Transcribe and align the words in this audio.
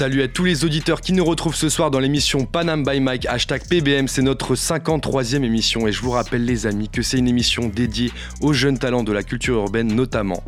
Salut 0.00 0.22
à 0.22 0.28
tous 0.28 0.44
les 0.44 0.64
auditeurs 0.64 1.02
qui 1.02 1.12
nous 1.12 1.26
retrouvent 1.26 1.54
ce 1.54 1.68
soir 1.68 1.90
dans 1.90 1.98
l'émission 1.98 2.46
Panam 2.46 2.84
by 2.84 3.00
Mike, 3.00 3.26
hashtag 3.26 3.68
PBM, 3.68 4.08
c'est 4.08 4.22
notre 4.22 4.54
53e 4.54 5.44
émission 5.44 5.86
et 5.86 5.92
je 5.92 6.00
vous 6.00 6.12
rappelle 6.12 6.46
les 6.46 6.66
amis 6.66 6.88
que 6.88 7.02
c'est 7.02 7.18
une 7.18 7.28
émission 7.28 7.68
dédiée 7.68 8.10
aux 8.40 8.54
jeunes 8.54 8.78
talents 8.78 9.02
de 9.02 9.12
la 9.12 9.22
culture 9.22 9.56
urbaine 9.56 9.94
notamment 9.94 10.42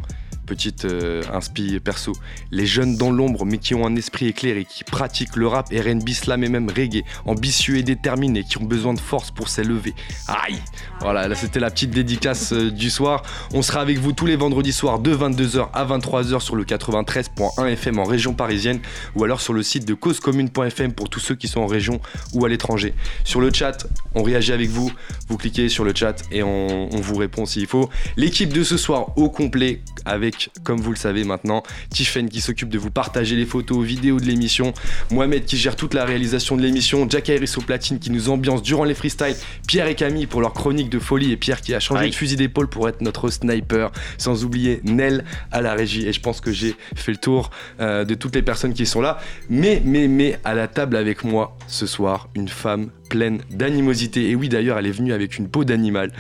petite 0.53 0.85
euh, 0.85 1.23
inspi 1.33 1.81
perso. 1.81 2.13
Les 2.51 2.67
jeunes 2.67 2.97
dans 2.99 3.11
l'ombre, 3.11 3.47
mais 3.47 3.57
qui 3.57 3.75
ont 3.75 3.87
un 3.87 3.97
esprit 3.97 4.27
éclairé, 4.27 4.67
qui 4.67 4.85
pratiquent 4.85 5.37
le 5.37 5.47
rap, 5.47 5.69
RB, 5.73 6.09
slam 6.11 6.45
et 6.45 6.49
même 6.51 6.69
reggae, 6.69 7.05
ambitieux 7.25 7.79
et 7.79 7.83
déterminés, 7.83 8.45
qui 8.45 8.59
ont 8.59 8.65
besoin 8.65 8.93
de 8.93 9.01
force 9.01 9.31
pour 9.31 9.49
s'élever. 9.49 9.95
Aïe 10.29 10.59
Voilà, 11.01 11.27
là 11.27 11.35
c'était 11.35 11.59
la 11.59 11.71
petite 11.71 11.91
dédicace 11.91 12.53
euh, 12.53 12.71
du 12.71 12.91
soir. 12.91 13.23
On 13.55 13.63
sera 13.63 13.81
avec 13.81 13.97
vous 13.99 14.13
tous 14.13 14.27
les 14.27 14.37
vendredis 14.37 14.75
soirs 14.75 14.99
de 14.99 15.15
22h 15.15 15.69
à 15.73 15.87
23h 15.87 16.41
sur 16.41 16.55
le 16.55 16.65
93.1 16.65 17.67
FM 17.69 17.99
en 17.99 18.05
région 18.05 18.35
parisienne 18.35 18.81
ou 19.17 19.25
alors 19.25 19.41
sur 19.41 19.55
le 19.55 19.63
site 19.63 19.87
de 19.87 19.95
causecommune.fm 19.95 20.93
pour 20.93 21.09
tous 21.09 21.21
ceux 21.21 21.35
qui 21.35 21.49
sont 21.49 21.61
en 21.61 21.67
région 21.67 21.99
ou 22.35 22.45
à 22.45 22.51
l'étranger. 22.51 22.93
Sur 23.25 23.41
le 23.41 23.51
chat, 23.51 23.87
on 24.15 24.23
réagit 24.23 24.53
avec 24.53 24.69
vous. 24.69 24.93
Vous 25.29 25.39
cliquez 25.39 25.71
sur 25.71 25.85
le 25.85 25.95
chat 25.95 26.17
et 26.31 26.43
on 26.43 26.89
vous 26.91 27.17
répond 27.17 27.47
s'il 27.47 27.67
faut. 27.67 27.89
L'équipe 28.19 28.53
de 28.53 28.63
ce 28.63 28.77
soir 28.77 29.17
au 29.17 29.31
complet 29.31 29.81
avec 30.05 30.42
comme 30.65 30.81
vous 30.81 30.91
le 30.91 30.97
savez 30.97 31.25
maintenant, 31.25 31.63
Tiffen 31.91 32.29
qui 32.29 32.41
s'occupe 32.41 32.69
de 32.69 32.79
vous 32.79 32.91
partager 32.91 33.37
les 33.37 33.47
photos, 33.47 33.85
vidéos 33.85 34.19
de 34.19 34.25
l'émission, 34.25 34.73
Mohamed 35.11 35.45
qui 35.45 35.57
gère 35.57 35.77
toute 35.77 35.95
la 35.95 36.05
réalisation 36.05 36.57
de 36.57 36.63
l'émission, 36.63 37.07
Jack 37.09 37.31
Harris 37.31 37.55
au 37.57 37.61
platine 37.61 37.99
qui 37.99 38.11
nous 38.11 38.29
ambiance 38.29 38.63
durant 38.63 38.85
les 38.85 38.95
freestyles, 38.95 39.37
Pierre 39.67 39.87
et 39.87 39.95
Camille 39.95 40.27
pour 40.27 40.41
leur 40.41 40.53
chronique 40.53 40.91
de 40.91 40.99
folie 40.99 41.33
et 41.33 41.37
Pierre 41.37 41.61
qui 41.61 41.75
a 41.75 41.81
changé 41.81 42.09
de 42.09 42.15
fusil 42.15 42.37
d'épaule 42.37 42.69
pour 42.69 42.89
être 42.89 43.01
notre 43.01 43.29
sniper, 43.29 43.91
sans 44.19 44.45
oublier 44.45 44.81
Nel 44.85 45.25
à 45.51 45.61
la 45.61 45.75
régie. 45.75 46.07
Et 46.07 46.13
je 46.13 46.21
pense 46.21 46.41
que 46.41 46.53
j'ai 46.53 46.75
fait 46.95 47.13
le 47.13 47.19
tour 47.19 47.51
euh, 47.81 48.05
de 48.05 48.15
toutes 48.15 48.35
les 48.35 48.43
personnes 48.43 48.75
qui 48.75 48.87
sont 48.87 49.01
là. 49.01 49.19
Mais, 49.49 49.83
mais, 49.85 50.09
mais, 50.09 50.39
à 50.45 50.55
la 50.55 50.69
table 50.69 50.97
avec 50.97 51.25
moi 51.25 51.57
ce 51.67 51.87
soir, 51.87 52.29
une 52.35 52.49
femme 52.49 52.91
pleine 53.13 53.43
d'animosité. 53.51 54.31
Et 54.31 54.35
oui, 54.35 54.49
d'ailleurs, 54.49 54.79
elle 54.79 54.87
est 54.87 54.91
venue 54.91 55.13
avec 55.13 55.37
une 55.37 55.47
peau 55.47 55.65
d'animal. 55.65 56.13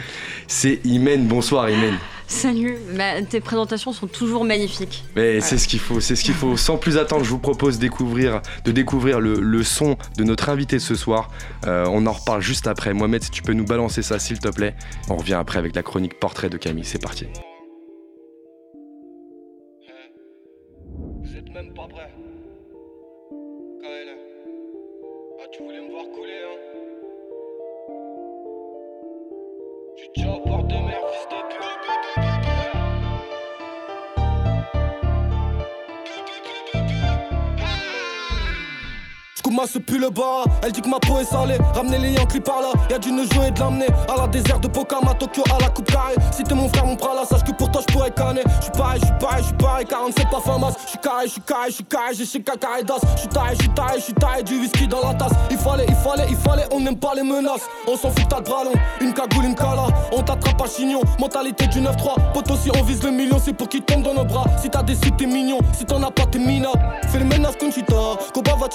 C'est 0.46 0.80
Imen. 0.84 1.26
Bonsoir, 1.26 1.70
Imen. 1.70 1.94
Salut, 2.26 2.76
bah, 2.94 3.22
tes 3.22 3.40
présentations 3.40 3.92
sont 3.92 4.06
toujours 4.06 4.44
magnifiques. 4.44 5.04
Mais 5.16 5.40
c'est 5.40 5.56
ce 5.56 5.66
qu'il 5.66 5.80
faut, 5.80 6.00
c'est 6.00 6.16
ce 6.16 6.22
qu'il 6.22 6.34
faut. 6.34 6.58
Sans 6.58 6.76
plus 6.76 6.98
attendre, 6.98 7.24
je 7.24 7.30
vous 7.30 7.38
propose 7.38 7.78
découvrir, 7.78 8.42
de 8.66 8.72
découvrir 8.72 9.20
le, 9.20 9.62
son 9.62 9.96
de 10.18 10.24
notre 10.24 10.50
invité 10.50 10.78
ce 10.78 10.94
soir. 10.94 11.30
Euh, 11.66 11.86
on 11.88 12.04
en 12.06 12.12
reparle 12.12 12.42
juste 12.42 12.66
après. 12.66 12.92
Mohamed, 12.92 13.22
si 13.22 13.30
tu 13.30 13.42
peux 13.42 13.54
nous 13.54 13.64
balancer 13.64 14.02
ça, 14.02 14.18
s'il 14.18 14.38
te 14.38 14.48
plaît. 14.48 14.74
On 15.08 15.16
revient 15.16 15.34
après 15.34 15.58
avec 15.58 15.74
la 15.74 15.82
chronique 15.82 16.20
portrait 16.20 16.50
de 16.50 16.58
Camille. 16.58 16.84
C'est 16.84 17.02
parti. 17.02 17.26
Ma 39.62 39.68
ce 39.68 39.78
pue 39.78 39.98
le 39.98 40.10
bas. 40.10 40.44
Elle 40.62 40.72
dit 40.72 40.80
que 40.80 40.88
ma 40.88 40.98
peau 40.98 41.18
est 41.20 41.24
salée. 41.24 41.58
Ramener 41.74 41.98
les 41.98 42.12
Yankees 42.12 42.40
par 42.40 42.60
là. 42.60 42.72
Y'a 42.90 42.98
du 42.98 43.10
jouer 43.10 43.46
et 43.48 43.50
de 43.50 43.60
l'amener 43.60 43.86
à 44.08 44.20
la 44.20 44.26
désert 44.26 44.58
de 44.58 44.68
Pokama, 44.68 45.14
Tokyo 45.14 45.44
à 45.54 45.62
la 45.62 45.68
coupe 45.68 45.90
carrée. 45.90 46.16
Si 46.32 46.42
t'es 46.42 46.54
mon 46.54 46.68
frère, 46.68 46.84
mon 46.84 46.96
là 46.96 47.24
sache 47.28 47.44
que 47.44 47.52
pour 47.52 47.70
toi 47.70 47.80
je 47.86 47.92
pourrais 47.92 48.10
canner. 48.10 48.42
J'suis 48.60 48.72
pareil, 48.72 49.00
j'suis 49.02 49.14
pareil, 49.20 49.44
j'suis 49.44 49.54
pareil. 49.54 49.86
47 49.86 50.30
pas 50.30 50.40
famas. 50.40 50.72
J'suis 50.86 50.98
carré, 50.98 51.28
j'suis 51.28 51.40
carré, 51.42 51.70
j'suis 51.70 51.84
carré. 51.84 52.14
J'ai 52.14 52.26
chez 52.26 52.42
carré 52.42 52.82
d'as. 52.82 52.96
J'suis 53.16 53.28
taillé, 53.28 53.56
j'suis 53.58 53.68
taillé, 53.68 54.00
j'suis 54.00 54.14
taillé. 54.14 54.42
Du 54.42 54.58
whisky 54.58 54.88
dans 54.88 55.00
la 55.06 55.14
tasse. 55.14 55.32
Il 55.50 55.58
fallait, 55.58 55.86
il 55.88 55.94
fallait, 55.94 56.26
il 56.28 56.36
fallait. 56.36 56.66
On 56.72 56.80
n'aime 56.80 56.98
pas 56.98 57.14
les 57.14 57.22
menaces. 57.22 57.68
On 57.86 57.96
s'en 57.96 58.10
fout, 58.10 58.26
t'as 58.28 58.38
le 58.38 58.42
bras. 58.42 58.64
Une 59.00 59.12
cagoule, 59.12 59.44
une 59.44 59.54
cala. 59.54 59.86
On 60.12 60.22
t'attrape 60.22 60.60
à 60.60 60.66
chignon. 60.66 61.02
Mentalité 61.20 61.66
du 61.68 61.80
9-3. 61.80 62.32
Poto, 62.34 62.56
si 62.56 62.70
on 62.76 62.82
vise 62.82 63.02
le 63.04 63.10
million, 63.10 63.38
c'est 63.42 63.52
pour 63.52 63.68
qu'il 63.68 63.82
tombe 63.82 64.02
dans 64.02 64.14
nos 64.14 64.24
bras. 64.24 64.44
Si 64.60 64.68
t'as 64.68 64.82
des 64.82 64.96
t'es 64.96 65.26
mignon. 65.26 65.58
Si 65.78 65.84
t'en 65.84 66.02
as 66.02 66.10
pas, 66.10 66.26
t'es 66.26 66.38
minable. 66.38 66.80
Fais 67.08 67.18
le 67.18 67.26
menace, 67.26 67.56
Conchita. 67.56 67.94
Koba 68.34 68.56
va 68.56 68.68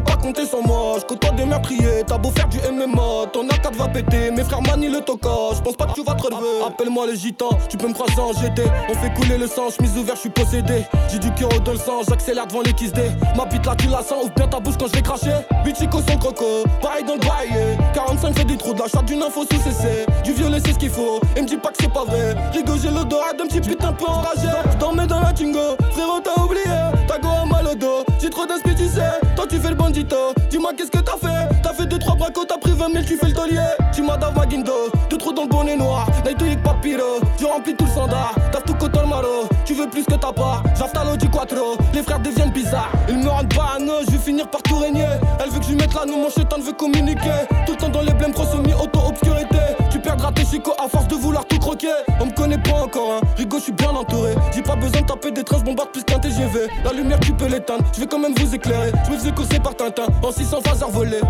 pas 0.00 0.16
compter 0.16 0.46
sans 0.46 0.62
moi. 0.62 0.96
J'côtoie 1.00 1.30
des 1.32 1.44
meurtriers, 1.44 2.04
t'as 2.06 2.18
beau 2.18 2.30
faire 2.30 2.48
du 2.48 2.58
MMA, 2.58 3.30
ton 3.32 3.46
A4 3.46 3.74
va 3.76 3.88
péter. 3.88 4.30
Mes 4.30 4.44
frères 4.44 4.62
manient 4.62 4.88
le 4.88 5.00
toca, 5.00 5.54
j'pense 5.54 5.76
pas 5.76 5.86
que 5.86 5.94
tu 5.94 6.02
vas 6.02 6.14
te 6.14 6.22
relever. 6.22 6.64
Appelle-moi 6.66 7.06
le 7.06 7.14
gitan, 7.14 7.50
tu 7.68 7.76
peux 7.76 7.88
me 7.88 7.94
croiser 7.94 8.20
en 8.20 8.32
GT. 8.32 8.62
On 8.88 8.94
fait 8.94 9.12
couler 9.14 9.38
le 9.38 9.46
sang, 9.46 9.70
chemise 9.70 9.96
ouverte, 9.96 10.18
j'suis 10.18 10.30
possédé. 10.30 10.84
J'ai 11.10 11.18
du 11.18 11.30
cœur 11.32 11.48
dans 11.64 11.72
le 11.72 11.78
sang, 11.78 12.02
j'accélère 12.08 12.46
devant 12.46 12.62
les 12.62 12.72
kiss 12.72 12.92
Ma 13.36 13.44
bite 13.46 13.66
là, 13.66 13.74
tu 13.76 13.88
la 13.88 14.02
sens, 14.02 14.24
ouvre 14.24 14.34
bien 14.34 14.48
ta 14.48 14.60
bouche 14.60 14.74
quand 14.78 14.88
j'vais 14.88 15.02
cracher. 15.02 15.34
Bichico 15.64 15.98
son 16.06 16.16
croco, 16.18 16.64
pareil 16.80 17.04
dans 17.04 17.14
le 17.14 17.20
bail. 17.20 17.78
45 17.94 18.36
fait 18.36 18.44
des 18.44 18.56
trous 18.56 18.74
de 18.74 18.80
la 18.80 18.88
chatte 18.88 19.04
d'une 19.06 19.22
info 19.22 19.42
sous 19.42 19.58
CC. 19.58 20.06
Du 20.24 20.32
violet, 20.32 20.58
c'est 20.64 20.72
ce 20.72 20.78
qu'il 20.78 20.90
faut, 20.90 21.20
et 21.36 21.42
me 21.42 21.46
dis 21.46 21.56
pas 21.56 21.70
que 21.70 21.76
c'est 21.80 21.92
pas 21.92 22.04
vrai. 22.04 22.34
Rigo, 22.52 22.76
j'ai 22.76 22.90
l'odorat 22.90 23.32
d'un 23.32 23.46
petit 23.46 23.60
putain 23.60 23.92
peu 23.92 24.06
enragé. 24.06 24.48
J'dormais 24.72 25.06
dans 25.06 25.20
la 25.20 25.32
tingo, 25.32 25.76
frérot, 25.92 26.20
t'as 26.22 26.42
oublié. 26.42 26.64
T'as 27.06 27.18
go 27.18 27.28
à 27.28 27.44
mal 27.44 27.66
au 27.66 27.74
dos, 27.74 28.04
j'ai 28.20 28.30
trop 28.30 28.46
d'inspi, 28.46 28.74
tu 28.74 28.86
sais. 28.86 29.19
Tu 29.60 29.66
fais 29.66 29.72
le 29.72 29.76
bandito, 29.76 30.16
dis-moi 30.48 30.70
qu'est-ce 30.74 30.90
que 30.90 31.00
t'as 31.00 31.18
fait? 31.18 31.54
T'as 31.62 31.74
fait 31.74 31.82
2-3 31.82 32.16
bracos, 32.16 32.46
t'as 32.48 32.56
pris 32.56 32.72
20 32.72 32.92
000, 32.92 33.04
tu 33.04 33.18
fais 33.18 33.26
le 33.26 33.34
taulier. 33.34 33.60
Tu 33.92 34.00
m'as 34.00 34.16
ma 34.16 34.46
guindo, 34.46 34.72
deux 35.10 35.18
trous 35.18 35.34
dans 35.34 35.42
le 35.42 35.48
bonnet 35.48 35.76
noir. 35.76 36.08
Naïtouik 36.24 36.62
papiro, 36.62 37.20
tu 37.36 37.44
remplis 37.44 37.76
tout 37.76 37.84
le 37.84 37.90
standard. 37.90 38.34
T'as 38.52 38.62
tout 38.62 38.72
coton 38.72 39.06
maro, 39.06 39.46
tu 39.66 39.74
veux 39.74 39.86
plus 39.86 40.04
que 40.04 40.14
t'as 40.14 40.32
pas? 40.32 40.62
J'installe 40.78 41.14
du 41.18 41.28
quattro, 41.28 41.76
les 41.92 42.02
frères 42.02 42.20
deviennent 42.20 42.52
bizarres. 42.52 42.90
Ils 43.10 43.18
me 43.18 43.28
rendent 43.28 43.54
pas 43.54 43.76
à 43.76 43.78
je 43.78 44.12
vais 44.12 44.18
finir 44.18 44.48
par 44.48 44.62
tout 44.62 44.76
régner. 44.76 45.04
Elle 45.38 45.50
veut 45.50 45.60
que 45.60 45.66
je 45.66 45.74
mette 45.74 45.92
la 45.92 46.06
nous, 46.06 46.16
mon 46.16 46.30
chétan 46.30 46.58
veut 46.58 46.72
communiquer. 46.72 47.44
Tout 47.66 47.72
le 47.72 47.76
temps 47.76 47.90
dans 47.90 48.00
les 48.00 48.14
blèmes, 48.14 48.32
prosomie, 48.32 48.72
auto-obscurité 48.72 49.59
perdras 50.00 50.32
tes 50.32 50.44
chicots 50.44 50.74
à 50.82 50.88
force 50.88 51.08
de 51.08 51.14
vouloir 51.14 51.44
tout 51.46 51.58
croquer 51.58 51.88
On 52.20 52.26
me 52.26 52.32
connaît 52.32 52.58
pas 52.58 52.82
encore, 52.82 53.12
hein. 53.12 53.20
Rigo, 53.36 53.58
je 53.58 53.64
suis 53.64 53.72
bien 53.72 53.90
entouré 53.90 54.34
J'ai 54.52 54.62
pas 54.62 54.76
besoin 54.76 55.00
de 55.02 55.06
taper 55.06 55.30
des 55.30 55.44
traces, 55.44 55.64
bombarde 55.64 55.90
plus 55.90 56.04
qu'un 56.04 56.18
TGV 56.18 56.68
La 56.84 56.92
lumière, 56.92 57.20
tu 57.20 57.32
peux 57.32 57.46
l'éteindre, 57.46 57.84
je 57.94 58.00
vais 58.00 58.06
quand 58.06 58.18
même 58.18 58.34
vous 58.36 58.54
éclairer 58.54 58.92
Je 59.06 59.10
me 59.12 59.16
faisais 59.16 59.32
courser 59.32 59.58
par 59.58 59.76
Tintin, 59.76 60.06
en 60.22 60.32
600 60.32 60.60
phases 60.64 60.84
volé 60.90 61.20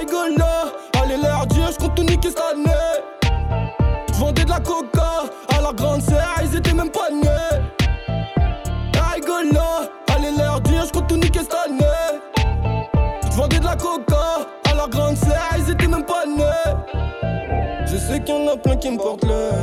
rigolo, 0.00 0.44
allez 1.02 1.16
leur 1.22 1.46
dire, 1.46 1.70
je 1.72 1.78
compte 1.78 1.94
tout 1.94 2.02
niquer 2.02 2.28
cette 2.28 2.40
année. 2.40 2.70
J'vendais 4.14 4.44
de 4.44 4.50
la 4.50 4.60
coca 4.60 5.24
à 5.48 5.60
la 5.60 5.72
grande 5.72 6.02
sœur, 6.02 6.34
ils 6.42 6.56
étaient 6.56 6.74
même 6.74 6.90
pas 6.90 7.10
nés. 7.10 7.28
Allez 9.12 9.52
leur 9.52 9.88
sais 18.10 18.20
qu'il 18.20 18.34
y 18.34 18.38
en 18.38 18.48
a 18.48 18.56
plein 18.56 18.76
qui 18.76 18.90
me 18.90 18.96
portent 18.96 19.24
l'œil. 19.24 19.54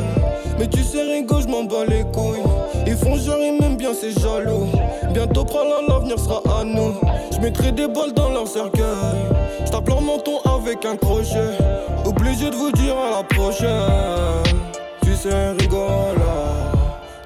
Mais 0.57 0.67
tu 0.67 0.81
sais, 0.81 1.01
Rigo, 1.01 1.41
je 1.41 1.47
m'en 1.47 1.63
bats 1.63 1.85
les 1.87 2.03
couilles. 2.03 2.43
Ils 2.85 2.95
font 2.95 3.17
genre, 3.17 3.39
ils 3.39 3.59
m'aiment 3.59 3.77
bien, 3.77 3.91
c'est 3.93 4.11
jaloux. 4.11 4.67
Bientôt, 5.11 5.43
prends 5.43 5.63
l'avenir 5.87 6.17
sera 6.19 6.41
à 6.59 6.63
nous. 6.63 6.93
Je 7.31 7.39
mettrai 7.39 7.71
des 7.71 7.87
balles 7.87 8.13
dans 8.13 8.29
leur 8.29 8.47
cercueil. 8.47 9.19
Je 9.65 9.71
tape 9.71 9.87
leur 9.87 10.01
menton 10.01 10.39
avec 10.45 10.85
un 10.85 10.95
crochet. 10.95 11.57
Obligé 12.05 12.49
de 12.49 12.55
vous 12.55 12.71
dire 12.71 12.95
à 12.97 13.17
la 13.17 13.23
prochaine. 13.23 14.55
Tu 15.03 15.13
sais, 15.15 15.51
rigolo. 15.59 16.31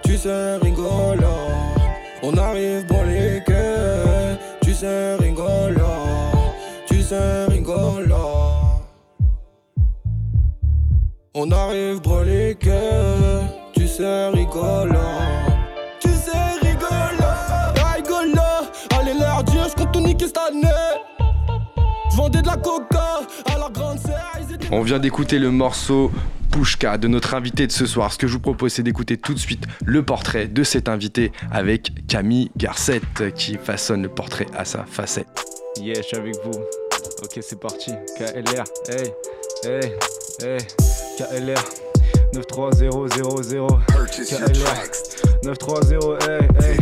Tu 0.03 0.17
sais, 0.17 0.55
rigolo. 0.55 1.33
On 2.23 2.35
arrive 2.37 2.85
pour 2.87 3.03
les 3.03 3.43
quais. 3.45 4.37
Tu 4.63 4.73
sais, 4.73 5.15
rigolo. 5.15 5.85
Tu 6.87 7.01
sais, 7.01 7.45
On 11.33 11.49
arrive 11.51 12.01
broliqué, 12.01 12.77
tu 13.73 13.87
sais 13.87 14.27
rigolo. 14.27 14.99
Tu 16.01 16.09
sais 16.09 16.59
rigolo, 16.61 17.31
rigolo. 17.95 18.41
Allez 18.99 19.13
leur 19.17 19.41
dire, 19.45 19.65
je 19.69 19.75
compte 19.75 19.93
tout 19.93 20.01
niquer 20.01 20.25
cette 20.27 20.37
année. 20.37 20.67
J'vendais 22.11 22.41
de 22.41 22.47
la 22.47 22.57
coca 22.57 23.21
à 23.45 23.57
la 23.57 23.69
grande 23.69 23.99
On 24.71 24.81
vient 24.81 24.99
d'écouter 24.99 25.39
le 25.39 25.51
morceau 25.51 26.11
Pushka 26.51 26.97
de 26.97 27.07
notre 27.07 27.33
invité 27.33 27.65
de 27.65 27.71
ce 27.71 27.85
soir. 27.85 28.11
Ce 28.11 28.17
que 28.17 28.27
je 28.27 28.33
vous 28.33 28.41
propose, 28.41 28.73
c'est 28.73 28.83
d'écouter 28.83 29.15
tout 29.15 29.33
de 29.33 29.39
suite 29.39 29.63
le 29.85 30.03
portrait 30.03 30.49
de 30.49 30.63
cet 30.65 30.89
invité 30.89 31.31
avec 31.49 31.93
Camille 32.07 32.51
Garcette 32.57 33.33
qui 33.35 33.55
façonne 33.55 34.01
le 34.01 34.09
portrait 34.09 34.47
à 34.53 34.65
sa 34.65 34.83
facette. 34.83 35.45
Yeah, 35.77 35.95
je 35.95 36.01
suis 36.01 36.17
avec 36.17 36.35
vous. 36.43 36.59
Ok, 37.23 37.39
c'est 37.39 37.59
parti. 37.59 37.91
KLR, 38.17 38.65
hey, 38.89 39.13
hey, 39.63 39.93
hey. 40.39 40.59
KLR 41.17 41.90
93000 42.33 42.89
KLR 42.89 44.87
930 45.43 46.23
hey 46.29 46.47
hey 46.61 46.77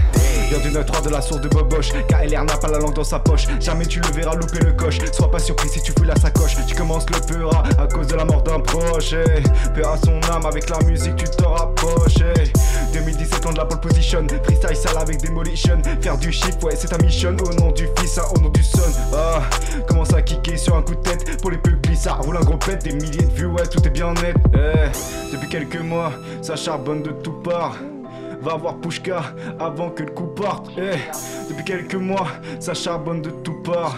Viens 0.50 0.60
du 0.60 0.70
9-3 0.76 1.04
de 1.06 1.10
la 1.10 1.22
source 1.22 1.42
de 1.42 1.48
Boboche. 1.48 1.90
KLR 2.08 2.44
n'a 2.44 2.58
pas 2.58 2.70
la 2.70 2.80
langue 2.80 2.96
dans 2.96 3.04
sa 3.04 3.20
poche. 3.20 3.46
Jamais 3.60 3.86
tu 3.86 4.00
le 4.00 4.08
verras 4.16 4.34
louper 4.36 4.58
le 4.66 4.72
coche. 4.74 4.98
Sois 5.14 5.30
pas 5.30 5.38
surpris 5.38 5.70
si 5.70 5.80
tu 5.80 5.92
fouilles 5.92 6.08
la 6.08 6.16
sacoche. 6.16 6.56
Tu 6.66 6.74
commences 6.74 7.06
le 7.12 7.20
peura 7.22 7.62
à 7.78 7.86
cause 7.86 8.08
de 8.08 8.16
la 8.16 8.26
mort 8.26 8.42
d'un 8.42 8.60
proche. 8.60 9.12
Paix 9.76 9.84
à 9.86 9.96
son 10.04 10.20
âme, 10.34 10.48
avec 10.48 10.68
la 10.72 10.80
musique 10.88 11.18
tu 11.18 11.26
te 11.26 11.44
rapproches. 11.44 12.16
eh. 12.36 12.52
2017 12.94 13.46
ans 13.46 13.54
de 13.54 13.58
la 13.60 13.66
pole 13.66 13.80
position. 13.80 14.26
Freestyle 14.44 14.76
sale 14.76 14.98
avec 14.98 15.22
Demolition. 15.22 15.80
Faire 16.02 16.18
du 16.18 16.32
chiffre, 16.32 16.64
ouais, 16.64 16.76
c'est 16.76 16.88
ta 16.88 16.98
mission. 16.98 17.36
Au 17.48 17.54
nom 17.62 17.72
du 17.72 17.88
fils, 18.00 18.18
hein, 18.18 18.24
au 18.36 18.40
nom 18.40 18.50
du 18.50 18.64
son. 18.64 18.80
Ah, 19.16 19.42
commence 19.88 20.12
à 20.16 20.22
kicker 20.24 20.58
sur 20.58 20.76
un 20.76 20.82
coup 20.82 20.96
de 20.96 21.02
tête. 21.02 21.40
Pour 21.44 21.52
les 21.52 21.58
peu 21.60 21.72
glissards, 21.74 22.24
roule 22.24 22.38
un 22.38 22.44
gros 22.44 22.58
pet. 22.58 22.78
Des 22.84 22.94
milliers 22.94 23.22
de 23.26 23.34
vues, 23.34 23.46
ouais, 23.46 23.68
tout 23.68 23.86
est 23.86 23.92
bien 23.92 24.14
net. 24.16 24.36
Depuis 25.40 25.50
quelques 25.50 25.82
mois, 25.82 26.12
ça 26.42 26.58
charbonne 26.58 27.02
de 27.02 27.12
tout 27.12 27.32
part. 27.32 27.78
Va 28.42 28.56
voir 28.56 28.76
Pushka 28.78 29.22
avant 29.60 29.90
que 29.90 30.04
le 30.04 30.12
coup 30.12 30.28
parte. 30.28 30.70
Eh, 30.78 30.98
depuis 31.50 31.64
quelques 31.64 31.96
mois, 31.96 32.28
ça 32.60 32.74
charbonne 32.74 33.22
de 33.22 33.30
tout 33.30 33.62
part. 33.64 33.98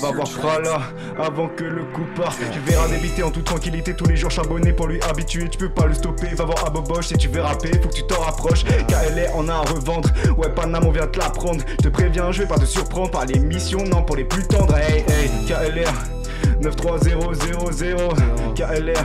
Va 0.00 0.12
voir 0.12 0.28
Frala 0.28 0.80
avant 1.18 1.48
que 1.48 1.64
le 1.64 1.84
coup 1.84 2.06
parte. 2.14 2.38
Tu 2.52 2.58
verras 2.60 2.88
débiter 2.88 3.22
en 3.22 3.30
toute 3.30 3.44
tranquillité 3.44 3.94
tous 3.94 4.06
les 4.06 4.16
jours 4.16 4.30
charbonner 4.30 4.72
pour 4.72 4.86
lui 4.86 5.00
habituer. 5.02 5.48
Tu 5.48 5.58
peux 5.58 5.68
pas 5.68 5.86
le 5.86 5.94
stopper. 5.94 6.28
Va 6.34 6.44
voir 6.44 6.66
Aboboche 6.66 7.08
si 7.08 7.18
tu 7.18 7.28
veux 7.28 7.42
rapper. 7.42 7.70
Faut 7.82 7.88
que 7.88 7.94
tu 7.94 8.06
t'en 8.06 8.20
rapproches. 8.20 8.64
KLR 8.64 9.34
en 9.34 9.48
a 9.48 9.54
à 9.54 9.60
revendre. 9.60 10.08
Ouais, 10.38 10.50
Panam, 10.50 10.84
on 10.86 10.90
vient 10.90 11.06
te 11.06 11.18
l'apprendre. 11.18 11.62
Je 11.78 11.84
te 11.84 11.88
préviens, 11.88 12.32
je 12.32 12.42
vais 12.42 12.48
pas 12.48 12.58
te 12.58 12.66
surprendre 12.66 13.10
par 13.10 13.26
les 13.26 13.38
missions. 13.38 13.84
Non, 13.84 14.02
pour 14.02 14.16
les 14.16 14.24
plus 14.24 14.46
tendres. 14.46 14.76
Hey, 14.76 15.04
hey, 15.08 15.30
KLR. 15.46 16.15
93000 16.60 18.14
KLR 18.54 19.04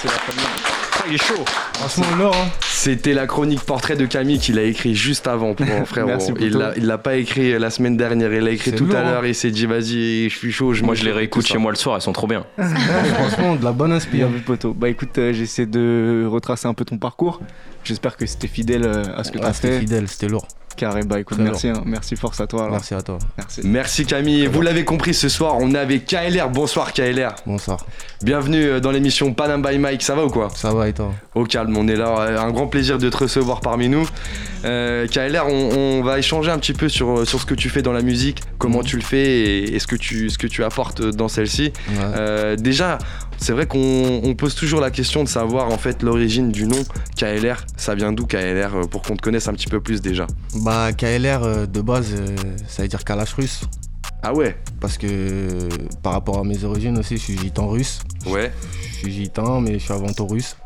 C'est 0.00 0.08
la 0.08 0.14
famille. 0.14 0.63
Ah, 1.04 1.08
il 1.08 1.14
est 1.14 1.22
chaud 1.22 1.44
Franchement, 1.74 2.16
l'or, 2.18 2.34
hein. 2.34 2.48
C'était 2.62 3.12
la 3.14 3.26
chronique 3.26 3.60
portrait 3.60 3.96
de 3.96 4.06
Camille 4.06 4.38
qu'il 4.38 4.58
a 4.58 4.62
écrit 4.62 4.94
juste 4.94 5.26
avant, 5.26 5.54
mon 5.58 5.84
frère. 5.86 6.06
Merci, 6.06 6.32
il 6.40 6.52
l'a, 6.56 6.72
il 6.76 6.86
l'a 6.86 6.98
pas 6.98 7.16
écrit 7.16 7.58
la 7.58 7.68
semaine 7.70 7.96
dernière, 7.96 8.32
il 8.32 8.40
l'a 8.44 8.50
écrit 8.50 8.72
tout 8.72 8.86
lourd, 8.86 8.96
à 8.96 9.02
l'heure. 9.02 9.22
hein. 9.22 9.26
Il 9.26 9.34
s'est 9.34 9.50
dit 9.50 9.66
vas-y, 9.66 10.28
je 10.30 10.36
suis 10.36 10.52
chaud. 10.52 10.72
Je 10.72 10.82
Moi, 10.84 10.94
je 10.94 11.04
les 11.04 11.12
réécoute 11.12 11.46
chez 11.46 11.58
moi 11.58 11.72
le 11.72 11.76
soir, 11.76 11.96
elles 11.96 12.02
sont 12.02 12.12
trop 12.12 12.26
bien. 12.26 12.44
Ouais, 12.58 12.64
franchement, 13.14 13.56
de 13.56 13.64
la 13.64 13.72
bonne 13.72 13.92
inspiration. 13.92 14.28
vu 14.34 14.40
poteau. 14.40 14.72
Bah 14.72 14.88
écoute, 14.88 15.18
euh, 15.18 15.32
j'essaie 15.32 15.66
de 15.66 16.26
retracer 16.30 16.68
un 16.68 16.74
peu 16.74 16.84
ton 16.84 16.96
parcours. 16.98 17.40
J'espère 17.84 18.16
que 18.16 18.24
c'était 18.26 18.48
fidèle 18.48 18.84
euh, 18.86 19.02
à 19.16 19.24
ce 19.24 19.32
que 19.32 19.38
tu 19.38 19.44
Ah, 19.44 19.48
as 19.48 19.52
c'était 19.52 19.72
fait. 19.72 19.80
fidèle, 19.80 20.08
c'était 20.08 20.28
lourd. 20.28 20.46
Carré, 20.76 21.02
bah 21.04 21.20
écoute, 21.20 21.36
Très 21.38 21.44
merci, 21.44 21.68
hein. 21.68 21.82
merci, 21.86 22.16
force 22.16 22.40
à 22.40 22.46
toi. 22.46 22.62
Alors. 22.62 22.72
Merci 22.72 22.94
à 22.94 23.02
toi. 23.02 23.18
Merci. 23.36 23.60
Merci 23.64 24.06
Camille. 24.06 24.46
Vous 24.46 24.60
l'avez 24.60 24.84
compris 24.84 25.14
ce 25.14 25.28
soir, 25.28 25.56
on 25.60 25.74
est 25.74 25.78
avec 25.78 26.06
KLR. 26.06 26.48
Bonsoir 26.50 26.92
KLR. 26.92 27.34
Bonsoir. 27.46 27.84
Bienvenue 28.22 28.64
euh, 28.64 28.80
dans 28.80 28.90
l'émission 28.90 29.32
Panam 29.34 29.62
by 29.62 29.78
Mike. 29.78 30.02
Ça 30.02 30.14
va 30.14 30.24
ou 30.24 30.30
quoi? 30.30 30.48
Ça 30.54 30.72
va 30.72 30.88
et 30.88 30.92
toi? 30.92 31.12
Au 31.34 31.44
calme, 31.44 31.76
on 31.76 31.86
est 31.88 31.96
là. 31.96 32.08
Euh, 32.20 32.38
Un 32.38 32.50
grand 32.50 32.66
plaisir 32.66 32.98
de 32.98 33.08
te 33.08 33.16
recevoir 33.16 33.60
parmi 33.60 33.88
nous. 33.88 34.08
Euh, 34.64 35.06
KLR, 35.06 35.46
on, 35.46 35.70
on 36.00 36.02
va 36.02 36.18
échanger 36.18 36.50
un 36.50 36.58
petit 36.58 36.72
peu 36.72 36.88
sur, 36.88 37.26
sur 37.26 37.40
ce 37.40 37.46
que 37.46 37.54
tu 37.54 37.68
fais 37.68 37.82
dans 37.82 37.92
la 37.92 38.02
musique, 38.02 38.40
comment 38.58 38.78
Mhm. 38.78 38.84
tu 38.84 38.96
le 38.96 39.02
fais 39.02 39.24
et, 39.26 39.74
et 39.76 39.78
ce, 39.78 39.86
que 39.86 39.96
tu, 39.96 40.30
ce 40.30 40.38
que 40.38 40.46
tu 40.46 40.64
apportes 40.64 41.02
dans 41.02 41.28
celle-ci. 41.28 41.72
Ouais. 41.88 41.94
Euh, 42.16 42.56
déjà, 42.56 42.98
c'est 43.38 43.52
vrai 43.52 43.66
qu'on 43.66 44.20
on 44.22 44.34
pose 44.34 44.54
toujours 44.54 44.80
la 44.80 44.90
question 44.90 45.22
de 45.24 45.28
savoir 45.28 45.70
en 45.70 45.78
fait 45.78 46.02
l'origine 46.02 46.50
du 46.50 46.66
nom 46.66 46.82
KLR. 47.16 47.64
Ça 47.76 47.94
vient 47.94 48.12
d'où 48.12 48.26
KLR 48.26 48.74
euh, 48.74 48.82
pour 48.84 49.02
qu'on 49.02 49.16
te 49.16 49.22
connaisse 49.22 49.48
un 49.48 49.52
petit 49.52 49.68
peu 49.68 49.80
plus 49.80 50.00
déjà? 50.00 50.26
Bah, 50.62 50.92
KLR, 50.92 51.42
euh, 51.42 51.66
de 51.66 51.80
base, 51.80 52.14
euh, 52.14 52.36
ça 52.68 52.82
veut 52.82 52.88
dire 52.88 53.04
Kalash 53.04 53.34
russe. 53.34 53.62
Ah 54.22 54.32
ouais? 54.32 54.56
Parce 54.80 54.96
que 54.96 55.68
par 56.02 56.12
rapport 56.12 56.38
à 56.38 56.44
mes 56.44 56.64
origines 56.64 56.98
aussi, 56.98 57.16
je 57.16 57.22
suis 57.22 57.38
gitan 57.38 57.68
russe. 57.68 58.00
Ouais. 58.26 58.52
Je 58.88 58.94
suis 58.98 59.12
gitan, 59.12 59.60
mais 59.60 59.74
je 59.74 59.84
suis 59.84 59.92
avant 59.92 60.12
tout 60.12 60.26
russe. 60.26 60.56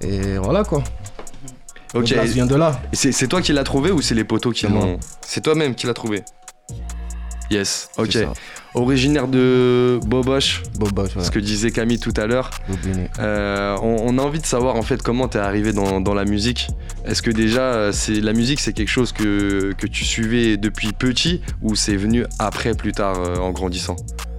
Et 0.00 0.38
voilà 0.38 0.64
quoi. 0.64 0.82
Ok. 1.94 2.08
Le 2.10 2.22
vient 2.22 2.46
de 2.46 2.54
là. 2.54 2.80
C'est 2.92 3.28
toi 3.28 3.42
qui 3.42 3.52
l'as 3.52 3.64
trouvé 3.64 3.90
ou 3.90 4.00
c'est 4.00 4.14
les 4.14 4.24
poteaux 4.24 4.52
qui 4.52 4.66
l'ont 4.66 4.98
C'est 5.20 5.42
toi-même 5.42 5.74
qui 5.74 5.86
l'as 5.86 5.94
trouvé? 5.94 6.22
Yes. 7.52 7.90
Ok. 7.98 8.16
Originaire 8.74 9.28
de 9.28 10.00
Boboche, 10.06 10.62
Boboche, 10.78 11.16
ouais. 11.16 11.24
ce 11.24 11.30
que 11.30 11.38
disait 11.38 11.70
Camille 11.70 11.98
tout 11.98 12.14
à 12.16 12.26
l'heure. 12.26 12.48
Euh, 13.18 13.76
on, 13.82 13.96
on 14.06 14.18
a 14.18 14.22
envie 14.22 14.40
de 14.40 14.46
savoir 14.46 14.76
en 14.76 14.82
fait 14.82 15.02
comment 15.02 15.28
t'es 15.28 15.38
arrivé 15.38 15.74
dans, 15.74 16.00
dans 16.00 16.14
la 16.14 16.24
musique. 16.24 16.68
Est-ce 17.04 17.20
que 17.20 17.30
déjà 17.30 17.60
euh, 17.60 17.92
c'est 17.92 18.20
la 18.22 18.32
musique 18.32 18.60
c'est 18.60 18.72
quelque 18.72 18.88
chose 18.88 19.12
que, 19.12 19.74
que 19.76 19.86
tu 19.86 20.04
suivais 20.06 20.56
depuis 20.56 20.92
petit 20.94 21.42
ou 21.60 21.74
c'est 21.74 21.96
venu 21.96 22.24
après 22.38 22.74
plus 22.74 22.92
tard 22.92 23.16
euh, 23.20 23.36
en 23.36 23.50
grandissant? 23.50 23.96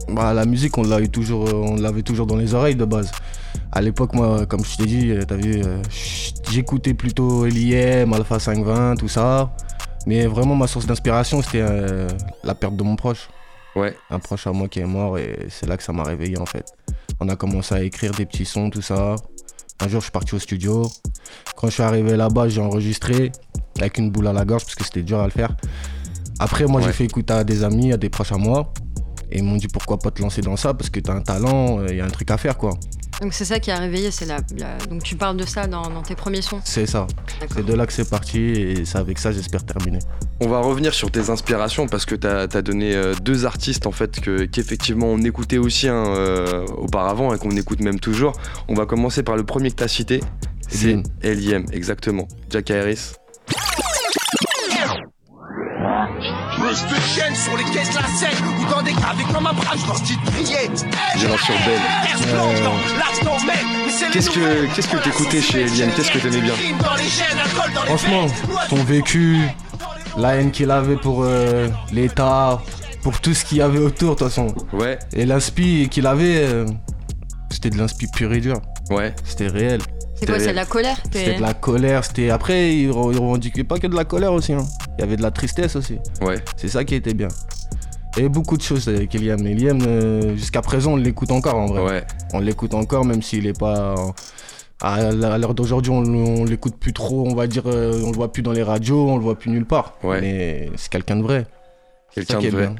Bah, 0.10 0.34
la 0.34 0.46
musique, 0.46 0.76
on 0.80 0.84
l'a 0.84 1.00
eu 1.00 1.10
toujours, 1.10 1.54
on 1.54 1.76
l'avait 1.76 2.02
toujours 2.02 2.26
dans 2.26 2.36
les 2.36 2.56
oreilles 2.56 2.76
de 2.76 2.86
base. 2.86 3.12
À 3.72 3.82
l'époque, 3.82 4.14
moi, 4.16 4.48
comme 4.48 4.66
je 4.66 4.76
t'ai 4.78 4.86
dit, 4.86 5.14
t'as 5.28 5.36
vu, 5.36 5.62
j'écoutais 6.52 6.94
plutôt 6.94 7.46
L.I.M., 7.46 8.12
Alpha 8.14 8.40
520, 8.40 8.96
tout 8.98 9.08
ça. 9.08 9.52
Mais 10.06 10.26
vraiment, 10.28 10.56
ma 10.56 10.68
source 10.68 10.86
d'inspiration, 10.86 11.42
c'était 11.42 11.62
euh, 11.62 12.08
la 12.44 12.56
perte 12.56 12.76
de 12.76 12.84
mon 12.84 12.96
proche. 12.96 13.30
Ouais. 13.76 13.96
Un 14.12 14.20
proche 14.20 14.46
à 14.48 14.52
moi 14.52 14.68
qui 14.68 14.80
est 14.82 14.86
mort 14.86 15.18
et 15.18 15.48
c'est 15.50 15.66
là 15.66 15.78
que 15.78 15.84
ça 15.84 15.94
m'a 15.94 16.04
réveillé 16.04 16.38
en 16.38 16.46
fait. 16.46 16.66
On 17.20 17.28
a 17.30 17.36
commencé 17.36 17.74
à 17.74 17.82
écrire 17.82 18.12
des 18.12 18.26
petits 18.26 18.46
sons, 18.46 18.70
tout 18.70 18.82
ça. 18.82 19.16
Un 19.80 19.88
jour, 19.88 20.00
je 20.02 20.06
suis 20.06 20.12
parti 20.12 20.36
au 20.36 20.40
studio. 20.40 20.88
Quand 21.56 21.68
je 21.68 21.74
suis 21.74 21.84
arrivé 21.84 22.16
là-bas, 22.16 22.50
j'ai 22.50 22.62
enregistré 22.62 23.32
avec 23.80 23.98
une 23.98 24.12
boule 24.12 24.28
à 24.28 24.34
la 24.34 24.46
gorge 24.46 24.64
parce 24.64 24.76
que 24.76 24.84
c'était 24.84 25.02
dur 25.02 25.20
à 25.20 25.26
le 25.26 25.32
faire. 25.32 25.56
Après, 26.40 26.66
moi, 26.68 26.82
Ouais. 26.82 26.88
j'ai 26.88 26.94
fait 26.94 27.06
écouter 27.06 27.34
à 27.34 27.44
des 27.44 27.64
amis, 27.64 27.92
à 27.94 27.98
des 27.98 28.10
proches 28.10 28.32
à 28.32 28.38
moi. 28.38 28.72
Et 29.32 29.40
ils 29.40 29.44
m'ont 29.44 29.56
dit 29.56 29.68
pourquoi 29.68 29.98
pas 29.98 30.12
te 30.12 30.22
lancer 30.22 30.42
dans 30.42 30.56
ça? 30.58 30.74
Parce 30.76 30.90
que 30.92 31.00
t'as 31.00 31.14
un 31.14 31.22
talent, 31.22 31.84
il 31.88 31.96
y 31.96 32.02
a 32.02 32.06
un 32.06 32.10
truc 32.10 32.30
à 32.30 32.38
faire 32.38 32.58
quoi. 32.58 32.72
Donc 33.22 33.34
c'est 33.34 33.46
ça 33.46 33.60
qui 33.60 33.72
a 33.72 33.78
réveillé, 33.78 34.12
c'est 34.12 34.26
la, 34.26 34.38
la- 34.58 34.78
Donc 34.90 35.04
tu 35.04 35.16
parles 35.16 35.38
de 35.38 35.46
ça 35.46 35.68
dans, 35.68 35.84
dans 35.90 36.02
tes 36.02 36.16
premiers 36.16 36.42
sons. 36.42 36.60
C'est 36.66 36.86
ça. 36.86 37.08
C'est 37.54 37.66
de 37.66 37.74
là 37.74 37.86
que 37.86 37.94
c'est 37.94 38.10
parti 38.10 38.40
et 38.40 38.86
c'est 38.86 38.98
avec 38.98 39.20
ça 39.20 39.32
j'espère 39.32 39.64
terminer. 39.66 40.00
On 40.42 40.48
va 40.50 40.60
revenir 40.60 40.94
sur 40.94 41.10
tes 41.12 41.30
inspirations 41.30 41.88
parce 41.88 42.06
que 42.06 42.16
t'as 42.16 42.42
as 42.44 42.62
donné 42.62 42.96
euh, 42.96 43.14
deux 43.22 43.46
artistes 43.46 43.88
en 43.88 43.92
fait 43.92 44.20
que- 44.20 44.46
qu'effectivement 44.46 45.08
on 45.08 45.20
écoutait 45.22 45.58
aussi 45.60 45.88
hein, 45.88 46.04
euh, 46.08 46.66
auparavant 46.78 47.34
et 47.34 47.38
qu'on 47.38 47.52
écoute 47.56 47.80
même 47.82 48.00
toujours. 48.00 48.34
On 48.68 48.74
va 48.74 48.86
commencer 48.86 49.24
par 49.24 49.36
le 49.38 49.44
premier 49.44 49.70
que 49.72 49.76
t'as 49.76 49.88
cité. 49.88 50.20
C'est 50.68 50.90
L.I.M.. 50.92 51.04
L.I.M. 51.22 51.66
exactement. 51.72 52.28
Jack 52.50 52.72
Harris. 52.72 53.14
De 56.74 57.36
sur 57.36 57.56
les 57.56 57.64
de 57.66 57.76
la 57.78 58.08
Seine 58.18 58.46
ou 58.60 58.66
dans 58.72 58.82
des 58.82 58.94
caves 58.94 59.22
comme 59.32 59.46
un 59.46 59.54
bras, 59.54 59.76
je 59.80 59.86
leur 59.86 60.00
dis 60.00 60.16
de 60.18 60.32
prier. 60.32 60.72
Génération 61.16 61.54
Belle. 61.68 61.80
Même. 63.46 63.58
Mais 63.86 63.92
c'est 63.92 64.06
les 64.08 64.12
Qu'est-ce 64.12 64.30
que- 64.32 64.66
qu'est-ce 64.76 64.88
que 64.88 64.98
t'écoutais 64.98 65.42
chez 65.44 65.62
Eliane? 65.62 65.92
Qu'est-ce 65.96 66.10
que 66.10 66.18
t'aimais 66.18 66.42
bien? 66.42 66.54
Franchement, 67.86 68.26
son 68.72 68.84
vécu, 68.86 69.42
la 70.18 70.36
haine 70.38 70.50
qu'il 70.50 70.72
avait 70.72 70.96
pour 70.96 71.22
euh, 71.24 71.68
l'État, 71.92 72.60
pour 73.04 73.20
tout 73.22 73.36
ce 73.36 73.46
qu'il 73.46 73.60
y 73.60 73.62
avait 73.62 73.78
autour 73.78 74.16
de 74.16 74.20
toute 74.20 74.28
façon. 74.30 74.48
Ouais, 74.74 74.98
Et 75.14 75.28
l'inspi 75.28 75.90
qu'il 75.92 76.08
avait, 76.08 76.38
euh, 76.44 76.66
c'était 77.52 77.70
de 77.70 77.78
l'inspi 77.78 78.08
pur 78.08 78.34
et 78.34 78.40
dur. 78.40 78.60
ouais. 78.90 79.14
C'était 79.26 79.48
réel. 79.48 79.80
C'est 80.26 80.32
quoi, 80.32 80.40
c'est 80.40 80.52
de 80.52 80.56
la 80.56 80.66
colère 80.66 80.98
C'était 81.04 81.36
de 81.38 81.42
la 81.42 81.54
colère. 81.54 82.04
C'était 82.06 82.30
après, 82.30 82.76
il, 82.76 82.90
re- 82.92 83.64
pas 83.64 83.80
que 83.80 83.88
de 83.88 83.96
la 83.96 84.06
colère 84.06 84.34
aussi. 84.34 84.54
hein. 84.54 84.66
Il 84.98 85.02
y 85.02 85.04
avait 85.04 85.16
de 85.18 85.22
la 85.22 85.32
tristesse 85.32 85.76
aussi. 85.76 85.98
Ouais. 86.22 86.36
C'est 86.58 86.68
ça 86.70 86.84
qui 86.84 86.96
était 86.96 87.14
bien. 87.14 87.28
Et 88.18 88.30
beaucoup 88.30 88.58
de 88.58 88.62
choses. 88.62 88.92
Il 89.14 89.28
aime 89.30 89.80
euh, 89.88 90.36
jusqu'à 90.36 90.62
présent, 90.62 90.94
on 90.94 90.96
l'écoute 90.98 91.32
encore 91.32 91.56
en 91.56 91.66
vrai. 91.66 91.82
Ouais, 91.84 92.04
On 92.34 92.40
l'écoute 92.40 92.74
encore, 92.76 93.06
même 93.06 93.22
s'il 93.24 93.48
est 93.48 93.58
pas. 93.58 93.96
euh, 93.98 94.12
À 94.82 95.38
l'heure 95.38 95.56
d'aujourd'hui, 95.56 95.92
on, 95.92 96.04
on 96.04 96.46
l'écoute 96.46 96.76
plus 96.78 96.94
trop, 96.94 97.26
on 97.28 97.34
va 97.34 97.48
dire, 97.48 97.64
euh, 97.66 98.02
on 98.06 98.12
le 98.12 98.16
voit 98.16 98.32
plus 98.32 98.44
dans 98.44 98.52
les 98.52 98.62
radios, 98.64 99.08
on 99.10 99.18
le 99.18 99.24
voit 99.24 99.36
plus 99.40 99.50
nulle 99.50 99.66
part. 99.66 99.94
Ouais. 100.04 100.22
Mais 100.22 100.70
c'est 100.76 100.92
quelqu'un 100.92 101.16
de 101.16 101.24
vrai. 101.24 101.46
Quelqu'un 102.14 102.38
qui 102.38 102.44
de 102.44 102.48
est 102.50 102.52
vrai. 102.52 102.68
bien. 102.68 102.76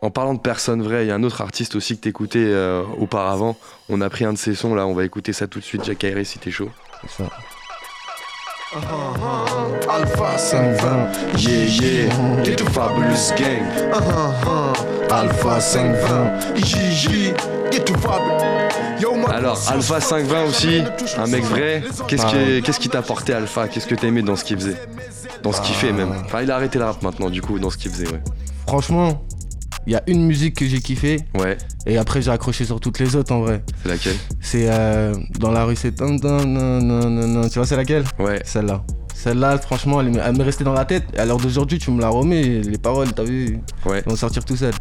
En 0.00 0.10
parlant 0.10 0.34
de 0.34 0.38
personnes 0.38 0.82
vraies, 0.82 1.04
il 1.04 1.08
y 1.08 1.10
a 1.10 1.14
un 1.16 1.24
autre 1.24 1.40
artiste 1.40 1.74
aussi 1.74 1.96
que 1.96 2.02
t'écoutais 2.02 2.38
euh, 2.38 2.84
auparavant. 2.98 3.56
On 3.88 4.00
a 4.00 4.08
pris 4.08 4.24
un 4.24 4.32
de 4.32 4.38
ses 4.38 4.54
sons 4.54 4.74
là, 4.74 4.86
on 4.86 4.94
va 4.94 5.04
écouter 5.04 5.32
ça 5.32 5.48
tout 5.48 5.58
de 5.58 5.64
suite. 5.64 5.84
Jack 5.84 6.06
si 6.24 6.38
t'es 6.38 6.52
chaud. 6.52 6.70
Ça. 7.08 7.24
Alpha 9.90 10.36
520, 10.36 11.38
Yeah, 11.38 11.64
yeah, 12.44 12.56
fabulous 12.70 13.32
gang. 13.36 13.62
Alpha 15.10 15.60
520. 15.60 16.56
Gigi, 16.56 17.32
get 17.72 17.84
to 17.84 17.94
Yo, 19.00 19.14
ma 19.14 19.28
Alors, 19.28 19.58
Alpha 19.68 20.00
520 20.00 20.44
aussi, 20.44 20.82
un 21.16 21.26
mec 21.26 21.44
vrai. 21.44 21.82
Qu'est-ce 22.06 22.26
qui 22.26 22.62
qu'est-ce 22.62 22.78
qui 22.78 22.88
t'a 22.88 22.98
apporté 22.98 23.32
Alpha? 23.32 23.68
Qu'est-ce 23.68 23.86
que 23.86 23.94
t'aimais 23.94 24.22
dans 24.22 24.36
ce 24.36 24.44
qu'il 24.44 24.58
faisait? 24.58 24.76
Dans 25.42 25.52
ce 25.52 25.60
qu'il 25.62 25.74
fait 25.74 25.92
même. 25.92 26.12
Enfin, 26.26 26.42
il 26.42 26.50
a 26.50 26.56
arrêté 26.56 26.78
le 26.78 26.84
rap 26.84 27.02
maintenant, 27.02 27.30
du 27.30 27.40
coup, 27.40 27.58
dans 27.58 27.70
ce 27.70 27.78
qu'il 27.78 27.90
faisait, 27.90 28.08
ouais. 28.08 28.20
Franchement, 28.66 29.22
il 29.88 29.92
y 29.92 29.96
a 29.96 30.02
une 30.06 30.26
musique 30.26 30.54
que 30.56 30.66
j'ai 30.66 30.80
kiffé, 30.80 31.20
Ouais, 31.34 31.56
et 31.86 31.96
après 31.96 32.20
j'ai 32.20 32.30
accroché 32.30 32.64
sur 32.66 32.78
toutes 32.78 32.98
les 32.98 33.16
autres 33.16 33.32
en 33.32 33.40
vrai. 33.40 33.62
c'est 33.82 33.88
laquelle 33.88 34.16
C'est 34.40 34.66
euh, 34.70 35.14
dans 35.40 35.50
la 35.50 35.64
rue, 35.64 35.76
c'est. 35.76 35.94
Tu 35.96 36.04
vois, 36.04 37.66
c'est 37.66 37.76
laquelle 37.76 38.04
Ouais, 38.18 38.40
Celle-là. 38.44 38.84
Celle-là, 39.14 39.58
franchement, 39.58 40.00
elle, 40.00 40.20
elle 40.24 40.36
m'est 40.36 40.44
restée 40.44 40.62
dans 40.62 40.74
la 40.74 40.84
tête. 40.84 41.04
Et 41.14 41.18
à 41.18 41.24
l'heure 41.24 41.38
d'aujourd'hui, 41.38 41.78
tu 41.78 41.90
me 41.90 42.00
la 42.00 42.08
remets, 42.08 42.60
les 42.60 42.78
paroles, 42.78 43.12
t'as 43.12 43.24
vu, 43.24 43.58
ouais. 43.86 43.98
elles 43.98 44.04
vont 44.10 44.14
sortir 44.16 44.44
tout 44.44 44.56
seul. 44.56 44.72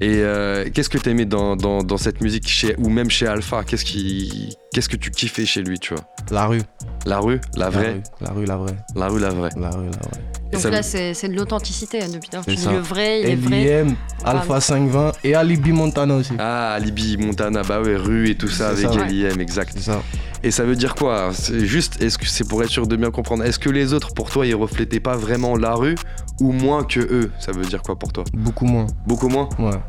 Et 0.00 0.08
euh, 0.22 0.66
qu'est-ce 0.72 0.88
que 0.88 0.98
t'aimais 0.98 1.24
dans, 1.26 1.56
dans, 1.56 1.82
dans 1.82 1.96
cette 1.98 2.20
musique 2.20 2.46
chez, 2.48 2.74
ou 2.78 2.88
même 2.88 3.10
chez 3.10 3.26
Alpha? 3.26 3.64
Qu'est-ce 3.64 3.84
qui, 3.84 4.54
qu'est-ce 4.76 4.90
que 4.90 4.96
tu 4.98 5.10
kiffais 5.10 5.46
chez 5.46 5.62
lui, 5.62 5.78
tu 5.78 5.94
vois? 5.94 6.04
La 6.30 6.44
rue. 6.44 6.60
La 7.06 7.18
rue, 7.18 7.40
la 7.54 7.64
La 7.64 7.70
vraie, 7.70 7.92
rue, 7.94 8.02
la 8.20 8.30
rue, 8.30 8.44
la 8.44 8.56
vraie. 8.58 8.76
la 8.94 9.08
rue, 9.08 9.18
la 9.20 9.30
vraie. 9.30 9.48
La 9.56 9.70
rue, 9.70 9.86
la 9.86 9.90
vraie. 9.90 10.22
Donc 10.52 10.60
ça 10.60 10.68
là, 10.68 10.82
c'est 10.82 11.28
de 11.28 11.34
l'authenticité 11.34 12.02
hein, 12.02 12.08
depuis 12.12 12.28
l'heure. 12.30 12.44
Tu 12.44 12.54
C'est 12.56 12.68
dis 12.68 12.74
le 12.74 12.80
vrai, 12.80 13.22
il 13.22 13.28
est 13.30 13.36
vrai. 13.36 13.84
LIM, 13.84 13.94
Alpha 14.22 14.60
520 14.60 15.12
et 15.24 15.34
Alibi 15.34 15.72
Montana 15.72 16.16
aussi. 16.16 16.34
Ah, 16.38 16.74
Alibi, 16.74 17.16
Montana, 17.16 17.62
bah 17.62 17.80
ouais, 17.80 17.96
rue 17.96 18.28
et 18.28 18.34
tout 18.36 18.48
ça 18.48 18.68
avec 18.68 18.86
ça. 18.86 19.06
LIM, 19.06 19.40
exact. 19.40 19.72
C'est 19.76 19.84
ça. 19.84 20.02
Et 20.42 20.50
ça 20.50 20.64
veut 20.64 20.76
dire 20.76 20.94
quoi? 20.94 21.30
C'est 21.32 21.64
juste, 21.64 22.02
est-ce 22.02 22.18
que 22.18 22.26
c'est 22.26 22.46
pour 22.46 22.62
être 22.62 22.68
sûr 22.68 22.86
de 22.86 22.96
bien 22.96 23.10
comprendre? 23.10 23.44
Est-ce 23.44 23.58
que 23.58 23.70
les 23.70 23.94
autres, 23.94 24.12
pour 24.12 24.28
toi, 24.28 24.46
ils 24.46 24.54
reflétaient 24.54 25.00
pas 25.00 25.16
vraiment 25.16 25.56
la 25.56 25.72
rue 25.72 25.94
ou 26.40 26.52
moins 26.52 26.84
que 26.84 27.00
eux? 27.00 27.32
Ça 27.38 27.50
veut 27.52 27.64
dire 27.64 27.80
quoi 27.80 27.98
pour 27.98 28.12
toi? 28.12 28.24
Beaucoup 28.34 28.66
moins. 28.66 28.86
Beaucoup 29.06 29.28
moins? 29.28 29.48
Ouais. 29.58 29.80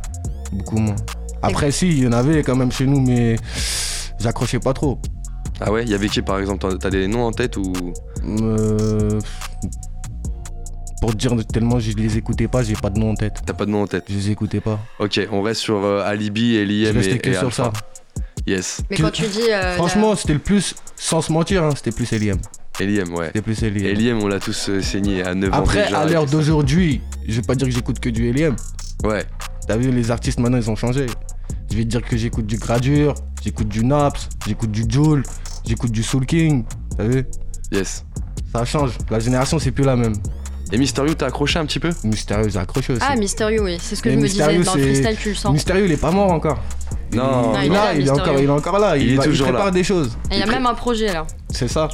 Beaucoup 0.54 0.78
moins. 0.78 0.96
Après, 1.42 1.72
si, 1.72 1.90
il 1.90 2.00
y 2.04 2.08
en 2.08 2.14
avait 2.14 2.42
quand 2.42 2.56
même 2.56 2.72
chez 2.72 2.86
nous, 2.86 3.02
mais 3.02 3.36
j'accrochais 4.20 4.60
pas 4.60 4.74
trop. 4.74 5.00
Ah 5.60 5.72
ouais, 5.72 5.84
il 5.84 5.90
y 5.90 5.96
avait 5.96 6.10
qui 6.10 6.22
par 6.22 6.40
exemple 6.40 6.78
T'as- 6.78 6.90
des 6.90 7.08
noms 7.08 7.24
en 7.26 7.32
tête 7.32 7.58
ou? 7.58 7.74
Euh, 8.42 9.20
Pour 11.02 11.12
te 11.12 11.18
dire 11.18 11.36
tellement 11.52 11.80
je 11.80 11.92
les 11.92 12.18
écoutais 12.18 12.48
pas, 12.48 12.64
j'ai 12.64 12.74
pas 12.76 12.90
de 12.90 13.00
nom 13.00 13.12
en 13.12 13.16
tête. 13.16 13.42
t'as 13.46 13.54
pas 13.54 13.66
de 13.66 13.72
nom 13.72 13.84
en 13.84 13.88
tête? 13.88 14.06
Je 14.10 14.16
les 14.16 14.32
écoutais 14.32 14.60
pas. 14.62 14.80
Ok, 15.00 15.20
on 15.32 15.42
reste 15.42 15.62
sur 15.62 15.84
euh, 15.84 16.04
Alibi 16.04 16.56
et 16.56 16.66
Je 16.66 17.00
et, 17.16 17.18
que 17.20 17.30
et 17.30 17.34
sur 17.34 17.46
Alpha. 17.46 17.64
ça. 17.66 17.74
Yes, 18.48 18.82
Mais 18.90 18.96
Tu- 18.96 19.04
quand 19.04 19.12
tu 19.12 19.28
dis. 19.28 19.52
euh, 19.52 19.76
Franchement, 19.76 20.16
c'était 20.16 20.34
le 20.34 20.40
plus, 20.40 20.74
sans 20.96 21.22
se 21.22 21.32
mentir, 21.32 21.64
hein, 21.64 21.72
c'était 21.76 21.92
plus 21.92 22.12
LIM. 22.12 22.38
et 22.80 22.86
LIM, 22.86 23.14
ouais. 23.14 23.28
C'était 23.28 23.42
plus 23.42 23.62
Et 23.64 23.70
LIM. 23.70 23.94
LIM, 23.94 24.20
on 24.24 24.28
l'a 24.28 24.40
tous 24.40 24.72
saigné 24.82 25.22
à 25.24 25.36
9 25.36 25.52
ans 25.54 25.58
Après, 25.58 25.92
à 25.94 26.06
l'heure 26.06 26.26
d'aujourd'hui, 26.26 27.02
je 27.28 27.34
vais 27.42 27.46
pas 27.46 27.56
dire 27.56 27.68
que 27.68 27.74
j'écoute 27.74 28.00
que 28.00 28.10
du 28.10 28.32
ça. 28.32 28.56
Ouais, 29.04 29.26
T'as 29.68 29.76
vu, 29.76 29.92
les 29.92 30.12
artistes 30.12 30.40
maintenant 30.40 30.58
ils 30.60 30.70
ont 30.72 30.76
changé. 30.78 31.08
Je 31.72 31.76
vais 31.78 31.84
te 31.84 31.90
dire 31.90 32.02
que 32.02 32.16
j'écoute 32.18 32.46
du 32.46 32.58
Gradure, 32.58 33.14
j'écoute 33.44 33.68
du 33.68 33.84
Naps, 33.86 34.30
j'écoute 34.46 34.72
du 34.72 34.86
Joule, 34.88 35.24
j'écoute 35.66 35.92
du 35.92 36.04
Soul 36.04 36.26
King. 36.26 36.64
T'as 36.98 37.04
vu? 37.04 37.26
Yes. 37.72 38.06
Ça 38.54 38.64
change. 38.66 38.92
La 39.10 39.20
génération 39.20 39.60
c'est 39.60 39.72
plus 39.72 39.84
la 39.84 39.96
même. 39.96 40.14
Et 40.72 40.78
Mysterio, 40.78 41.14
t'as 41.14 41.28
accroché 41.28 41.60
un 41.60 41.66
petit 41.66 41.80
peu? 41.80 41.92
Mystérieux, 42.04 42.50
j'ai 42.50 42.60
accroché 42.60 42.92
aussi. 42.94 43.02
Ah, 43.08 43.16
Mystérieux, 43.16 43.62
oui. 43.64 43.78
C'est 43.82 43.96
ce 43.96 44.02
que 44.02 44.10
Mais 44.10 44.16
je 44.16 44.20
me 44.20 44.28
disais. 44.28 44.64
Dans 44.64 44.74
le 44.76 44.82
freestyle, 44.82 45.16
tu 45.18 45.30
le 45.30 45.36
sens. 45.36 45.54
Mystérieux, 45.54 45.86
il 45.86 45.92
est 45.94 46.02
pas 46.02 46.12
mort 46.12 46.30
encore. 46.32 46.62
Non. 47.14 47.54
il, 47.54 47.54
Non, 47.54 47.56
est 47.62 47.66
il 47.68 47.72
est 47.72 47.76
là, 47.76 47.94
il 47.94 48.08
est 48.08 48.10
encore, 48.10 48.38
il 48.40 48.44
est 48.46 48.50
encore 48.50 48.80
là. 48.80 48.98
Il 48.98 49.14
est 49.14 49.16
va- 49.16 49.24
toujours 49.24 49.48
prépare 49.48 49.66
là. 49.68 49.72
des 49.72 49.84
choses. 49.86 50.18
Et 50.30 50.36
il 50.36 50.40
y 50.40 50.44
a 50.44 50.46
même 50.46 50.66
un 50.66 50.74
projet 50.74 51.08
là. 51.14 51.26
C'est 51.52 51.70
ça. 51.70 51.88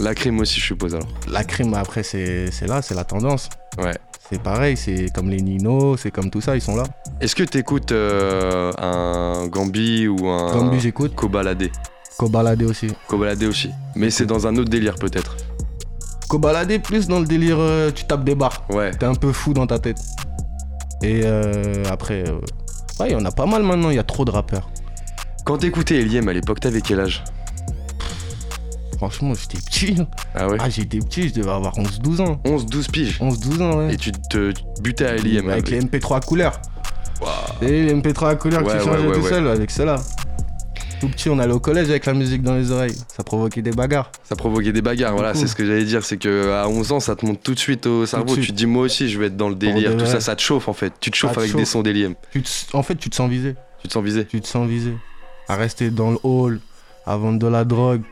La 0.00 0.14
crime 0.14 0.40
aussi, 0.40 0.58
je 0.58 0.64
suppose 0.66 0.94
alors. 0.94 1.06
La 1.28 1.44
crime 1.44 1.74
après 1.74 2.02
c'est 2.02 2.50
c'est 2.50 2.66
là, 2.66 2.82
c'est 2.82 2.94
la 2.94 3.04
tendance. 3.04 3.48
Ouais. 3.78 3.94
C'est 4.32 4.40
pareil, 4.40 4.76
c'est 4.76 5.12
comme 5.12 5.28
les 5.28 5.42
Nino, 5.42 5.96
c'est 5.96 6.12
comme 6.12 6.30
tout 6.30 6.40
ça, 6.40 6.54
ils 6.54 6.60
sont 6.60 6.76
là. 6.76 6.84
Est-ce 7.20 7.34
que 7.34 7.42
t'écoutes 7.42 7.90
euh, 7.90 8.70
un 8.78 9.48
Gambi 9.48 10.06
ou 10.06 10.28
un 10.28 10.52
Gambi 10.52 10.78
j'écoute, 10.78 11.16
Kobalade? 11.16 11.68
Kobalade 12.16 12.62
aussi. 12.62 12.86
Kobalade 13.08 13.42
aussi. 13.42 13.70
Mais 13.96 14.10
c'est 14.10 14.26
dans 14.26 14.46
un 14.46 14.56
autre 14.56 14.70
délire 14.70 14.94
peut-être. 14.94 15.36
Kobalade 16.28 16.80
plus 16.80 17.08
dans 17.08 17.18
le 17.18 17.26
délire, 17.26 17.56
euh, 17.58 17.90
tu 17.90 18.04
tapes 18.04 18.22
des 18.22 18.36
barres. 18.36 18.62
Ouais. 18.70 18.92
T'es 18.92 19.06
un 19.06 19.16
peu 19.16 19.32
fou 19.32 19.52
dans 19.52 19.66
ta 19.66 19.80
tête. 19.80 19.98
Et 21.02 21.22
euh, 21.24 21.82
après, 21.90 22.22
ouais, 23.00 23.08
il 23.08 23.12
y 23.12 23.16
en 23.16 23.24
a 23.24 23.32
pas 23.32 23.46
mal 23.46 23.64
maintenant, 23.64 23.90
il 23.90 23.96
y 23.96 23.98
a 23.98 24.04
trop 24.04 24.24
de 24.24 24.30
rappeurs. 24.30 24.70
Quand 25.44 25.58
t'écoutais 25.58 25.96
Eliem 25.96 26.28
à 26.28 26.32
l'époque, 26.32 26.60
t'avais 26.60 26.82
quel 26.82 27.00
âge? 27.00 27.24
Franchement, 29.00 29.32
j'étais 29.32 29.56
petit. 29.56 29.96
Ah 30.34 30.46
ouais 30.46 30.58
Ah, 30.60 30.68
j'étais 30.68 30.98
petit, 30.98 31.30
je 31.30 31.32
devais 31.32 31.50
avoir 31.50 31.72
11-12 31.78 32.20
ans. 32.20 32.38
11-12 32.44 32.90
piges. 32.90 33.18
11-12 33.18 33.62
ans, 33.62 33.78
ouais. 33.78 33.94
Et 33.94 33.96
tu 33.96 34.12
te 34.12 34.52
butais 34.82 35.06
à 35.06 35.14
Eliem 35.16 35.48
avec 35.48 35.70
les 35.70 35.80
MP3 35.80 36.18
à 36.18 36.20
couleur. 36.20 36.60
Waouh. 37.22 37.32
Et 37.62 37.84
les 37.86 37.94
MP3 37.94 38.28
à 38.28 38.34
couleur 38.34 38.60
Ouais, 38.62 38.74
que 38.74 38.78
tu 38.78 38.84
changeais 38.84 39.06
ouais, 39.06 39.14
tout 39.14 39.26
seul 39.26 39.48
avec 39.48 39.70
cela. 39.70 39.96
Tout 41.00 41.08
petit, 41.08 41.30
on 41.30 41.38
allait 41.38 41.54
au 41.54 41.60
collège 41.60 41.88
avec 41.88 42.04
la 42.04 42.12
musique 42.12 42.42
dans 42.42 42.54
les 42.56 42.70
oreilles. 42.72 42.94
Ça 43.08 43.24
provoquait 43.24 43.62
des 43.62 43.70
bagarres. 43.70 44.12
Ça 44.22 44.36
provoquait 44.36 44.70
des 44.72 44.82
bagarres, 44.82 45.14
voilà, 45.14 45.32
c'est 45.32 45.46
ce 45.46 45.54
que 45.56 45.64
j'allais 45.64 45.86
dire, 45.86 46.04
c'est 46.04 46.18
que 46.18 46.50
à 46.52 46.68
11 46.68 46.92
ans, 46.92 47.00
ça 47.00 47.16
te 47.16 47.24
monte 47.24 47.42
tout 47.42 47.54
de 47.54 47.58
suite 47.58 47.86
au 47.86 48.04
cerveau. 48.04 48.34
Tu 48.36 48.48
te 48.48 48.52
dis, 48.52 48.66
moi 48.66 48.82
aussi, 48.84 49.08
je 49.08 49.18
vais 49.18 49.28
être 49.28 49.36
dans 49.38 49.48
le 49.48 49.54
délire, 49.54 49.96
tout 49.96 50.04
ça, 50.04 50.20
ça 50.20 50.36
te 50.36 50.42
chauffe 50.42 50.68
en 50.68 50.74
fait. 50.74 50.92
Tu 51.00 51.10
te 51.10 51.16
chauffes 51.16 51.38
avec 51.38 51.56
des 51.56 51.64
sons 51.64 51.80
te- 52.42 52.76
en 52.76 52.82
fait, 52.82 52.96
tu 52.96 53.08
te 53.08 53.14
sens 53.16 53.30
visé. 53.30 53.54
Tu 53.80 53.88
te 53.88 53.94
sens 53.94 54.04
visé 54.04 54.26
Tu 54.26 54.42
te 54.42 54.46
sens 54.46 54.68
visé. 54.68 54.92
À 55.48 55.56
rester 55.56 55.90
dans 55.90 56.10
le 56.10 56.18
hall, 56.22 56.60
à 57.06 57.16
vendre 57.16 57.38
de 57.38 57.46
la 57.46 57.64
drogue, 57.64 58.02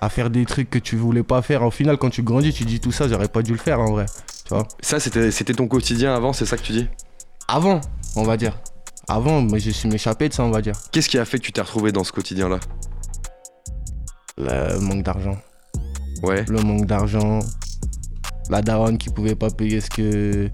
à 0.00 0.08
faire 0.08 0.30
des 0.30 0.44
trucs 0.44 0.70
que 0.70 0.78
tu 0.78 0.96
voulais 0.96 1.22
pas 1.22 1.42
faire. 1.42 1.62
Au 1.62 1.70
final, 1.70 1.96
quand 1.96 2.10
tu 2.10 2.22
grandis, 2.22 2.52
tu 2.52 2.64
dis 2.64 2.80
tout 2.80 2.92
ça, 2.92 3.08
j'aurais 3.08 3.28
pas 3.28 3.42
dû 3.42 3.52
le 3.52 3.58
faire 3.58 3.80
en 3.80 3.92
vrai. 3.92 4.06
Tu 4.44 4.54
vois 4.54 4.66
Ça, 4.80 5.00
c'était 5.00 5.30
c'était 5.30 5.54
ton 5.54 5.68
quotidien 5.68 6.14
avant, 6.14 6.32
c'est 6.32 6.46
ça 6.46 6.56
que 6.56 6.62
tu 6.62 6.72
dis? 6.72 6.88
Avant, 7.48 7.80
on 8.16 8.22
va 8.22 8.36
dire. 8.36 8.58
Avant, 9.08 9.40
mais 9.40 9.60
j'ai 9.60 9.72
su 9.72 9.86
m'échapper 9.86 10.28
de 10.28 10.34
ça, 10.34 10.42
on 10.42 10.50
va 10.50 10.60
dire. 10.60 10.74
Qu'est-ce 10.92 11.08
qui 11.08 11.18
a 11.18 11.24
fait 11.24 11.38
que 11.38 11.44
tu 11.44 11.52
t'es 11.52 11.60
retrouvé 11.60 11.92
dans 11.92 12.04
ce 12.04 12.12
quotidien-là? 12.12 12.58
Le 14.38 14.78
manque 14.80 15.02
d'argent. 15.02 15.38
Ouais. 16.22 16.44
Le 16.48 16.60
manque 16.60 16.86
d'argent. 16.86 17.38
La 18.50 18.62
daronne 18.62 18.98
qui 18.98 19.10
pouvait 19.10 19.34
pas 19.34 19.50
payer 19.50 19.80
ce 19.80 19.90
que. 19.90 20.50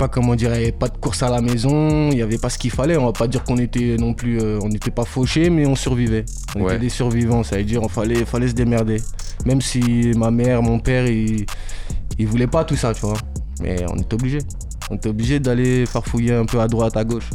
Pas 0.00 0.08
comment 0.08 0.34
dire, 0.34 0.48
il 0.54 0.56
n'y 0.56 0.62
avait 0.62 0.72
pas 0.72 0.88
de 0.88 0.96
course 0.96 1.22
à 1.22 1.28
la 1.28 1.42
maison, 1.42 2.08
il 2.08 2.14
n'y 2.16 2.22
avait 2.22 2.38
pas 2.38 2.48
ce 2.48 2.56
qu'il 2.56 2.70
fallait. 2.70 2.96
On 2.96 3.04
va 3.04 3.12
pas 3.12 3.26
dire 3.28 3.44
qu'on 3.44 3.58
était 3.58 3.96
non 3.98 4.14
plus. 4.14 4.40
euh, 4.40 4.58
on 4.62 4.68
n'était 4.70 4.90
pas 4.90 5.04
fauchés, 5.04 5.50
mais 5.50 5.66
on 5.66 5.74
survivait. 5.76 6.24
On 6.56 6.62
Ouais. 6.62 6.72
était 6.72 6.78
des 6.80 6.88
survivants, 6.88 7.42
ça 7.42 7.58
veut 7.58 7.64
dire 7.64 7.82
on 7.82 7.88
fallait, 7.88 8.24
fallait 8.24 8.48
se 8.48 8.54
démerder. 8.54 8.96
Même 9.44 9.60
si 9.60 10.12
ma 10.16 10.30
mère, 10.30 10.62
mon 10.62 10.78
père, 10.78 11.06
ils, 11.06 11.44
ils 12.18 12.26
voulaient 12.26 12.46
pas 12.46 12.64
tout 12.64 12.76
ça, 12.76 12.94
tu 12.94 13.02
vois. 13.02 13.18
Mais 13.60 13.84
on 13.92 13.96
était 13.98 14.14
obligé. 14.14 14.38
On 14.90 14.94
était 14.96 15.10
obligé 15.10 15.38
d'aller 15.38 15.84
farfouiller 15.84 16.32
un 16.32 16.46
peu 16.46 16.60
à 16.60 16.66
droite, 16.66 16.96
à 16.96 17.04
gauche. 17.04 17.28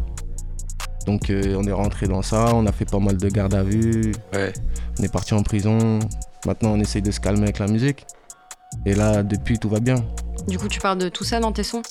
Donc 1.06 1.30
euh, 1.30 1.56
on 1.60 1.64
est 1.68 1.72
rentré 1.72 2.08
dans 2.08 2.24
ça, 2.24 2.48
on 2.56 2.66
a 2.66 2.72
fait 2.72 2.90
pas 2.90 2.98
mal 2.98 3.16
de 3.18 3.30
garde 3.30 3.54
à 3.54 3.62
vue, 3.62 4.12
Ouais. 4.34 4.52
on 5.00 5.04
est 5.04 5.14
parti 5.14 5.36
en 5.36 5.44
prison. 5.44 6.00
Maintenant, 6.48 6.72
on 6.72 6.80
essaye 6.80 7.04
de 7.04 7.12
se 7.12 7.20
calmer 7.20 7.44
avec 7.44 7.60
la 7.60 7.68
musique. 7.68 8.08
Et 8.88 8.96
là, 8.96 9.22
depuis, 9.22 9.60
tout 9.60 9.70
va 9.70 9.80
bien. 9.80 9.98
Du 10.48 10.58
coup, 10.58 10.68
tu 10.68 10.80
parles 10.80 10.98
de 10.98 11.10
tout 11.10 11.24
ça 11.24 11.40
dans 11.40 11.52
tes 11.52 11.62
sons? 11.64 11.84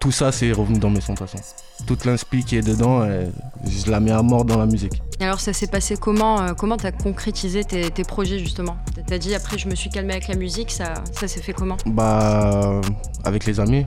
Tout 0.00 0.12
ça, 0.12 0.30
c'est 0.30 0.52
revenu 0.52 0.78
dans 0.78 0.90
mes 0.90 1.00
sons, 1.00 1.14
de 1.14 1.18
toute 1.18 1.28
façon. 1.28 1.42
Toute 1.86 2.04
l'inspi 2.04 2.44
qui 2.44 2.56
est 2.56 2.62
dedans, 2.66 3.00
euh, 3.02 3.26
je 3.68 3.90
la 3.90 3.98
mets 3.98 4.12
à 4.12 4.22
mort 4.22 4.44
dans 4.44 4.56
la 4.56 4.66
musique. 4.66 5.02
Et 5.18 5.24
alors, 5.24 5.40
ça 5.40 5.52
s'est 5.52 5.66
passé 5.66 5.96
comment 5.96 6.40
euh, 6.40 6.54
Comment 6.54 6.76
t'as 6.76 6.92
concrétisé 6.92 7.64
tes, 7.64 7.90
tes 7.90 8.04
projets 8.04 8.38
justement? 8.38 8.76
T'as 9.08 9.18
dit 9.18 9.34
après, 9.34 9.58
je 9.58 9.68
me 9.68 9.74
suis 9.74 9.90
calmé 9.90 10.12
avec 10.12 10.28
la 10.28 10.36
musique, 10.36 10.70
ça, 10.70 10.94
ça 11.12 11.26
s'est 11.26 11.42
fait 11.42 11.52
comment? 11.52 11.76
Bah, 11.86 12.80
avec 13.24 13.44
les 13.44 13.58
amis. 13.58 13.84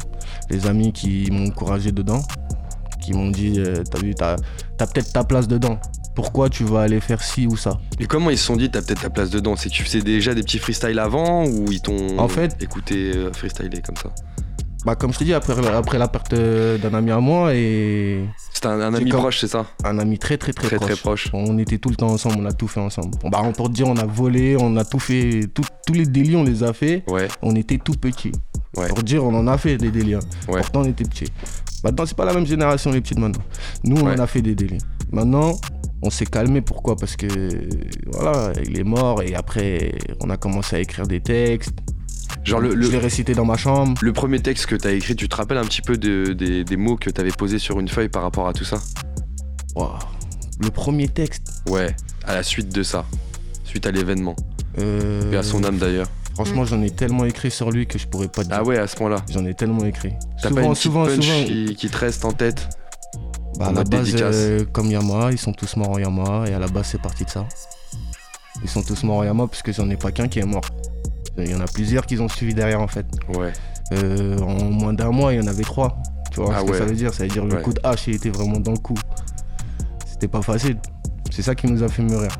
Les 0.49 0.67
amis 0.67 0.91
qui 0.91 1.29
m'ont 1.31 1.47
encouragé 1.47 1.93
dedans. 1.93 2.21
Qui 2.99 3.13
m'ont 3.13 3.29
dit, 3.31 3.55
euh, 3.59 3.81
t'as 3.89 3.99
vu, 3.99 4.13
t'as 4.13 4.35
as, 4.79 4.87
peut-être 4.87 5.13
ta 5.13 5.23
place 5.23 5.47
dedans. 5.47 5.79
Pourquoi 6.13 6.49
tu 6.49 6.65
vas 6.65 6.81
aller 6.81 6.99
faire 6.99 7.23
ci 7.23 7.47
ou 7.47 7.55
ça? 7.55 7.79
Et 8.01 8.05
comment 8.05 8.29
ils 8.31 8.37
se 8.37 8.43
sont 8.43 8.57
dit, 8.57 8.69
t'as 8.69 8.81
peut-être 8.81 9.01
ta 9.03 9.09
place 9.09 9.29
dedans? 9.29 9.55
C'est 9.55 9.69
que 9.69 9.75
tu 9.75 9.83
faisais 9.83 10.01
déjà 10.01 10.33
des 10.35 10.43
petits 10.43 10.59
freestyles 10.59 10.99
avant 10.99 11.45
ou 11.45 11.71
ils 11.71 11.81
t'ont 11.81 12.19
En 12.19 12.27
fait- 12.27 12.61
écouté 12.61 13.13
euh, 13.15 13.31
freestyler 13.31 13.81
comme 13.81 13.95
ça? 13.95 14.09
Bah, 14.85 14.95
comme 14.95 15.13
je 15.13 15.19
te 15.19 15.23
dis, 15.23 15.33
après, 15.33 15.53
après 15.67 15.99
la 15.99 16.07
perte 16.07 16.33
d'un 16.33 16.93
ami 16.95 17.11
à 17.11 17.19
moi 17.19 17.53
et 17.53 18.25
C'était 18.51 18.67
un, 18.67 18.81
ami 18.93 19.09
proche, 19.11 19.39
c'est 19.41 19.47
ça 19.47 19.67
un 19.83 19.99
ami 19.99 20.17
très, 20.17 20.37
très, 20.37 20.53
très, 20.53 20.67
Très 20.67 20.75
proche. 20.77 20.91
très 20.91 20.95
proche. 20.99 21.29
On 21.33 21.57
était 21.59 21.77
tout 21.77 21.89
le 21.89 21.95
temps 21.95 22.07
ensemble, 22.09 22.37
on 22.39 22.45
a 22.45 22.51
tout 22.51 22.67
fait 22.67 22.79
ensemble. 22.79 23.11
Bon, 23.21 23.29
bah, 23.29 23.43
pour 23.55 23.67
te 23.69 23.73
dire, 23.73 23.87
on 23.87 23.95
a 23.97 24.05
volé, 24.05 24.57
on 24.59 24.75
a 24.77 24.83
tout 24.83 24.97
fait, 24.99 25.41
tout- 25.53 25.61
tous 25.85 25.93
les 25.93 26.05
délits, 26.07 26.35
on 26.35 26.43
les 26.43 26.63
a 26.63 26.73
fait. 26.73 27.03
Ouais, 27.07 27.27
On 27.43 27.55
était 27.55 27.77
tout 27.77 27.93
petits. 27.93 28.31
Ouais. 28.75 28.87
Pour 28.87 29.03
dire, 29.03 29.23
on 29.23 29.35
en 29.35 29.47
a 29.47 29.57
fait 29.57 29.77
des 29.77 29.91
délits. 29.91 30.15
hein. 30.15 30.19
Ouais. 30.47 30.61
Pourtant, 30.61 30.81
on 30.81 30.85
était 30.85 31.03
petits. 31.03 31.31
Maintenant, 31.83 32.05
c'est 32.07 32.17
pas 32.17 32.25
la 32.25 32.33
même 32.33 32.45
génération, 32.47 32.89
les 32.91 33.01
petits 33.01 33.15
de 33.15 33.19
maintenant. 33.19 33.43
Nous, 33.83 33.97
on 33.97 34.05
Ouais. 34.07 34.15
en 34.19 34.23
a 34.23 34.27
fait 34.27 34.41
des 34.41 34.55
délits. 34.55 34.77
Maintenant, 35.11 35.51
on 36.01 36.09
s'est 36.09 36.25
calmé. 36.25 36.61
Pourquoi? 36.61 36.95
Parce 36.95 37.15
que, 37.15 37.27
voilà, 38.13 38.53
il 38.65 38.79
est 38.79 38.83
mort 38.83 39.21
et 39.21 39.35
après, 39.35 39.91
on 40.21 40.29
a 40.31 40.37
commencé 40.37 40.77
à 40.77 40.79
écrire 40.79 41.05
des 41.05 41.19
textes. 41.21 41.77
Genre 42.43 42.59
le, 42.59 42.73
le- 42.73 42.85
Je 42.85 42.91
l'ai 42.91 42.97
récité 42.97 43.33
dans 43.33 43.45
ma 43.45 43.57
chambre. 43.57 43.93
le 44.01 44.13
premier 44.13 44.39
texte 44.39 44.65
que 44.65 44.75
t'as 44.75 44.91
écrit, 44.91 45.15
tu 45.15 45.27
te 45.29 45.35
rappelles 45.35 45.57
un 45.57 45.65
petit 45.65 45.81
peu 45.81 45.97
de- 45.97 46.33
des, 46.33 46.63
des 46.63 46.77
mots 46.77 46.95
que 46.97 47.09
t'avais 47.09 47.31
posés 47.31 47.59
sur 47.59 47.79
une 47.79 47.87
feuille 47.87 48.09
par 48.09 48.23
rapport 48.23 48.47
à 48.47 48.53
tout 48.53 48.65
ça? 48.65 48.79
Waouh. 49.75 49.91
Le 50.61 50.69
premier 50.69 51.07
texte. 51.07 51.63
Ouais, 51.69 51.95
à 52.25 52.35
la 52.35 52.43
suite 52.43 52.69
de 52.73 52.83
ça, 52.83 53.05
suite 53.63 53.85
à 53.87 53.91
l'événement. 53.91 54.35
euh, 54.79 55.31
Et 55.31 55.37
à 55.37 55.43
son 55.43 55.63
âme 55.63 55.77
d'ailleurs. 55.77 56.07
Franchement, 56.33 56.63
j'en 56.65 56.81
ai 56.81 56.89
tellement 56.89 57.25
écrit 57.25 57.51
sur 57.51 57.71
lui 57.71 57.85
que 57.87 57.99
je 57.99 58.07
pourrais 58.07 58.27
pas 58.29 58.43
te 58.43 58.47
dire. 58.49 58.57
Ah 58.59 58.63
ouais, 58.63 58.77
à 58.77 58.87
ce 58.87 58.95
point-là. 58.95 59.17
J'en 59.31 59.45
ai 59.45 59.53
tellement 59.53 59.83
écrit. 59.85 60.13
T'as 60.41 60.49
pas 60.49 60.55
Souvent, 60.55 60.69
une 60.69 60.75
souvent, 60.75 61.05
punch 61.05 61.25
souvent. 61.25 61.43
Qui, 61.45 61.75
qui 61.75 61.89
te 61.89 61.97
reste 61.97 62.23
en 62.25 62.31
tête? 62.31 62.69
Bah, 63.59 63.67
à 63.67 63.71
la 63.73 63.83
base, 63.83 64.05
dédicace. 64.05 64.35
euh, 64.35 64.65
comme 64.71 64.89
Yamaha, 64.89 65.31
ils 65.33 65.37
sont 65.37 65.51
tous 65.51 65.75
morts 65.75 65.89
en 65.91 65.99
Yamaha 65.99 66.47
et 66.47 66.53
à 66.53 66.59
la 66.59 66.67
base, 66.67 66.87
c'est 66.91 67.01
parti 67.01 67.25
de 67.25 67.29
ça. 67.29 67.45
Ils 68.63 68.69
sont 68.69 68.81
tous 68.81 69.03
morts 69.03 69.17
en 69.17 69.23
Yamaha 69.25 69.47
parce 69.47 69.61
que 69.61 69.71
j'en 69.73 69.89
ai 69.89 69.97
pas 69.97 70.11
qu'un 70.11 70.27
qui 70.29 70.39
est 70.39 70.45
mort. 70.45 70.63
Il 71.37 71.49
y 71.49 71.55
en 71.55 71.59
a 71.61 71.65
plusieurs 71.65 72.05
qui 72.05 72.19
ont 72.19 72.27
suivi 72.27 72.53
derrière 72.53 72.81
en 72.81 72.87
fait. 72.87 73.05
Ouais. 73.35 73.53
Euh, 73.93 74.37
en 74.39 74.65
moins 74.65 74.93
d'un 74.93 75.11
mois, 75.11 75.33
il 75.33 75.41
y 75.41 75.43
en 75.43 75.47
avait 75.47 75.63
trois. 75.63 75.97
Tu 76.31 76.39
vois 76.39 76.53
Ah 76.55 76.61
ce 76.61 76.65
que 76.71 76.77
ça 76.77 76.85
veut 76.85 76.95
dire? 76.95 77.13
Ça 77.13 77.23
veut 77.23 77.29
dire 77.29 77.45
le 77.45 77.55
Ouais. 77.55 77.61
coup 77.61 77.73
de 77.73 77.79
hache, 77.83 78.07
il 78.07 78.15
était 78.15 78.29
vraiment 78.29 78.59
dans 78.59 78.71
le 78.71 78.77
coup. 78.77 78.97
C'était 80.05 80.27
pas 80.27 80.41
facile. 80.41 80.77
C'est 81.31 81.41
ça 81.41 81.55
qui 81.55 81.67
nous 81.67 81.83
a 81.83 81.87
fait 81.87 82.03
mûrir. 82.03 82.31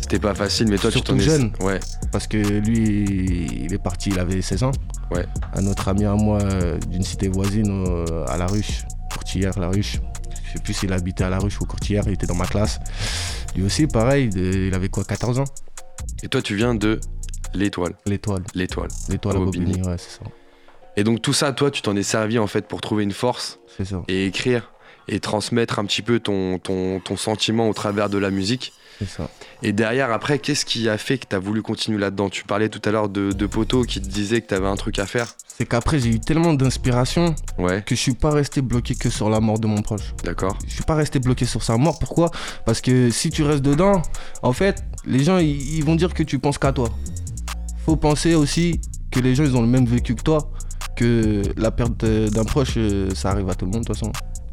C'était 0.00 0.18
pas 0.18 0.34
facile, 0.34 0.68
mais 0.68 0.76
toi 0.78 0.90
Surtout 0.90 1.12
tu 1.12 1.18
t'en 1.18 1.22
es. 1.22 1.38
jeune. 1.38 1.52
Ouais. 1.60 1.78
Parce 2.10 2.26
que 2.26 2.36
lui, 2.36 3.64
il 3.64 3.72
est 3.72 3.82
parti, 3.82 4.10
il 4.10 4.18
avait 4.18 4.40
16 4.42 4.62
ans. 4.64 4.72
Ouais. 5.10 5.26
Un 5.54 5.66
autre 5.66 5.88
ami 5.88 6.04
à 6.04 6.14
moi 6.14 6.40
euh, 6.42 6.78
d'une 6.88 7.02
cité 7.02 7.28
voisine 7.28 7.84
euh, 7.88 8.24
à 8.28 8.36
la 8.36 8.46
ruche, 8.46 8.84
Courtillère, 9.12 9.58
La 9.58 9.68
Ruche. 9.68 10.00
Je 10.44 10.52
sais 10.58 10.62
plus 10.62 10.74
s'il 10.74 10.92
habitait 10.92 11.24
à 11.24 11.30
La 11.30 11.38
Ruche 11.38 11.60
ou 11.60 11.64
Courtillère, 11.66 12.04
il 12.06 12.12
était 12.14 12.26
dans 12.26 12.34
ma 12.34 12.46
classe. 12.46 12.80
Lui 13.56 13.62
aussi, 13.64 13.86
pareil, 13.86 14.30
il 14.34 14.74
avait 14.74 14.88
quoi, 14.88 15.04
14 15.04 15.38
ans 15.38 15.44
Et 16.22 16.28
toi, 16.28 16.40
tu 16.42 16.56
viens 16.56 16.74
de 16.74 17.00
l'étoile. 17.54 17.94
L'étoile. 18.06 18.42
L'étoile. 18.54 18.88
L'étoile 19.08 19.36
À 19.36 19.38
Bobigny. 19.38 19.66
Bobigny, 19.72 19.88
ouais, 19.88 19.96
c'est 19.98 20.18
ça. 20.18 20.24
Et 20.96 21.04
donc 21.04 21.22
tout 21.22 21.32
ça, 21.32 21.52
toi, 21.52 21.70
tu 21.70 21.80
t'en 21.82 21.96
es 21.96 22.02
servi 22.02 22.38
en 22.38 22.46
fait 22.46 22.66
pour 22.68 22.80
trouver 22.80 23.02
une 23.04 23.12
force 23.12 23.58
C'est 23.76 23.84
ça, 23.86 24.02
et 24.08 24.26
écrire 24.26 24.70
et 25.08 25.18
transmettre 25.20 25.78
un 25.80 25.84
petit 25.84 26.02
peu 26.02 26.20
ton, 26.20 26.58
ton, 26.58 27.00
ton 27.00 27.16
sentiment 27.16 27.68
au 27.68 27.72
travers 27.74 28.08
de 28.08 28.18
la 28.18 28.30
musique. 28.30 28.72
c'est 29.00 29.08
ça. 29.08 29.28
Et 29.64 29.72
derrière, 29.72 30.12
après, 30.12 30.38
qu'est-ce 30.38 30.64
qui 30.64 30.88
a 30.88 30.96
fait 30.96 31.18
que 31.18 31.26
tu 31.28 31.34
as 31.34 31.40
voulu 31.40 31.60
continuer 31.60 31.98
là-dedans? 31.98 32.28
Tu 32.28 32.44
parlais 32.44 32.68
tout 32.68 32.80
à 32.88 32.92
l'heure 32.92 33.08
de, 33.08 33.32
de 33.32 33.46
Poto 33.46 33.82
qui 33.82 34.00
te 34.00 34.06
disait 34.06 34.40
que 34.42 34.46
tu 34.48 34.54
avais 34.54 34.68
un 34.68 34.76
truc 34.76 35.00
à 35.00 35.06
faire. 35.06 35.34
C'est 35.48 35.66
qu'après, 35.66 35.98
j'ai 35.98 36.10
eu 36.10 36.20
tellement 36.20 36.54
d'inspiration 36.54 37.34
Ouais, 37.58 37.82
que 37.84 37.96
je 37.96 38.00
suis 38.00 38.14
pas 38.14 38.30
resté 38.30 38.62
bloqué 38.62 38.94
que 38.94 39.10
sur 39.10 39.28
la 39.28 39.40
mort 39.40 39.58
de 39.58 39.66
mon 39.66 39.82
proche. 39.82 40.14
d'accord. 40.22 40.56
Je 40.68 40.72
suis 40.74 40.84
pas 40.84 40.94
resté 40.94 41.18
bloqué 41.18 41.46
sur 41.46 41.62
sa 41.64 41.76
mort. 41.78 41.98
Pourquoi? 41.98 42.30
Parce 42.64 42.80
que 42.80 43.10
si 43.10 43.30
tu 43.30 43.42
restes 43.42 43.62
dedans, 43.62 44.02
en 44.42 44.52
fait, 44.52 44.84
les 45.04 45.24
gens 45.24 45.38
ils, 45.38 45.78
ils 45.78 45.84
vont 45.84 45.96
dire 45.96 46.14
que 46.14 46.22
tu 46.22 46.38
penses 46.38 46.58
qu'à 46.58 46.72
toi. 46.72 46.90
Faut 47.84 47.96
penser 47.96 48.34
aussi 48.34 48.80
que 49.10 49.20
les 49.20 49.34
gens 49.34 49.44
ils 49.44 49.56
ont 49.56 49.60
le 49.62 49.66
même 49.68 49.86
vécu 49.86 50.14
que 50.14 50.22
toi, 50.22 50.50
que 50.96 51.42
la 51.56 51.70
perte 51.70 52.04
euh, 52.04 52.28
d'un 52.30 52.44
proche, 52.44 52.74
euh, 52.76 53.10
ça 53.14 53.30
arrive 53.30 53.48
à 53.50 53.54
tout 53.54 53.64
le 53.66 53.72
monde 53.72 53.82
de 53.82 53.86
toute 53.86 53.96
façon. 53.96 54.12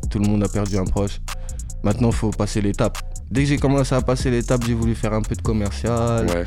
Tout 0.10 0.20
le 0.20 0.28
monde 0.28 0.44
a 0.44 0.48
perdu 0.48 0.78
un 0.78 0.86
proche. 0.86 1.20
Maintenant, 1.84 2.12
faut 2.12 2.32
passer 2.32 2.62
l'étape. 2.62 2.98
Dès 3.32 3.44
que 3.44 3.50
j'ai 3.50 3.58
commencé 3.58 3.94
à 3.96 4.02
passer 4.02 4.32
l'étape, 4.32 4.64
j'ai 4.66 4.74
voulu 4.74 4.96
faire 4.96 5.14
un 5.14 5.22
peu 5.22 5.36
de 5.36 5.42
commercial, 5.42 6.26
Ouais. 6.28 6.46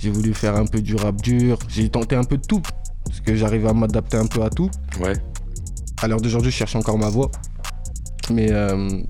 j'ai 0.00 0.10
voulu 0.10 0.32
faire 0.34 0.56
un 0.56 0.64
peu 0.66 0.80
du 0.80 0.96
rap 0.96 1.20
dur, 1.20 1.58
j'ai 1.68 1.88
tenté 1.88 2.16
un 2.16 2.24
peu 2.24 2.36
de 2.38 2.46
tout. 2.46 2.62
Parce 3.04 3.20
que 3.20 3.36
j'arrive 3.36 3.66
à 3.66 3.74
m'adapter 3.74 4.16
un 4.16 4.26
peu 4.26 4.42
à 4.42 4.48
tout. 4.50 4.70
Ouais. 5.00 5.12
À 6.00 6.08
l'heure 6.08 6.20
d'aujourd'hui, 6.20 6.50
je 6.50 6.56
cherche 6.56 6.74
encore 6.74 6.98
ma 6.98 7.10
voix. 7.10 7.30
Mais 8.30 8.50
euh, 8.50 9.02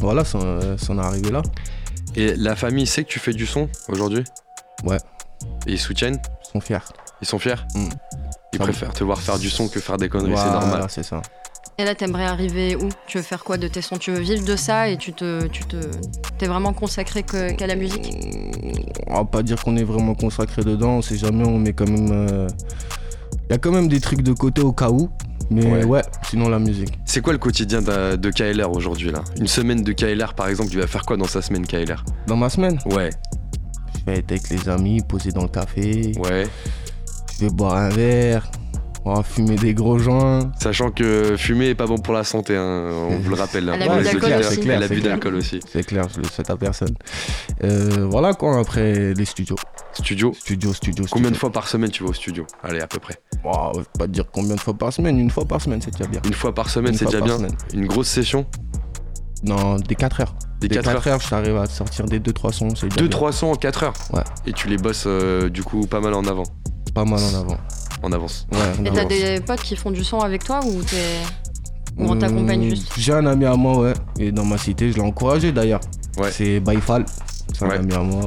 voilà, 0.00 0.24
ça, 0.24 0.38
en 0.40 0.98
est 0.98 1.00
arrivé 1.02 1.30
là. 1.30 1.42
Et 2.16 2.34
la 2.34 2.56
famille 2.56 2.86
sait 2.86 3.04
que 3.04 3.08
tu 3.08 3.18
fais 3.20 3.32
du 3.32 3.46
son 3.46 3.68
aujourd'hui? 3.88 4.24
Ouais. 4.84 4.98
Et 5.66 5.72
ils 5.72 5.78
soutiennent? 5.78 6.18
Sont 6.60 6.66
fiers. 6.66 6.78
Ils 7.22 7.26
sont 7.26 7.38
fiers 7.38 7.54
Mm. 7.74 7.88
Ils 8.54 8.58
Ça 8.58 8.64
préfèrent 8.64 8.94
te 8.94 9.04
voir 9.04 9.18
faire 9.20 9.38
du 9.38 9.50
son 9.50 9.68
que 9.68 9.78
faire 9.78 9.98
des 9.98 10.08
conneries, 10.08 10.36
c'est 10.36 10.50
normal. 10.50 10.86
c'est 10.88 11.02
ça. 11.02 11.20
Et 11.80 11.84
là, 11.84 11.94
t'aimerais 11.94 12.24
arriver 12.24 12.74
où? 12.76 12.88
Tu 13.06 13.18
veux 13.18 13.22
faire 13.22 13.44
quoi 13.44 13.56
de 13.56 13.68
tes 13.68 13.82
sons? 13.82 13.98
Tu 13.98 14.10
veux 14.10 14.18
vivre 14.20 14.44
de 14.44 14.56
ça 14.56 14.88
et 14.88 14.96
tu 14.96 15.12
te, 15.12 15.46
tu 15.46 15.64
te, 15.64 15.76
t'es 16.38 16.46
vraiment 16.46 16.72
consacré 16.72 17.22
que- 17.22 17.52
qu'à 17.52 17.66
la 17.68 17.76
musique? 17.76 18.10
On 19.06 19.14
va 19.18 19.24
pas 19.24 19.42
dire 19.44 19.62
qu'on 19.62 19.76
est 19.76 19.84
vraiment 19.84 20.14
consacré 20.14 20.64
dedans, 20.64 20.92
on 20.98 21.02
sait 21.02 21.16
jamais, 21.18 21.44
on 21.46 21.58
met 21.58 21.72
quand 21.74 21.88
même. 21.88 22.48
Il 23.48 23.52
y 23.52 23.54
a 23.54 23.58
quand 23.58 23.70
même 23.70 23.88
des 23.88 24.00
trucs 24.00 24.22
de 24.22 24.32
côté 24.32 24.60
au 24.62 24.72
cas 24.72 24.90
où. 24.90 25.08
Mais 25.50 25.64
Ouais. 25.64 25.84
ouais, 25.84 26.02
sinon 26.28 26.48
la 26.50 26.58
musique. 26.58 26.98
C'est 27.06 27.22
quoi 27.22 27.32
le 27.32 27.38
quotidien 27.38 27.80
d'un- 27.80 28.16
de 28.18 28.30
KLR 28.30 28.70
aujourd'hui 28.70 29.10
là? 29.10 29.22
Une 29.38 29.46
semaine 29.46 29.82
de 29.82 29.92
KLR 29.92 30.34
par 30.34 30.48
exemple, 30.48 30.68
tu 30.70 30.78
vas 30.78 30.86
faire 30.86 31.06
quoi 31.06 31.16
dans 31.16 31.26
sa 31.26 31.40
semaine 31.40 31.66
KLR 31.66 32.04
Dans 32.26 32.36
ma 32.36 32.50
semaine, 32.50 32.78
Ouais, 32.86 33.08
être 34.14 34.30
avec 34.32 34.50
les 34.50 34.68
amis, 34.68 35.00
poser 35.02 35.30
dans 35.32 35.42
le 35.42 35.48
café, 35.48 36.12
ouais. 36.18 36.46
je 37.38 37.44
vais 37.46 37.50
boire 37.50 37.76
un 37.76 37.88
verre, 37.90 38.50
on 39.04 39.14
va 39.14 39.22
fumer 39.22 39.56
des 39.56 39.72
gros 39.74 39.98
joints. 39.98 40.50
Sachant 40.60 40.90
que 40.90 41.36
fumer 41.36 41.68
est 41.68 41.74
pas 41.74 41.86
bon 41.86 41.98
pour 41.98 42.12
la 42.14 42.24
santé, 42.24 42.56
hein, 42.56 42.90
on 43.10 43.18
vous 43.18 43.30
le 43.30 43.36
rappelle. 43.40 43.68
hein, 43.68 43.78
À 43.80 43.86
l'abus 43.86 44.02
d'alcool 44.04 44.24
auditeurs. 44.24 44.40
aussi. 44.40 44.54
C'est 44.54 44.60
clair. 44.60 45.02
d'alcool 45.02 45.34
aussi. 45.36 45.60
C'est 45.72 45.84
clair, 45.84 46.06
je 46.14 46.20
le 46.20 46.26
souhaite 46.26 46.50
à 46.50 46.56
personne. 46.56 46.94
Euh, 47.64 48.06
voilà 48.10 48.34
quoi, 48.34 48.58
après 48.58 49.14
les 49.14 49.24
studios. 49.24 49.56
Studio. 49.94 50.32
Studio, 50.38 50.72
studio, 50.74 50.74
studio. 50.74 51.06
Combien 51.10 51.30
de 51.30 51.36
fois 51.36 51.50
par 51.50 51.68
semaine 51.68 51.90
tu 51.90 52.02
vas 52.02 52.10
au 52.10 52.12
studio? 52.12 52.46
Allez, 52.62 52.80
à 52.80 52.86
peu 52.86 52.98
près. 52.98 53.14
Wow, 53.44 53.72
je 53.74 53.78
vais 53.80 53.84
pas 53.98 54.06
te 54.06 54.12
dire 54.12 54.24
combien 54.30 54.54
de 54.56 54.60
fois 54.60 54.74
par 54.74 54.92
semaine, 54.92 55.18
une 55.18 55.30
fois 55.30 55.44
par 55.44 55.60
semaine, 55.60 55.80
c'est 55.80 55.92
déjà 55.92 56.06
bien. 56.08 56.20
Une 56.24 56.34
fois 56.34 56.54
par 56.54 56.68
semaine, 56.68 56.94
c'est 56.94 57.04
déjà 57.06 57.20
bien. 57.20 57.36
semaine. 57.38 57.56
Une 57.72 57.86
grosse 57.86 58.08
session? 58.08 58.46
Non, 59.44 59.76
des 59.76 59.94
4 59.94 60.20
heures. 60.20 60.34
Des 60.60 60.68
4 60.68 61.06
heures. 61.06 61.20
je 61.20 61.28
t'arrive 61.28 61.56
à 61.56 61.66
te 61.66 61.72
sortir 61.72 62.06
des 62.06 62.18
2-3 62.18 62.52
sons, 62.52 62.68
c'est 62.74 62.88
déjà 62.88 63.06
bien. 63.06 63.18
2-300 63.18 63.44
en 63.44 63.54
4 63.54 63.82
heures 63.84 63.92
Ouais. 64.12 64.22
Et 64.46 64.52
tu 64.52 64.68
les 64.68 64.76
bosses 64.76 65.04
euh, 65.06 65.48
du 65.48 65.62
coup 65.62 65.86
pas 65.86 66.00
mal 66.00 66.14
en 66.14 66.24
avant. 66.24 66.42
Pas 66.94 67.04
mal 67.04 67.20
en 67.20 67.38
avant. 67.38 67.58
En 68.02 68.12
avance. 68.12 68.46
Ouais, 68.52 68.58
en 68.80 68.84
Et 68.84 68.90
t'as 68.92 69.04
des 69.04 69.40
potes 69.40 69.62
qui 69.62 69.76
font 69.76 69.90
du 69.90 70.02
son 70.04 70.20
avec 70.20 70.44
toi 70.44 70.60
ou 70.64 70.82
t'es. 70.82 70.96
Ou 71.96 72.10
on 72.10 72.16
t'accompagne 72.16 72.62
Hum, 72.64 72.70
juste 72.70 72.92
J'ai 72.96 73.12
un 73.12 73.26
ami 73.26 73.44
à 73.44 73.54
moi, 73.56 73.78
ouais. 73.78 73.92
Et 74.18 74.30
dans 74.32 74.44
ma 74.44 74.56
cité, 74.58 74.90
je 74.90 74.96
l'ai 74.96 75.02
encouragé 75.02 75.50
d'ailleurs. 75.52 75.80
Ouais. 76.18 76.30
C'est 76.30 76.60
Baifal. 76.60 77.04
C'est 77.52 77.64
un 77.64 77.68
Ouais. 77.68 77.76
ami 77.76 77.92
à 77.92 78.00
moi. 78.00 78.22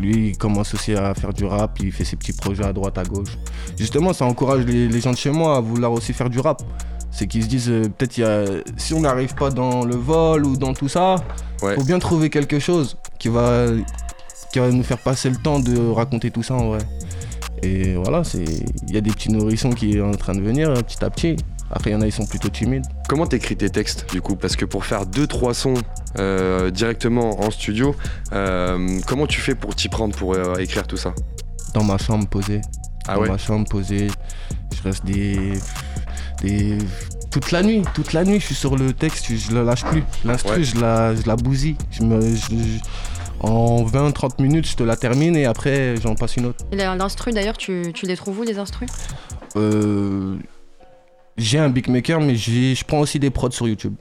Lui, 0.00 0.28
il 0.30 0.36
commence 0.38 0.74
aussi 0.74 0.92
à 0.94 1.14
faire 1.14 1.32
du 1.32 1.44
rap. 1.46 1.78
Il 1.80 1.92
fait 1.92 2.04
ses 2.04 2.16
petits 2.16 2.32
projets 2.34 2.64
à 2.64 2.72
droite, 2.74 2.98
à 2.98 3.04
gauche. 3.04 3.38
Justement, 3.78 4.12
ça 4.12 4.26
encourage 4.26 4.64
les, 4.66 4.88
les 4.88 5.00
gens 5.00 5.12
de 5.12 5.16
chez 5.16 5.30
moi 5.30 5.56
à 5.56 5.60
vouloir 5.60 5.92
aussi 5.92 6.12
faire 6.12 6.28
du 6.28 6.40
rap. 6.40 6.62
C'est 7.10 7.26
qu'ils 7.26 7.44
se 7.44 7.48
disent, 7.48 7.70
euh, 7.70 7.82
peut-être, 7.84 8.18
il 8.18 8.24
a- 8.24 8.44
si 8.76 8.92
on 8.94 9.00
n'arrive 9.00 9.34
pas 9.34 9.50
dans 9.50 9.84
le 9.84 9.96
vol 9.96 10.44
ou 10.44 10.56
dans 10.56 10.74
tout 10.74 10.88
ça, 10.88 11.16
Ouais. 11.62 11.74
faut 11.74 11.84
bien 11.84 11.98
trouver 11.98 12.28
quelque 12.30 12.58
chose 12.58 12.96
qui 13.18 13.28
va, 13.28 13.66
qui 14.52 14.58
va 14.58 14.70
nous 14.70 14.82
faire 14.82 14.98
passer 14.98 15.30
le 15.30 15.36
temps 15.36 15.58
de 15.60 15.88
raconter 15.90 16.30
tout 16.30 16.42
ça 16.42 16.54
en 16.54 16.68
vrai. 16.68 16.78
Et 17.62 17.94
voilà, 17.94 18.22
c'est 18.22 18.44
il 18.88 18.94
y 18.94 18.98
a 18.98 19.00
des 19.00 19.10
petits 19.10 19.30
nourrissons 19.32 19.70
qui 19.70 19.94
sont 19.94 20.00
en 20.04 20.10
train 20.14 20.34
de 20.34 20.42
venir 20.42 20.68
euh, 20.70 20.74
petit 20.82 21.02
à 21.02 21.08
petit. 21.08 21.36
Après, 21.70 21.90
il 21.90 21.94
y 21.94 21.96
en 21.96 22.00
a, 22.02 22.06
ils 22.06 22.12
sont 22.12 22.26
plutôt 22.26 22.48
timides. 22.50 22.84
Comment 23.08 23.26
t'écris 23.26 23.56
tes 23.56 23.70
textes 23.70 24.06
du 24.12 24.20
coup? 24.20 24.36
Parce 24.36 24.54
que 24.54 24.64
pour 24.66 24.84
faire 24.84 25.04
2-3 25.06 25.52
sons 25.54 25.74
euh, 26.18 26.70
directement 26.70 27.40
en 27.40 27.50
studio, 27.50 27.96
euh, 28.32 29.00
comment 29.06 29.26
tu 29.26 29.40
fais 29.40 29.54
pour 29.54 29.74
t'y 29.74 29.88
prendre 29.88 30.14
pour 30.14 30.34
euh, 30.34 30.56
écrire 30.58 30.86
tout 30.86 30.96
ça? 30.98 31.12
Dans 31.74 31.82
ma 31.82 31.96
chambre 31.98 32.28
posée. 32.28 32.60
Ah 33.08 33.14
dans 33.14 33.22
ouais? 33.22 33.28
ma 33.28 33.38
chambre 33.38 33.66
posée. 33.68 34.08
Je 34.76 34.82
reste 34.82 35.04
des. 35.06 35.54
Des. 36.42 36.78
Toute 37.30 37.50
la 37.52 37.62
nuit, 37.62 37.82
toute 37.94 38.12
la 38.14 38.24
nuit, 38.24 38.40
je 38.40 38.46
suis 38.46 38.54
sur 38.54 38.76
le 38.76 38.92
texte, 38.94 39.26
je 39.34 39.52
le 39.52 39.62
lâche 39.64 39.84
plus. 39.84 40.02
L'instru, 40.24 40.56
Ouais. 40.58 40.64
je, 40.64 40.80
la, 40.80 41.14
je 41.14 41.26
la 41.26 41.36
bousille. 41.36 41.76
Je 41.90 42.02
me, 42.02 42.20
je- 42.20 42.36
je- 42.50 42.80
en 43.40 43.84
20-30 43.84 44.40
minutes, 44.40 44.66
je 44.66 44.76
te 44.76 44.82
la 44.82 44.96
termine 44.96 45.36
et 45.36 45.44
après, 45.44 45.96
j'en 46.00 46.14
passe 46.14 46.36
une 46.36 46.46
autre. 46.46 46.64
Et 46.72 46.76
l'instru 46.76 47.32
d'ailleurs, 47.32 47.58
tu, 47.58 47.92
tu 47.94 48.06
les 48.06 48.16
trouves 48.16 48.38
où 48.38 48.42
les 48.42 48.58
instrus? 48.58 48.88
Euh, 49.56 50.36
j'ai 51.36 51.58
un 51.58 51.68
beatmaker, 51.68 52.20
mais 52.20 52.34
je 52.36 52.82
prends 52.84 53.00
aussi 53.00 53.18
des 53.18 53.30
prods 53.30 53.50
sur 53.50 53.68
YouTube. 53.68 53.94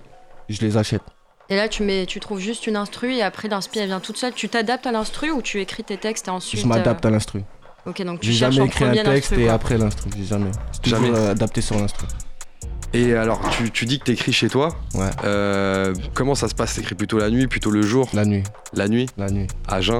Je 0.48 0.62
les 0.62 0.78
achète. 0.78 1.02
Et 1.50 1.56
là, 1.58 1.68
tu, 1.68 1.84
mets, 1.84 2.06
tu 2.06 2.20
trouves 2.20 2.40
juste 2.40 2.66
une 2.68 2.76
instru 2.76 3.14
et 3.14 3.22
après 3.22 3.48
l'instru 3.50 3.80
elle 3.82 3.88
vient 3.88 4.00
toute 4.00 4.18
seule. 4.18 4.34
Tu 4.34 4.48
t'adaptes 4.50 4.88
à 4.88 4.92
l'instru 4.92 5.32
ou 5.32 5.42
tu 5.42 5.60
écris 5.60 5.84
tes 5.84 5.98
textes 5.98 6.28
et 6.28 6.32
ensuite. 6.32 6.62
je 6.62 6.68
m'adapte 6.68 7.04
euh, 7.06 7.10
à 7.10 7.12
l'instru. 7.12 7.42
Ok, 7.86 8.02
donc 8.04 8.20
tu 8.22 8.32
cherches 8.32 8.56
jamais 8.56 8.62
en 8.62 8.72
écrit 8.72 8.86
un 9.00 9.04
texte 9.04 9.34
et 9.34 9.50
après 9.50 9.78
l'instru. 9.78 10.10
J'ai 10.18 10.24
jamais. 10.26 10.52
Toujours 10.82 11.16
adapté 11.16 11.62
sur 11.62 11.78
l'instru. 11.78 12.08
Et 12.96 13.14
alors, 13.14 13.42
tu, 13.50 13.70
tu 13.72 13.86
dis 13.86 14.00
que 14.00 14.06
t'écris 14.06 14.32
chez 14.32 14.48
toi. 14.48 14.70
Ouais. 14.94 15.10
Euh, 15.26 15.94
comment 16.14 16.34
ça 16.34 16.48
se 16.48 16.56
passe? 16.56 16.76
T'écris 16.76 16.96
plutôt 16.96 17.18
la 17.20 17.30
nuit, 17.30 17.46
plutôt 17.46 17.70
le 17.70 17.82
jour? 17.82 18.08
La 18.14 18.24
nuit. 18.24 18.44
La 18.74 18.88
nuit? 18.88 19.10
La 19.18 19.30
nuit. 19.30 19.48
À 19.68 19.82
jeun? 19.82 20.00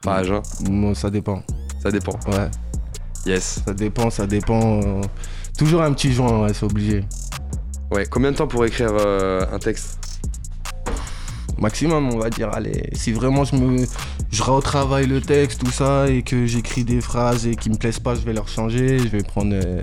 Pas 0.00 0.18
à 0.18 0.22
jeun? 0.22 0.42
Bon, 0.60 0.94
ça 0.94 1.10
dépend. 1.10 1.42
Ça 1.82 1.90
dépend. 1.90 2.12
Ouais. 2.28 2.48
Yes. 3.26 3.62
Ça 3.66 3.74
dépend, 3.74 4.10
ça 4.10 4.28
dépend. 4.28 4.80
euh, 4.80 5.00
Toujours 5.58 5.82
un 5.82 5.92
petit 5.92 6.12
joint, 6.12 6.42
ouais, 6.42 6.54
c'est 6.54 6.64
obligé. 6.64 7.04
Ouais, 7.90 8.06
combien 8.06 8.30
de 8.30 8.36
temps 8.36 8.46
pour 8.46 8.64
écrire 8.64 8.92
euh, 8.92 9.44
un 9.52 9.58
texte? 9.58 9.98
Maximum, 11.58 12.14
on 12.14 12.18
va 12.18 12.30
dire, 12.30 12.50
allez. 12.52 12.90
Si 12.92 13.12
vraiment 13.12 13.42
je 13.42 13.56
me. 13.56 13.84
Je 14.30 14.42
retravaille 14.44 15.06
le 15.08 15.20
texte, 15.20 15.64
tout 15.64 15.72
ça, 15.72 16.08
et 16.08 16.22
que 16.22 16.46
j'écris 16.46 16.84
des 16.84 17.00
phrases 17.00 17.44
et 17.44 17.56
qui 17.56 17.70
me 17.70 17.76
plaisent 17.76 17.98
pas, 17.98 18.14
je 18.14 18.20
vais 18.20 18.32
leur 18.32 18.46
changer. 18.46 19.00
Je 19.00 19.08
vais 19.08 19.22
prendre 19.24 19.54
euh, 19.54 19.80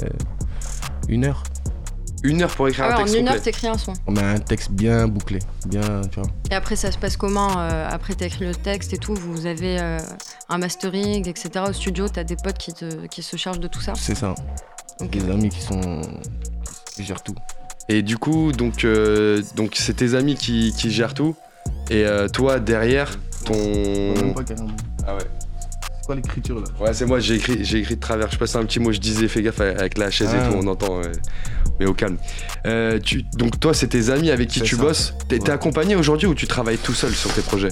une 1.09 1.25
heure. 1.25 1.43
Une 2.23 2.41
heure 2.41 2.53
pour 2.55 2.67
écrire 2.67 2.85
Ah 2.85 2.89
ouais, 2.89 2.93
un 2.93 2.97
en 2.97 3.03
texte 3.03 3.15
une 3.17 3.27
heure, 3.27 3.35
complet. 3.35 3.51
t'écris 3.51 3.67
un 3.67 3.77
son. 3.77 3.93
On 4.07 4.11
met 4.11 4.21
un 4.23 4.39
texte 4.39 4.71
bien 4.71 5.07
bouclé. 5.07 5.39
Bien, 5.67 6.01
tu 6.11 6.19
vois. 6.19 6.29
Et 6.51 6.53
après, 6.55 6.75
ça 6.75 6.91
se 6.91 6.97
passe 6.97 7.15
comment 7.17 7.59
euh, 7.59 7.87
Après, 7.89 8.15
t'as 8.15 8.25
écrit 8.25 8.45
le 8.45 8.55
texte 8.55 8.93
et 8.93 8.97
tout, 8.97 9.15
vous 9.15 9.45
avez 9.45 9.79
euh, 9.79 9.99
un 10.49 10.57
mastering, 10.57 11.27
etc. 11.27 11.65
Au 11.69 11.73
studio, 11.73 12.07
t'as 12.09 12.23
des 12.23 12.35
potes 12.35 12.57
qui, 12.57 12.73
te, 12.73 13.05
qui 13.07 13.23
se 13.23 13.37
chargent 13.37 13.59
de 13.59 13.67
tout 13.67 13.81
ça? 13.81 13.93
C'est 13.95 14.15
ça. 14.15 14.35
Ok. 14.99 15.11
Des 15.11 15.29
amis 15.31 15.49
qui 15.49 15.61
sont. 15.61 16.01
qui 16.95 17.03
gèrent 17.03 17.23
tout. 17.23 17.35
Et 17.87 18.01
du 18.03 18.17
coup, 18.17 18.51
donc, 18.51 18.83
euh, 18.83 19.41
donc 19.55 19.73
c'est 19.75 19.95
tes 19.95 20.13
amis 20.13 20.35
qui, 20.35 20.73
qui 20.77 20.91
gèrent 20.91 21.13
tout. 21.13 21.35
Et 21.89 22.05
euh, 22.05 22.27
toi, 22.27 22.59
derrière, 22.59 23.17
ton. 23.45 23.55
Ah 25.07 25.15
ouais. 25.15 25.23
L'écriture 26.15 26.55
là 26.59 26.65
Ouais, 26.79 26.93
c'est 26.93 27.05
moi, 27.05 27.19
j'ai 27.19 27.35
écrit, 27.35 27.63
j'ai 27.63 27.79
écrit 27.79 27.95
de 27.95 27.99
travers. 27.99 28.29
Je 28.31 28.37
passais 28.37 28.57
un 28.57 28.65
petit 28.65 28.79
mot, 28.79 28.91
je 28.91 28.99
disais, 28.99 29.27
fais 29.27 29.41
gaffe 29.41 29.61
avec 29.61 29.97
la 29.97 30.09
chaise 30.11 30.33
et 30.33 30.37
Ah. 30.39 30.47
tout, 30.49 30.57
on 30.61 30.67
entend. 30.67 30.97
ouais. 30.99 31.11
Mais 31.79 31.85
au 31.85 31.93
calme. 31.93 32.17
Euh, 32.65 32.99
tu, 32.99 33.23
donc, 33.37 33.59
toi, 33.59 33.73
c'est 33.73 33.87
tes 33.87 34.09
amis 34.09 34.31
avec 34.31 34.49
qui 34.49 34.61
tu 34.61 34.75
ça. 34.75 34.81
bosses. 34.81 35.13
T'es 35.27 35.37
t'es 35.39 35.43
Ouais. 35.45 35.51
accompagné 35.51 35.95
aujourd'hui 35.95 36.27
ou 36.27 36.35
tu 36.35 36.47
travailles 36.47 36.77
tout 36.77 36.93
seul 36.93 37.13
sur 37.13 37.33
tes 37.33 37.41
projets? 37.41 37.69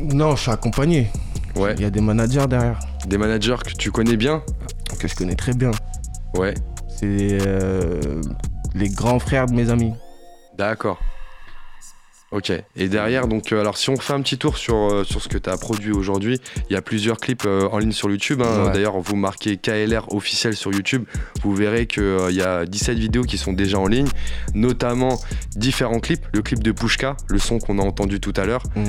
Non, 0.00 0.36
je 0.36 0.42
suis 0.42 0.50
accompagné. 0.50 1.10
Ouais. 1.54 1.74
Il 1.76 1.82
y 1.82 1.84
a 1.86 1.90
des 1.90 2.00
managers 2.00 2.46
derrière 2.48 2.78
Des 3.06 3.18
managers 3.18 3.56
que 3.64 3.72
tu 3.72 3.90
connais 3.90 4.16
bien? 4.16 4.42
Que 4.98 5.08
je 5.08 5.14
connais 5.14 5.34
très 5.36 5.52
bien. 5.54 5.70
Ouais. 6.34 6.54
C'est 6.88 7.38
euh, 7.46 8.20
les 8.74 8.88
grands 8.88 9.18
frères 9.18 9.46
de 9.46 9.54
mes 9.54 9.68
amis. 9.70 9.92
D'accord. 10.56 10.98
Ok. 12.32 12.52
Et 12.74 12.88
derrière, 12.88 13.28
donc, 13.28 13.52
euh, 13.52 13.60
alors 13.60 13.76
si 13.78 13.88
on 13.88 13.96
fait 13.96 14.12
un 14.12 14.20
petit 14.20 14.36
tour 14.36 14.56
sur, 14.58 14.74
euh, 14.74 15.04
sur 15.04 15.22
ce 15.22 15.28
que 15.28 15.38
tu 15.38 15.48
as 15.48 15.56
produit 15.56 15.92
aujourd'hui, 15.92 16.40
il 16.68 16.72
y 16.72 16.76
a 16.76 16.82
plusieurs 16.82 17.18
clips 17.18 17.44
euh, 17.46 17.68
en 17.70 17.78
ligne 17.78 17.92
sur 17.92 18.10
YouTube. 18.10 18.42
hein. 18.42 18.64
Ouais. 18.66 18.72
D'ailleurs, 18.72 18.98
vous 18.98 19.14
marquez 19.14 19.56
KLR 19.56 20.12
officiel 20.12 20.56
sur 20.56 20.72
YouTube. 20.72 21.04
Vous 21.42 21.54
verrez 21.54 21.86
qu'il 21.86 22.02
y 22.32 22.42
a 22.42 22.66
17 22.66 22.98
vidéos 22.98 23.22
qui 23.22 23.38
sont 23.38 23.52
déjà 23.52 23.78
en 23.78 23.86
ligne, 23.86 24.08
notamment 24.54 25.20
différents 25.54 26.00
clips. 26.00 26.24
Le 26.34 26.42
clip 26.42 26.64
de 26.64 26.72
Pushka, 26.72 27.16
le 27.28 27.38
son 27.38 27.58
qu'on 27.60 27.78
a 27.78 27.82
entendu 27.82 28.18
tout 28.18 28.32
à 28.36 28.44
l'heure. 28.44 28.64
Mm. 28.74 28.84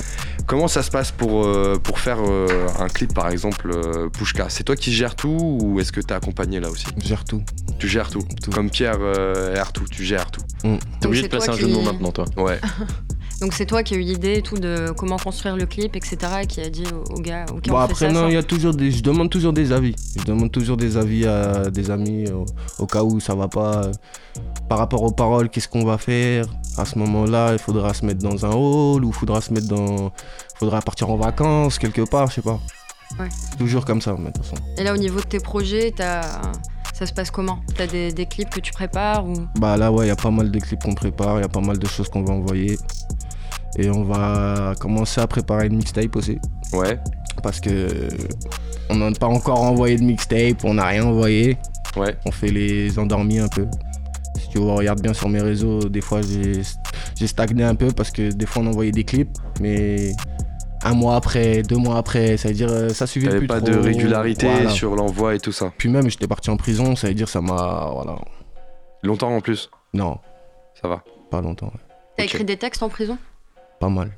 Comment 0.48 0.66
ça 0.66 0.82
se 0.82 0.90
passe 0.90 1.12
pour, 1.12 1.44
euh, 1.46 1.76
pour 1.82 2.00
faire 2.00 2.18
euh, 2.26 2.66
un 2.80 2.88
clip, 2.88 3.14
par 3.14 3.28
exemple, 3.30 3.70
euh, 3.72 4.08
Pushka? 4.08 4.46
C'est 4.48 4.64
toi 4.64 4.74
qui 4.74 4.92
gères 4.92 5.14
tout 5.14 5.58
ou 5.62 5.78
est-ce 5.78 5.92
que 5.92 6.00
tu 6.00 6.08
es 6.08 6.12
accompagné 6.12 6.58
là 6.58 6.70
aussi? 6.70 6.86
Je 7.00 7.06
gère 7.06 7.24
tout. 7.24 7.42
Tu 7.78 7.86
gères 7.86 8.10
tout. 8.10 8.24
Tout. 8.42 8.50
Comme 8.50 8.68
Pierre 8.70 8.96
euh, 9.00 9.54
gère 9.54 9.72
tout, 9.72 9.84
tu 9.88 10.04
gères 10.04 10.30
tout. 10.32 10.40
T'es 11.00 11.06
obligé 11.06 11.22
de 11.22 11.28
placer 11.28 11.50
un 11.50 11.52
jeu 11.56 11.68
de 11.68 11.72
mots 11.72 11.78
qui- 11.80 11.86
maintenant, 11.86 12.10
toi. 12.10 12.24
Ouais. 12.36 12.58
Donc 13.40 13.52
c'est 13.52 13.66
toi 13.66 13.82
qui 13.84 13.94
as 13.94 13.98
eu 13.98 14.00
l'idée 14.00 14.34
et 14.38 14.42
tout 14.42 14.56
de 14.58 14.92
comment 14.96 15.16
construire 15.16 15.56
le 15.56 15.64
clip, 15.64 15.94
etc. 15.94 16.16
et 16.42 16.46
qui 16.46 16.60
a 16.60 16.68
dit 16.70 16.84
au, 16.92 17.14
au 17.14 17.20
gars, 17.20 17.46
ok, 17.52 17.68
Bon 17.68 17.74
on 17.76 17.78
après 17.78 17.94
fait 17.94 18.06
ça, 18.06 18.12
non, 18.12 18.26
il 18.28 18.34
y 18.34 18.36
a 18.36 18.42
toujours 18.42 18.74
des, 18.74 18.90
je 18.90 19.00
demande 19.02 19.30
toujours 19.30 19.52
des 19.52 19.70
avis. 19.72 19.94
Je 20.18 20.24
demande 20.24 20.50
toujours 20.50 20.76
des 20.76 20.96
avis 20.96 21.24
à 21.26 21.70
des 21.70 21.90
amis 21.90 22.28
au, 22.30 22.44
au 22.80 22.86
cas 22.86 23.02
où 23.04 23.20
ça 23.20 23.34
va 23.36 23.46
pas. 23.48 23.84
euh, 23.84 23.92
par 24.68 24.78
rapport 24.78 25.02
aux 25.04 25.12
paroles, 25.12 25.48
qu'est-ce 25.50 25.68
qu'on 25.68 25.84
va 25.84 25.98
faire 25.98 26.46
À 26.76 26.84
ce 26.84 26.98
moment-là, 26.98 27.52
il 27.52 27.58
faudra 27.58 27.94
se 27.94 28.04
mettre 28.04 28.20
dans 28.22 28.44
un 28.44 28.50
hall 28.50 29.04
ou 29.04 29.08
il 29.08 29.14
faudra 29.14 29.40
se 29.40 29.52
mettre 29.52 29.68
dans, 29.68 30.10
faudra 30.56 30.80
partir 30.82 31.08
en 31.10 31.16
vacances 31.16 31.78
quelque 31.78 32.02
part, 32.08 32.28
je 32.30 32.34
sais 32.36 32.42
pas. 32.42 32.58
Ouais. 33.18 33.28
Toujours 33.56 33.84
comme 33.84 34.02
ça, 34.02 34.14
mais 34.18 34.30
de 34.30 34.32
toute 34.32 34.44
façon. 34.46 34.62
Et 34.76 34.82
là 34.84 34.92
au 34.92 34.96
niveau 34.98 35.20
de 35.20 35.24
tes 35.26 35.40
projets, 35.40 35.92
t'as- 35.96 36.42
ça 36.92 37.06
se 37.06 37.12
passe 37.12 37.30
comment? 37.30 37.60
T'as 37.76 37.86
des, 37.86 38.10
des 38.12 38.26
clips 38.26 38.50
que 38.50 38.58
tu 38.60 38.72
prépares 38.72 39.24
ou? 39.26 39.34
Bah 39.60 39.76
là 39.76 39.92
ouais, 39.92 40.06
il 40.06 40.08
y 40.08 40.12
a 40.12 40.16
pas 40.16 40.30
mal 40.32 40.50
de 40.50 40.58
clips 40.58 40.82
qu'on 40.82 40.94
prépare, 40.94 41.38
il 41.38 41.42
y 41.42 41.44
a 41.44 41.48
pas 41.48 41.60
mal 41.60 41.78
de 41.78 41.86
choses 41.86 42.08
qu'on 42.08 42.24
va 42.24 42.34
envoyer. 42.34 42.76
Et 43.78 43.88
on 43.90 44.02
va 44.02 44.74
commencer 44.80 45.20
à 45.20 45.26
préparer 45.26 45.66
une 45.68 45.76
mixtape 45.76 46.14
aussi. 46.16 46.38
Ouais. 46.72 46.98
Parce 47.42 47.60
que 47.60 48.08
on 48.90 48.96
n'a 48.96 49.12
pas 49.12 49.26
encore 49.28 49.62
envoyé 49.62 49.96
de 49.96 50.02
mixtape, 50.02 50.64
on 50.64 50.74
n'a 50.74 50.86
rien 50.86 51.04
envoyé. 51.04 51.56
Ouais. 51.96 52.16
On 52.26 52.32
fait 52.32 52.50
les 52.50 52.98
endormis 52.98 53.38
un 53.38 53.48
peu. 53.48 53.66
Si 54.38 54.48
tu 54.50 54.58
regardes 54.58 55.00
bien 55.00 55.14
sur 55.14 55.28
mes 55.28 55.40
réseaux, 55.40 55.88
des 55.88 56.00
fois 56.00 56.20
j'ai 56.22 56.62
j'ai 57.16 57.26
stagné 57.26 57.64
un 57.64 57.74
peu 57.74 57.88
parce 57.92 58.10
que 58.10 58.30
des 58.32 58.46
fois 58.46 58.62
on 58.62 58.66
envoyait 58.66 58.92
des 58.92 59.04
clips, 59.04 59.36
mais 59.60 60.12
un 60.84 60.94
mois 60.94 61.16
après, 61.16 61.62
deux 61.62 61.76
mois 61.76 61.98
après, 61.98 62.36
ça 62.36 62.48
veut 62.48 62.54
dire 62.54 62.68
euh, 62.70 62.88
ça 62.90 63.06
suivait 63.06 63.36
plus 63.38 63.46
pas 63.46 63.60
trop. 63.60 63.70
de 63.70 63.78
régularité 63.78 64.46
Voilà. 64.48 64.70
sur 64.70 64.94
l'envoi 64.96 65.34
et 65.34 65.38
tout 65.40 65.50
ça. 65.52 65.72
Puis 65.76 65.88
même 65.88 66.08
j'étais 66.08 66.26
parti 66.28 66.50
en 66.50 66.56
prison, 66.56 66.94
ça 66.96 67.08
veut 67.08 67.14
dire 67.14 67.28
ça 67.28 67.40
m'a 67.40 67.90
voilà. 67.92 68.16
Longtemps 69.02 69.34
en 69.34 69.40
plus, 69.40 69.70
Non, 69.94 70.18
ça 70.80 70.88
va. 70.88 71.02
pas 71.30 71.40
longtemps, 71.40 71.66
ouais. 71.66 71.80
t'as 72.16 72.24
écrit 72.24 72.44
des 72.44 72.56
textes 72.56 72.82
en 72.82 72.88
prison? 72.88 73.16
Pas 73.80 73.88
mal. 73.88 74.12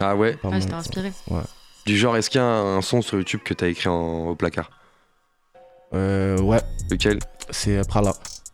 Ah 0.00 0.16
ouais 0.16 0.34
Pas 0.34 0.48
Ouais, 0.48 0.54
mal. 0.54 0.62
c'était 0.62 0.74
inspiré. 0.74 1.12
Du 1.86 1.96
genre, 1.96 2.16
est-ce 2.16 2.30
qu'il 2.30 2.40
y 2.40 2.44
a 2.44 2.46
un, 2.46 2.76
un 2.78 2.82
son 2.82 3.02
sur 3.02 3.18
YouTube 3.18 3.40
que 3.44 3.54
t'as 3.54 3.68
écrit 3.68 3.88
en- 3.88 4.28
au 4.28 4.34
placard 4.36 4.70
Euh, 5.94 6.38
ouais, 6.40 6.60
Lequel 6.90 7.18
c'est 7.50 7.86
Prala. 7.88 8.12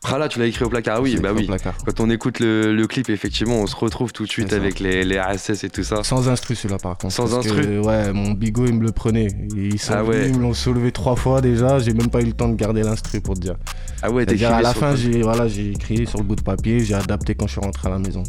Ah 0.09 0.19
là, 0.19 0.29
tu 0.29 0.39
l'as 0.39 0.47
écrit 0.47 0.65
au 0.65 0.69
placard, 0.69 0.99
ah 0.99 1.01
oui, 1.03 1.13
C'est 1.17 1.21
bah 1.21 1.31
écrit 1.31 1.39
au 1.39 1.41
oui. 1.41 1.47
placard. 1.49 1.75
Quand 1.85 2.01
on 2.01 2.09
écoute 2.11 2.39
le, 2.39 2.73
le 2.73 2.87
clip, 2.87 3.11
effectivement, 3.11 3.57
on 3.57 3.67
se 3.67 3.75
retrouve 3.75 4.13
tout 4.13 4.25
de 4.25 4.29
suite 4.31 4.49
C'est 4.51 4.55
ça. 4.57 4.61
avec 4.63 4.79
les, 4.79 5.05
les 5.05 5.21
RSS 5.21 5.65
et 5.65 5.69
tout 5.71 5.83
ça. 5.83 6.05
Sans 6.05 6.29
instru 6.29 6.55
celui-là 6.55 6.79
par 6.79 6.97
contre. 6.97 7.13
Sans 7.13 7.25
parce 7.25 7.45
instru 7.47 7.63
que, 7.63 7.79
Ouais, 7.81 8.13
mon 8.13 8.31
bigot 8.31 8.67
il 8.67 8.75
me 8.75 8.85
le 8.85 8.93
prenait. 8.93 9.27
Ils 9.57 9.79
sont 9.81 9.95
Ah 9.95 10.03
venus, 10.03 10.17
ouais. 10.17 10.29
ils 10.29 10.37
me 10.37 10.43
l'ont 10.43 10.55
soulevé 10.55 10.93
trois 10.93 11.17
fois 11.17 11.41
déjà, 11.41 11.79
j'ai 11.81 11.93
même 11.93 12.09
pas 12.09 12.21
eu 12.21 12.27
le 12.27 12.33
temps 12.35 12.49
de 12.49 12.55
garder 12.55 12.83
l'instru 12.85 13.21
pour 13.21 13.35
te 13.35 13.41
dire. 13.41 13.57
Ah 14.01 14.11
ouais, 14.11 14.25
C'est-à-dire 14.25 14.49
t'écrivais 14.51 14.55
à 14.55 14.63
la 14.63 14.71
sur 14.73 14.81
fin 14.81 14.95
j'ai 14.95 15.23
voilà, 15.23 15.49
j'ai 15.49 15.71
écrit 15.73 16.07
sur 16.07 16.19
le 16.19 16.25
bout 16.25 16.37
de 16.37 16.43
papier, 16.43 16.81
j'ai 16.81 16.95
adapté 16.95 17.35
quand 17.35 17.47
je 17.49 17.53
suis 17.53 17.61
rentré 17.61 17.89
à 17.89 17.91
la 17.93 17.99
maison. 17.99 18.23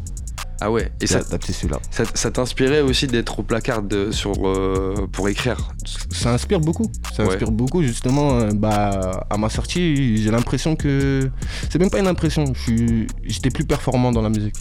Ah 0.59 0.71
ouais, 0.71 0.91
et 1.01 1.07
ça, 1.07 1.19
adapté 1.19 1.53
celui-là. 1.53 1.79
ça, 1.91 2.03
ça 2.15 2.31
t'inspirait 2.31 2.81
aussi 2.81 3.05
d'être 3.07 3.39
au 3.39 3.43
placard 3.43 3.83
de- 3.83 4.11
sur, 4.11 4.33
euh, 4.47 5.07
pour 5.11 5.29
écrire 5.29 5.69
Ça 6.11 6.31
inspire 6.33 6.59
beaucoup. 6.59 6.91
Ça 7.15 7.23
Ouais. 7.23 7.29
inspire 7.29 7.51
beaucoup 7.51 7.83
justement. 7.83 8.39
euh, 8.39 8.49
bah, 8.53 9.25
à 9.29 9.37
ma 9.37 9.49
sortie, 9.49 10.17
j'ai 10.17 10.31
l'impression 10.31 10.75
que 10.75 11.29
c'est 11.69 11.77
même 11.79 11.89
pas 11.91 11.99
une 11.99 12.07
impression. 12.07 12.45
Je 12.53 12.59
suis, 12.61 13.07
j'étais 13.23 13.49
plus 13.51 13.65
performant 13.65 14.11
dans 14.11 14.21
la 14.21 14.29
musique. 14.29 14.55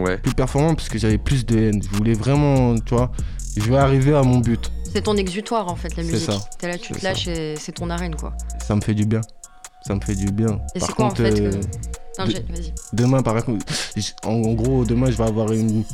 Ouais. 0.00 0.18
Plus 0.18 0.34
performant 0.34 0.74
parce 0.74 0.88
que 0.88 0.98
j'avais 0.98 1.18
plus 1.18 1.46
de 1.46 1.56
haine. 1.58 1.80
Je 1.82 1.96
voulais 1.96 2.14
vraiment, 2.14 2.74
tu 2.80 2.94
vois, 2.94 3.12
je 3.56 3.62
vais 3.70 3.76
arriver 3.78 4.14
à 4.14 4.22
mon 4.22 4.38
but. 4.38 4.72
C'est 4.92 5.02
ton 5.02 5.16
exutoire 5.16 5.68
en 5.68 5.76
fait 5.76 5.96
la 5.96 6.02
C'est 6.02 6.10
musique. 6.12 6.30
ça. 6.32 6.38
T'es 6.58 6.68
là, 6.68 6.78
tu 6.78 6.92
C'est 6.94 7.00
te 7.00 7.04
lâches 7.04 7.28
et 7.28 7.54
c'est 7.56 7.72
ton 7.72 7.88
arène 7.90 8.16
quoi. 8.16 8.32
Ça 8.66 8.74
me 8.74 8.80
fait 8.80 8.94
du 8.94 9.06
bien. 9.06 9.20
Ça 9.86 9.94
me 9.94 10.00
fait 10.00 10.14
du 10.16 10.26
bien. 10.32 10.58
Et 10.74 10.80
Par 10.80 10.88
c'est 10.88 10.94
quoi 10.94 11.04
en 11.04 11.08
contre, 11.10 11.22
fait 11.22 11.40
euh, 11.40 11.50
que. 11.52 11.56
Non, 12.18 12.24
de- 12.26 12.30
j'ai- 12.30 12.40
vas-y. 12.52 12.72
Demain, 12.92 13.22
par 13.22 13.36
exemple, 13.38 13.58
en, 14.24 14.30
en 14.30 14.52
gros, 14.52 14.84
demain, 14.84 15.10
je 15.10 15.16
vais 15.16 15.24
avoir 15.24 15.52
une, 15.52 15.84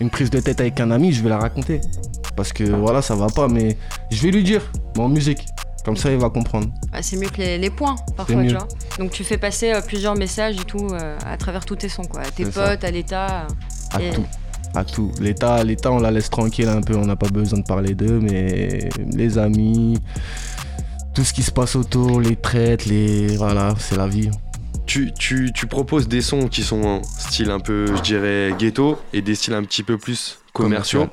une 0.00 0.10
prise 0.10 0.30
de 0.30 0.40
tête 0.40 0.60
avec 0.60 0.78
un 0.80 0.90
ami, 0.90 1.12
je 1.12 1.22
vais 1.22 1.28
la 1.30 1.38
raconter. 1.38 1.80
Parce 2.36 2.52
que 2.52 2.64
voilà, 2.64 3.02
ça 3.02 3.14
va 3.14 3.26
pas, 3.28 3.48
mais 3.48 3.76
je 4.10 4.22
vais 4.22 4.30
lui 4.30 4.42
dire, 4.44 4.62
mais 4.96 5.02
en 5.02 5.08
musique. 5.08 5.46
Comme 5.84 5.96
ça, 5.96 6.10
il 6.12 6.18
va 6.18 6.28
comprendre. 6.28 6.68
Ah, 6.92 7.00
c'est 7.02 7.16
mieux 7.16 7.30
que 7.30 7.38
les, 7.38 7.56
les 7.56 7.70
points 7.70 7.96
parfois, 8.14 8.42
tu 8.44 8.50
vois. 8.50 8.68
Donc 8.98 9.12
tu 9.12 9.24
fais 9.24 9.38
passer 9.38 9.72
euh, 9.72 9.80
plusieurs 9.80 10.14
messages 10.14 10.56
et 10.60 10.64
tout 10.64 10.88
euh, 10.92 11.16
à 11.24 11.38
travers 11.38 11.64
tous 11.64 11.76
tes 11.76 11.88
sons 11.88 12.02
quoi. 12.04 12.20
À 12.20 12.30
tes 12.30 12.44
C'est 12.44 12.52
ça. 12.52 12.68
potes, 12.72 12.84
à 12.84 12.90
l'état. 12.90 13.46
À 13.94 14.02
Et- 14.02 14.10
tout. 14.10 14.24
À 14.74 14.84
tout. 14.84 15.10
L'État, 15.20 15.64
l'État, 15.64 15.90
on 15.90 15.98
la 15.98 16.10
laisse 16.10 16.28
tranquille 16.28 16.68
un 16.68 16.82
peu, 16.82 16.94
on 16.96 17.06
n'a 17.06 17.16
pas 17.16 17.28
besoin 17.28 17.58
de 17.60 17.64
parler 17.64 17.94
d'eux, 17.94 18.20
mais 18.20 18.90
les 19.10 19.38
amis, 19.38 19.98
tout 21.14 21.24
ce 21.24 21.32
qui 21.32 21.42
se 21.42 21.50
passe 21.50 21.74
autour, 21.76 22.20
les 22.20 22.36
traites, 22.36 22.84
les. 22.84 23.36
Voilà, 23.38 23.74
c'est 23.78 23.96
la 23.96 24.06
vie. 24.06 24.30
Tu, 24.90 25.12
tu, 25.16 25.52
tu 25.54 25.68
proposes 25.68 26.08
des 26.08 26.20
sons 26.20 26.48
qui 26.48 26.64
sont 26.64 27.00
style 27.04 27.52
un 27.52 27.60
peu, 27.60 27.86
je 27.94 28.02
dirais, 28.02 28.52
ghetto 28.58 28.98
et 29.12 29.22
des 29.22 29.36
styles 29.36 29.54
un 29.54 29.62
petit 29.62 29.84
peu 29.84 29.98
plus 29.98 30.40
commerciaux. 30.52 31.06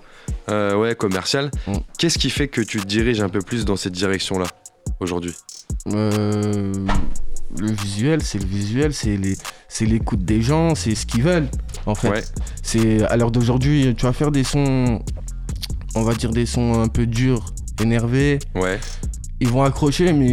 Euh, 0.50 0.76
ouais, 0.76 0.96
commercial. 0.96 1.52
Mm. 1.68 1.74
Qu'est-ce 2.00 2.18
qui 2.18 2.32
fait 2.32 2.48
que 2.48 2.60
tu 2.60 2.80
te 2.80 2.88
diriges 2.88 3.22
un 3.22 3.30
peu 3.30 3.38
plus 3.38 3.66
dans 3.66 3.76
cette 3.76 3.94
direction-là 3.94 4.48
aujourd'hui? 5.00 5.36
Euh, 5.94 6.74
le 7.60 7.72
visuel, 7.72 8.24
c'est 8.24 8.40
le 8.40 8.48
visuel, 8.48 8.96
c'est 8.96 9.86
l'écoute 9.86 10.26
des 10.26 10.42
gens, 10.42 10.74
c'est 10.74 10.96
ce 10.96 11.06
qu'ils 11.06 11.22
veulent, 11.22 11.48
en 11.86 11.94
fait. 11.94 12.10
Ouais. 12.10 12.24
C'est 12.64 13.04
à 13.04 13.16
l'heure 13.16 13.30
d'aujourd'hui, 13.30 13.94
tu 13.96 14.08
vas 14.08 14.14
faire 14.14 14.32
des 14.32 14.44
sons, 14.44 15.04
on 15.94 16.02
va 16.02 16.16
dire 16.16 16.32
des 16.32 16.48
sons 16.48 16.82
un 16.82 16.88
peu 16.88 17.06
durs, 17.06 17.54
énervés. 17.80 18.40
Ouais. 18.56 18.80
Ils 19.40 19.50
vont 19.50 19.62
accrocher, 19.64 20.14
mais 20.14 20.28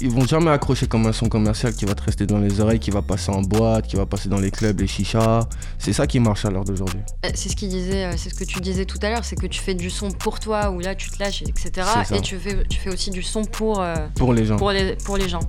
ils 0.00 0.08
vont 0.10 0.24
jamais 0.24 0.50
accrocher 0.52 0.86
comme 0.86 1.04
un 1.06 1.12
son 1.12 1.28
commercial 1.28 1.74
qui 1.74 1.84
va 1.84 1.96
te 1.96 2.02
rester 2.04 2.26
dans 2.26 2.38
les 2.38 2.60
oreilles, 2.60 2.78
qui 2.78 2.92
va 2.92 3.02
passer 3.02 3.30
en 3.32 3.42
boîte, 3.42 3.88
qui 3.88 3.96
va 3.96 4.06
passer 4.06 4.28
dans 4.28 4.38
les 4.38 4.52
clubs, 4.52 4.78
les 4.80 4.86
chichas. 4.86 5.40
C'est 5.78 5.92
ça 5.92 6.06
qui 6.06 6.20
marche 6.20 6.44
à 6.44 6.50
l'heure 6.50 6.64
d'aujourd'hui. 6.64 7.00
Euh, 7.24 7.30
C'est 7.34 7.48
ce 7.48 7.56
qu'il 7.56 7.68
disait, 7.70 8.04
euh, 8.04 8.12
c'est 8.16 8.30
ce 8.30 8.34
que 8.34 8.44
tu 8.44 8.60
disais 8.60 8.84
tout 8.84 8.98
à 9.02 9.10
l'heure, 9.10 9.24
c'est 9.24 9.34
que 9.34 9.48
tu 9.48 9.60
fais 9.60 9.74
du 9.74 9.90
son 9.90 10.12
pour 10.12 10.38
toi 10.38 10.70
où 10.70 10.78
là 10.78 10.94
tu 10.94 11.10
te 11.10 11.18
lâches, 11.18 11.42
etc. 11.42 11.88
Et 12.14 12.20
tu 12.20 12.38
fais, 12.38 12.62
tu 12.68 12.78
fais 12.78 12.90
aussi 12.90 13.10
du 13.10 13.22
son 13.24 13.44
pour, 13.44 13.80
euh, 13.80 13.96
Pour 14.14 14.32
les 14.32 14.44
gens. 14.44 14.56
pour, 14.56 14.70
les, 14.70 14.94
pour 15.04 15.16
les 15.16 15.28
gens. 15.28 15.40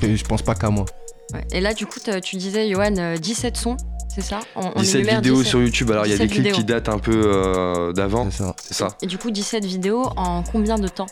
Je, 0.00 0.14
je 0.14 0.24
pense 0.24 0.42
pas 0.42 0.54
qu'à 0.54 0.70
moi. 0.70 0.84
Ouais. 1.34 1.44
Et 1.50 1.60
là, 1.60 1.74
du 1.74 1.86
coup, 1.86 1.98
tu 2.22 2.36
disais, 2.36 2.70
Johan, 2.70 2.94
euh, 2.96 3.16
17 3.16 3.56
sons, 3.56 3.76
c'est 4.14 4.20
ça? 4.22 4.38
On, 4.54 4.70
on 4.76 4.80
17 4.80 4.94
énumère 4.94 5.16
vidéos 5.16 5.34
17. 5.38 5.48
sur 5.50 5.60
YouTube. 5.62 5.90
Alors, 5.90 6.06
il 6.06 6.12
y 6.12 6.14
a 6.14 6.18
des 6.18 6.28
17 6.28 6.42
clips 6.44 6.54
qui 6.54 6.64
datent 6.64 6.88
un 6.88 6.98
peu 7.00 7.22
euh, 7.26 7.92
d'avant. 7.92 8.30
C'est 8.30 8.38
ça. 8.44 8.54
C'est 8.62 8.74
ça. 8.74 8.88
Et 9.02 9.08
du 9.08 9.18
coup, 9.18 9.32
17 9.32 9.64
vidéos 9.64 10.04
en 10.16 10.44
combien 10.44 10.78
de 10.78 10.86
temps? 10.86 11.06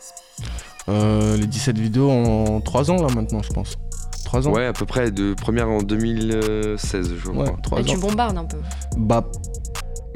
Euh, 0.89 1.37
les 1.37 1.47
17 1.47 1.79
vidéos 1.79 2.11
en 2.11 2.61
3 2.61 2.91
ans 2.91 2.97
là 3.03 3.09
maintenant, 3.15 3.43
je 3.43 3.51
pense. 3.53 3.77
3 4.25 4.49
ans 4.49 4.53
Ouais, 4.53 4.67
à 4.67 4.73
peu 4.73 4.85
près 4.87 5.11
de 5.11 5.35
première 5.35 5.69
en 5.69 5.83
2016, 5.83 7.13
je 7.17 7.31
crois. 7.31 7.45
Ouais, 7.45 7.53
3 7.63 7.79
Et 7.79 7.83
ans. 7.83 7.85
tu 7.85 7.97
bombardes 7.99 8.37
un 8.39 8.45
peu. 8.45 8.59
Bah, 8.97 9.23
pour 9.23 9.43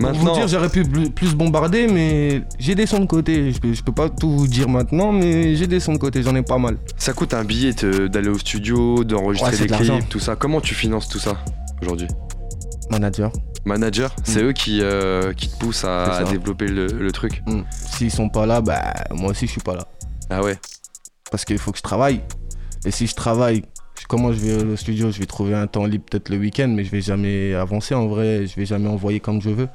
Maintenant, 0.00 0.33
vous 0.33 0.38
dire, 0.38 0.46
j'aurais 0.48 0.68
pu 0.68 0.85
plus 0.85 1.35
bombarder, 1.35 1.88
mais 1.88 2.42
j'ai 2.61 2.76
des 2.76 2.87
sons 2.87 3.00
de 3.00 3.07
côté. 3.07 3.50
Je 3.50 3.59
peux, 3.61 3.72
je 3.72 3.83
peux 3.83 3.92
pas 3.92 4.09
tout 4.09 4.31
vous 4.31 4.46
dire 4.46 4.68
maintenant, 4.68 5.11
mais 5.11 5.57
j'ai 5.57 5.66
des 5.66 5.81
sons 5.81 5.92
de 5.94 5.98
côté, 5.98 6.22
j'en 6.22 6.37
ai 6.37 6.42
pas 6.42 6.59
mal. 6.59 6.76
ça 6.96 7.12
coûte 7.12 7.35
un 7.35 7.42
billet 7.44 7.72
d'aller 8.09 8.28
au 8.28 8.38
studio, 8.38 9.02
d'enregistrer 9.02 9.50
Ouais, 9.52 9.59
des 9.59 9.66
de 9.66 9.74
clips, 9.74 10.09
tout 10.09 10.20
ça. 10.20 10.37
Comment 10.37 10.61
tu 10.61 10.74
finances 10.76 11.09
tout 11.09 11.18
ça 11.18 11.37
aujourd'hui? 11.83 12.07
Manager. 12.90 13.33
Manager, 13.64 14.14
c'est 14.22 14.42
eux 14.42 14.52
qui, 14.52 14.81
euh, 14.83 15.33
qui 15.35 15.48
te 15.48 15.59
poussent 15.59 15.85
à, 15.85 16.22
Mm. 16.24 16.31
Développer 16.31 16.68
le, 16.68 16.87
le 16.87 17.12
truc. 17.12 17.42
Hmm. 17.46 17.62
S'ils 17.70 18.11
sont 18.12 18.28
pas 18.28 18.46
là, 18.46 18.61
bah 18.61 18.94
moi 19.11 19.31
aussi 19.33 19.46
je 19.46 19.50
suis 19.52 19.61
pas 19.61 19.74
là. 19.74 19.87
Ah 20.31 20.43
ouais. 20.43 20.59
Parce 21.31 21.45
qu'il 21.45 21.59
faut 21.59 21.73
que 21.73 21.79
je 21.79 21.83
travaille. 21.83 22.23
Et 22.85 22.91
si 22.91 23.07
je 23.07 23.14
travaille, 23.14 23.62
comment 24.09 24.33
je 24.33 24.38
vais 24.38 24.64
au 24.64 24.77
studio 24.77 25.11
Je 25.11 25.19
vais 25.19 25.27
trouver 25.27 25.55
un 25.55 25.67
temps 25.67 25.85
libre 25.85 26.05
peut-être 26.11 26.29
le 26.29 26.37
week-end, 26.38 26.69
mais 26.69 26.85
je 26.85 26.91
vais 26.91 27.01
jamais 27.01 27.55
avancer 27.55 27.95
en 27.95 28.07
vrai. 28.07 28.47
Je 28.47 28.55
vais 28.57 28.67
jamais 28.67 28.88
envoyer 28.88 29.21
comme 29.21 29.41
je 29.43 29.51
veux. 29.51 29.69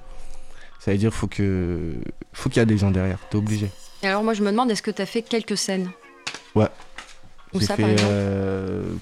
Ça 0.80 0.92
veut 0.92 0.98
dire 0.98 1.14
faut 1.14 1.28
que 1.28 1.94
faut 2.34 2.50
qu'il 2.50 2.58
y 2.58 2.62
a 2.62 2.66
des 2.66 2.78
gens 2.78 2.92
derrière. 2.92 3.20
T'es 3.30 3.38
obligé. 3.38 3.70
Et 4.02 4.08
alors, 4.08 4.24
moi, 4.24 4.34
je 4.34 4.44
me 4.44 4.52
demande, 4.52 4.70
est-ce 4.70 4.82
que 4.82 4.92
t'as 4.92 5.06
fait 5.06 5.22
quelques 5.22 5.58
scènes? 5.58 5.90
Ouais. 6.56 6.68
Où 7.54 7.60
J'ai 7.60 7.68
ça, 7.68 7.78
par 7.78 7.86
fait 7.86 7.92
exemple? 7.94 8.10
euh, 8.12 8.94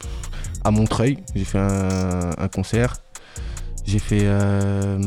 à 0.63 0.69
Montreuil, 0.71 1.17
j'ai 1.35 1.43
fait 1.45 1.57
un, 1.57 2.31
un 2.37 2.47
concert. 2.49 2.97
J'ai 3.83 3.97
fait 3.97 4.21
euh, 4.25 5.01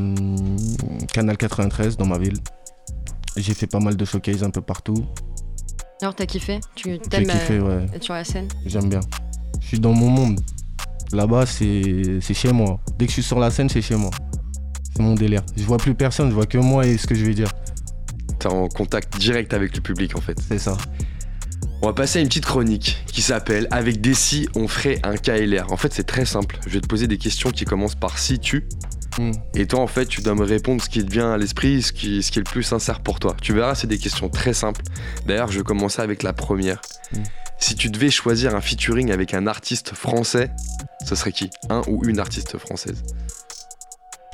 Canal 1.12 1.36
93 1.36 1.96
dans 1.96 2.06
ma 2.06 2.18
ville. 2.18 2.38
J'ai 3.36 3.54
fait 3.54 3.68
pas 3.68 3.78
mal 3.78 3.96
de 3.96 4.04
showcase 4.04 4.42
un 4.42 4.50
peu 4.50 4.60
partout. 4.62 5.04
Alors, 6.02 6.14
t'as 6.14 6.26
kiffé 6.26 6.60
Tu 6.74 6.98
t'aimes 6.98 7.26
kiffé, 7.26 7.54
euh, 7.54 7.86
ouais. 7.86 7.86
être 7.94 8.02
sur 8.02 8.14
la 8.14 8.24
scène 8.24 8.48
J'aime 8.66 8.88
bien. 8.88 9.00
Je 9.60 9.66
suis 9.68 9.80
dans 9.80 9.92
mon 9.92 10.10
monde. 10.10 10.40
Là-bas, 11.12 11.46
c'est 11.46 12.18
c'est 12.20 12.34
chez 12.34 12.52
moi. 12.52 12.80
Dès 12.98 13.06
que 13.06 13.10
je 13.10 13.14
suis 13.14 13.22
sur 13.22 13.38
la 13.38 13.50
scène, 13.50 13.68
c'est 13.68 13.82
chez 13.82 13.96
moi. 13.96 14.10
C'est 14.94 15.02
mon 15.02 15.14
délire. 15.14 15.42
Je 15.56 15.62
vois 15.62 15.78
plus 15.78 15.94
personne, 15.94 16.28
je 16.28 16.34
vois 16.34 16.46
que 16.46 16.58
moi 16.58 16.86
et 16.86 16.98
ce 16.98 17.06
que 17.06 17.14
je 17.14 17.24
vais 17.24 17.34
dire. 17.34 17.50
T'es 18.38 18.48
en 18.48 18.68
contact 18.68 19.18
direct 19.18 19.54
avec 19.54 19.74
le 19.76 19.80
public 19.80 20.16
en 20.16 20.20
fait. 20.20 20.38
C'est 20.48 20.58
ça. 20.58 20.76
On 21.82 21.86
va 21.86 21.92
passer 21.92 22.18
à 22.18 22.22
une 22.22 22.28
petite 22.28 22.46
chronique 22.46 23.04
qui 23.06 23.20
s'appelle 23.20 23.68
Avec 23.70 24.00
Desi, 24.00 24.48
on 24.56 24.66
ferait 24.68 25.00
un 25.02 25.16
KLR. 25.16 25.70
En 25.70 25.76
fait, 25.76 25.92
c'est 25.92 26.04
très 26.04 26.24
simple. 26.24 26.58
Je 26.66 26.70
vais 26.70 26.80
te 26.80 26.86
poser 26.86 27.06
des 27.06 27.18
questions 27.18 27.50
qui 27.50 27.64
commencent 27.64 27.94
par 27.94 28.18
si 28.18 28.38
tu. 28.38 28.66
Hmm. 29.18 29.30
Et 29.54 29.66
toi, 29.66 29.80
en 29.80 29.86
fait, 29.86 30.06
tu 30.06 30.22
dois 30.22 30.34
me 30.34 30.44
répondre 30.44 30.82
ce 30.82 30.88
qui 30.88 31.04
te 31.04 31.10
vient 31.10 31.32
à 31.32 31.36
l'esprit, 31.36 31.82
ce 31.82 31.92
qui, 31.92 32.22
ce 32.22 32.32
qui 32.32 32.38
est 32.38 32.42
le 32.42 32.50
plus 32.50 32.62
sincère 32.62 33.00
pour 33.00 33.20
toi. 33.20 33.36
Tu 33.40 33.54
verras, 33.54 33.74
c'est 33.74 33.86
des 33.86 33.98
questions 33.98 34.28
très 34.28 34.52
simples. 34.54 34.82
D'ailleurs, 35.26 35.50
je 35.50 35.58
vais 35.58 35.64
commencer 35.64 36.02
avec 36.02 36.22
la 36.22 36.32
première. 36.32 36.80
Mm. 37.12 37.22
Si 37.58 37.76
tu 37.76 37.90
devais 37.90 38.10
choisir 38.10 38.54
un 38.54 38.60
featuring 38.60 39.12
avec 39.12 39.32
un 39.32 39.46
artiste 39.46 39.94
français, 39.94 40.50
ce 41.04 41.14
serait 41.14 41.32
qui? 41.32 41.50
Un 41.70 41.82
ou 41.86 42.04
une 42.04 42.18
artiste 42.18 42.58
française? 42.58 43.02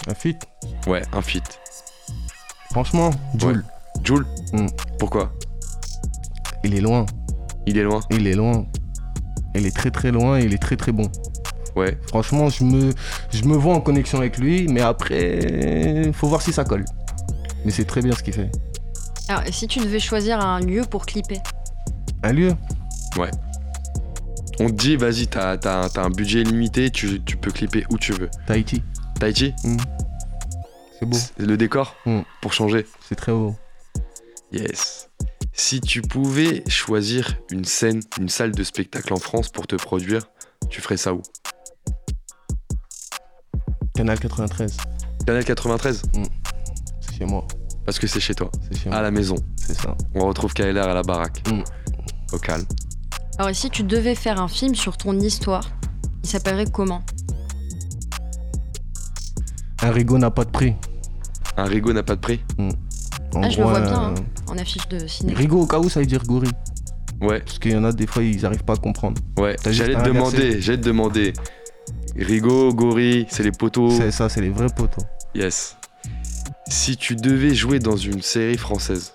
Un 0.07 0.15
feat? 0.15 0.43
Ouais, 0.87 1.03
un 1.13 1.21
feat. 1.21 1.61
Franchement, 2.71 3.11
Jules, 3.39 3.65
Joule 4.03 4.27
Mm. 4.53 4.67
Pourquoi? 4.99 5.33
Il 6.65 6.75
est 6.75 6.81
loin. 6.81 7.07
Il 7.67 7.77
est 7.79 7.83
loin? 7.83 8.01
Il 8.11 8.27
est 8.27 8.35
loin. 8.35 8.67
Il 9.55 9.67
est 9.67 9.77
très 9.77 9.91
très 9.91 10.11
loin 10.11 10.39
et 10.39 10.45
il 10.45 10.55
est 10.55 10.59
très 10.63 10.77
très 10.77 10.93
bon. 10.93 11.11
Ouais. 11.81 11.99
Franchement, 12.09 12.49
je 12.51 12.63
me, 12.65 12.93
je 13.33 13.43
me 13.45 13.57
vois 13.57 13.75
en 13.75 13.81
connexion 13.81 14.19
avec 14.19 14.39
lui, 14.39 14.69
mais 14.69 14.81
après, 14.83 16.11
faut 16.13 16.29
voir 16.29 16.43
si 16.43 16.53
ça 16.53 16.65
colle. 16.65 16.85
Mais 17.65 17.71
c'est 17.71 17.85
très 17.85 18.03
bien 18.03 18.13
ce 18.15 18.23
qu'il 18.23 18.35
fait. 18.35 18.51
Alors, 19.29 19.43
et 19.47 19.53
si 19.53 19.67
tu 19.67 19.79
devais 19.81 19.99
choisir 20.01 20.41
un 20.41 20.61
lieu 20.61 20.83
pour 20.83 21.07
clipper 21.07 21.39
Un 22.23 22.33
lieu 22.33 22.53
On 24.59 24.67
te 24.67 24.73
dit, 24.73 24.97
vas-y, 24.97 25.27
t'as 25.27 25.57
t'as 25.57 25.85
un- 25.85 25.89
t'as 25.89 26.03
un 26.05 26.11
budget 26.11 26.43
limité, 26.43 26.91
tu, 26.91 27.23
tu 27.23 27.37
peux 27.37 27.51
clipper 27.51 27.85
où 27.91 27.97
tu 27.99 28.13
veux. 28.13 28.29
Tahiti. 28.47 28.83
Tahiti 29.19 29.55
C'est 30.99 31.07
beau. 31.07 31.17
C'est 31.17 31.47
Le 31.47 31.57
décor 31.57 31.97
Mm. 32.07 32.21
Pour 32.43 32.53
changer 32.53 32.87
C'est 33.09 33.15
très 33.15 33.33
beau. 33.33 33.55
Yes. 34.53 35.09
Si 35.53 35.81
tu 35.81 36.03
pouvais 36.03 36.63
choisir 36.69 37.37
une 37.51 37.65
scène, 37.65 38.01
une 38.19 38.29
salle 38.29 38.53
de 38.53 38.65
spectacle 38.65 39.13
en 39.13 39.19
France 39.19 39.49
pour 39.49 39.67
te 39.67 39.77
produire, 39.77 40.23
tu 40.69 40.81
ferais 40.81 40.97
ça 40.97 41.15
où? 41.15 41.23
Canal 43.95 44.19
93. 44.19 44.77
Canal 45.27 45.45
93 45.45 46.03
C'est 47.01 47.19
chez 47.19 47.25
moi. 47.25 47.47
Parce 47.85 47.99
que 47.99 48.07
c'est 48.07 48.21
chez 48.21 48.35
toi, 48.35 48.51
C'est 48.71 48.79
chez 48.79 48.89
à 48.89 48.93
moi. 48.93 49.03
la 49.03 49.11
maison. 49.11 49.37
C'est 49.57 49.75
ça. 49.75 49.97
On 50.15 50.27
retrouve 50.27 50.53
KLR 50.55 50.79
à 50.89 50.95
la 50.95 51.03
baraque. 51.03 51.43
Mm. 51.51 51.63
Au 52.33 52.39
calme. 52.39 52.65
Alors, 53.39 53.51
et 53.51 53.55
si 53.55 53.71
tu 53.71 53.83
devais 53.83 54.15
faire 54.15 54.41
un 54.41 54.49
film 54.49 54.75
sur 54.75 54.97
ton 54.97 55.19
histoire, 55.19 55.65
il 56.23 56.29
s'appellerait 56.29 56.71
comment? 56.71 57.03
Un 59.83 59.91
rigot 59.91 60.19
n'a 60.19 60.31
pas 60.31 60.45
de 60.45 60.51
prix. 60.51 60.75
Un 61.57 61.65
rigot 61.65 61.93
n'a 61.93 62.03
pas 62.03 62.15
de 62.17 62.21
prix? 62.21 62.45
En 63.35 63.43
Ah, 63.43 63.49
je 63.49 63.59
le 63.59 63.63
vois 63.65 63.81
bien, 63.81 63.99
hein. 63.99 64.15
En 64.49 64.59
affiche 64.59 64.87
de 64.89 65.07
ciné. 65.07 65.33
Rigot 65.35 65.63
au 65.63 65.67
cas 65.67 65.79
où 65.79 65.89
ça 65.89 66.01
veut 66.01 66.07
dire 66.07 66.23
gorille. 66.25 66.51
Ouais, 67.21 67.41
Parce 67.41 67.59
qu'il 67.59 67.73
y 67.73 67.77
en 67.77 67.85
a 67.85 67.93
des 67.93 68.07
fois 68.07 68.23
ils 68.23 68.47
arrivent 68.47 68.65
pas 68.65 68.73
à 68.75 68.77
comprendre. 68.77 69.21
ouais. 69.39 69.55
J'allais 69.71 69.93
te 69.95 69.99
à 69.99 70.03
demander, 70.03 70.61
j'allais 70.61 70.79
te 70.81 70.85
demander. 70.87 71.33
Rigot, 72.17 72.73
gorille, 72.75 73.27
c'est 73.31 73.43
les 73.43 73.53
poteaux. 73.53 73.91
C'est 73.91 74.11
ça, 74.11 74.29
c'est 74.29 74.41
les 74.41 74.51
vrais 74.51 74.69
poteaux. 74.75 75.03
Yes. 75.35 75.77
Si 76.69 76.97
tu 76.97 77.17
devais 77.17 77.55
jouer 77.55 77.79
dans 77.79 77.97
une 77.97 78.23
série 78.23 78.57
française, 78.59 79.13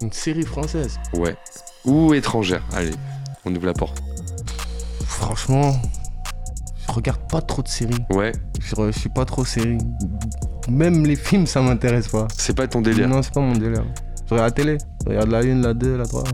Une 0.00 0.12
série 0.12 0.44
française? 0.44 0.98
ouais. 1.14 1.36
Ou 1.84 2.12
étrangère, 2.14 2.62
allez, 2.74 2.90
on 3.46 3.54
ouvre 3.54 3.66
la 3.66 3.72
porte. 3.72 4.02
Franchement, 5.06 5.74
je 6.86 6.92
regarde 6.92 7.20
pas 7.30 7.40
trop 7.40 7.62
de 7.62 7.68
séries. 7.68 7.94
Ouais, 8.10 8.32
Je, 8.60 8.74
je 8.92 8.98
suis 8.98 9.08
pas 9.08 9.24
trop 9.24 9.44
série. 9.44 9.78
Même 10.68 11.06
les 11.06 11.16
films, 11.16 11.46
ça 11.46 11.60
m'intéresse 11.62 12.08
pas. 12.08 12.28
c'est 12.36 12.54
pas 12.54 12.68
ton 12.68 12.80
délire. 12.82 13.08
Non, 13.08 13.22
c'est 13.22 13.32
pas 13.32 13.40
mon 13.40 13.54
délire. 13.56 13.84
Je 14.26 14.34
regarde 14.34 14.48
la 14.50 14.50
télé. 14.50 14.78
Je 15.04 15.08
regarde 15.08 15.30
la 15.30 15.38
1, 15.38 15.60
la 15.62 15.74
2, 15.74 15.96
la 15.96 16.06
3. 16.06 16.24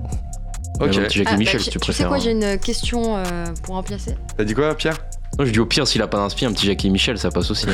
Ok. 0.80 0.92
Jackie 0.92 1.22
Ah, 1.26 1.36
Michel, 1.36 1.58
bah, 1.58 1.64
si 1.64 1.70
tu 1.70 1.78
tu 1.78 1.78
sais 1.78 1.78
préfères. 1.78 2.08
quoi, 2.08 2.16
hein. 2.16 2.20
j'ai 2.20 2.30
une 2.32 2.58
question 2.58 3.16
euh, 3.16 3.46
pour 3.62 3.76
remplacer. 3.76 4.16
T'as 4.36 4.44
dit 4.44 4.54
quoi, 4.54 4.74
Pierre? 4.74 4.98
Non, 5.38 5.44
je 5.44 5.50
dis 5.50 5.60
au 5.60 5.66
pire, 5.66 5.86
s'il 5.86 6.00
a 6.02 6.06
pas 6.06 6.16
d'inspi, 6.18 6.46
un 6.46 6.52
petit 6.52 6.66
Jackie 6.66 6.88
Michel, 6.90 7.18
ça 7.18 7.30
passe 7.30 7.50
aussi. 7.50 7.66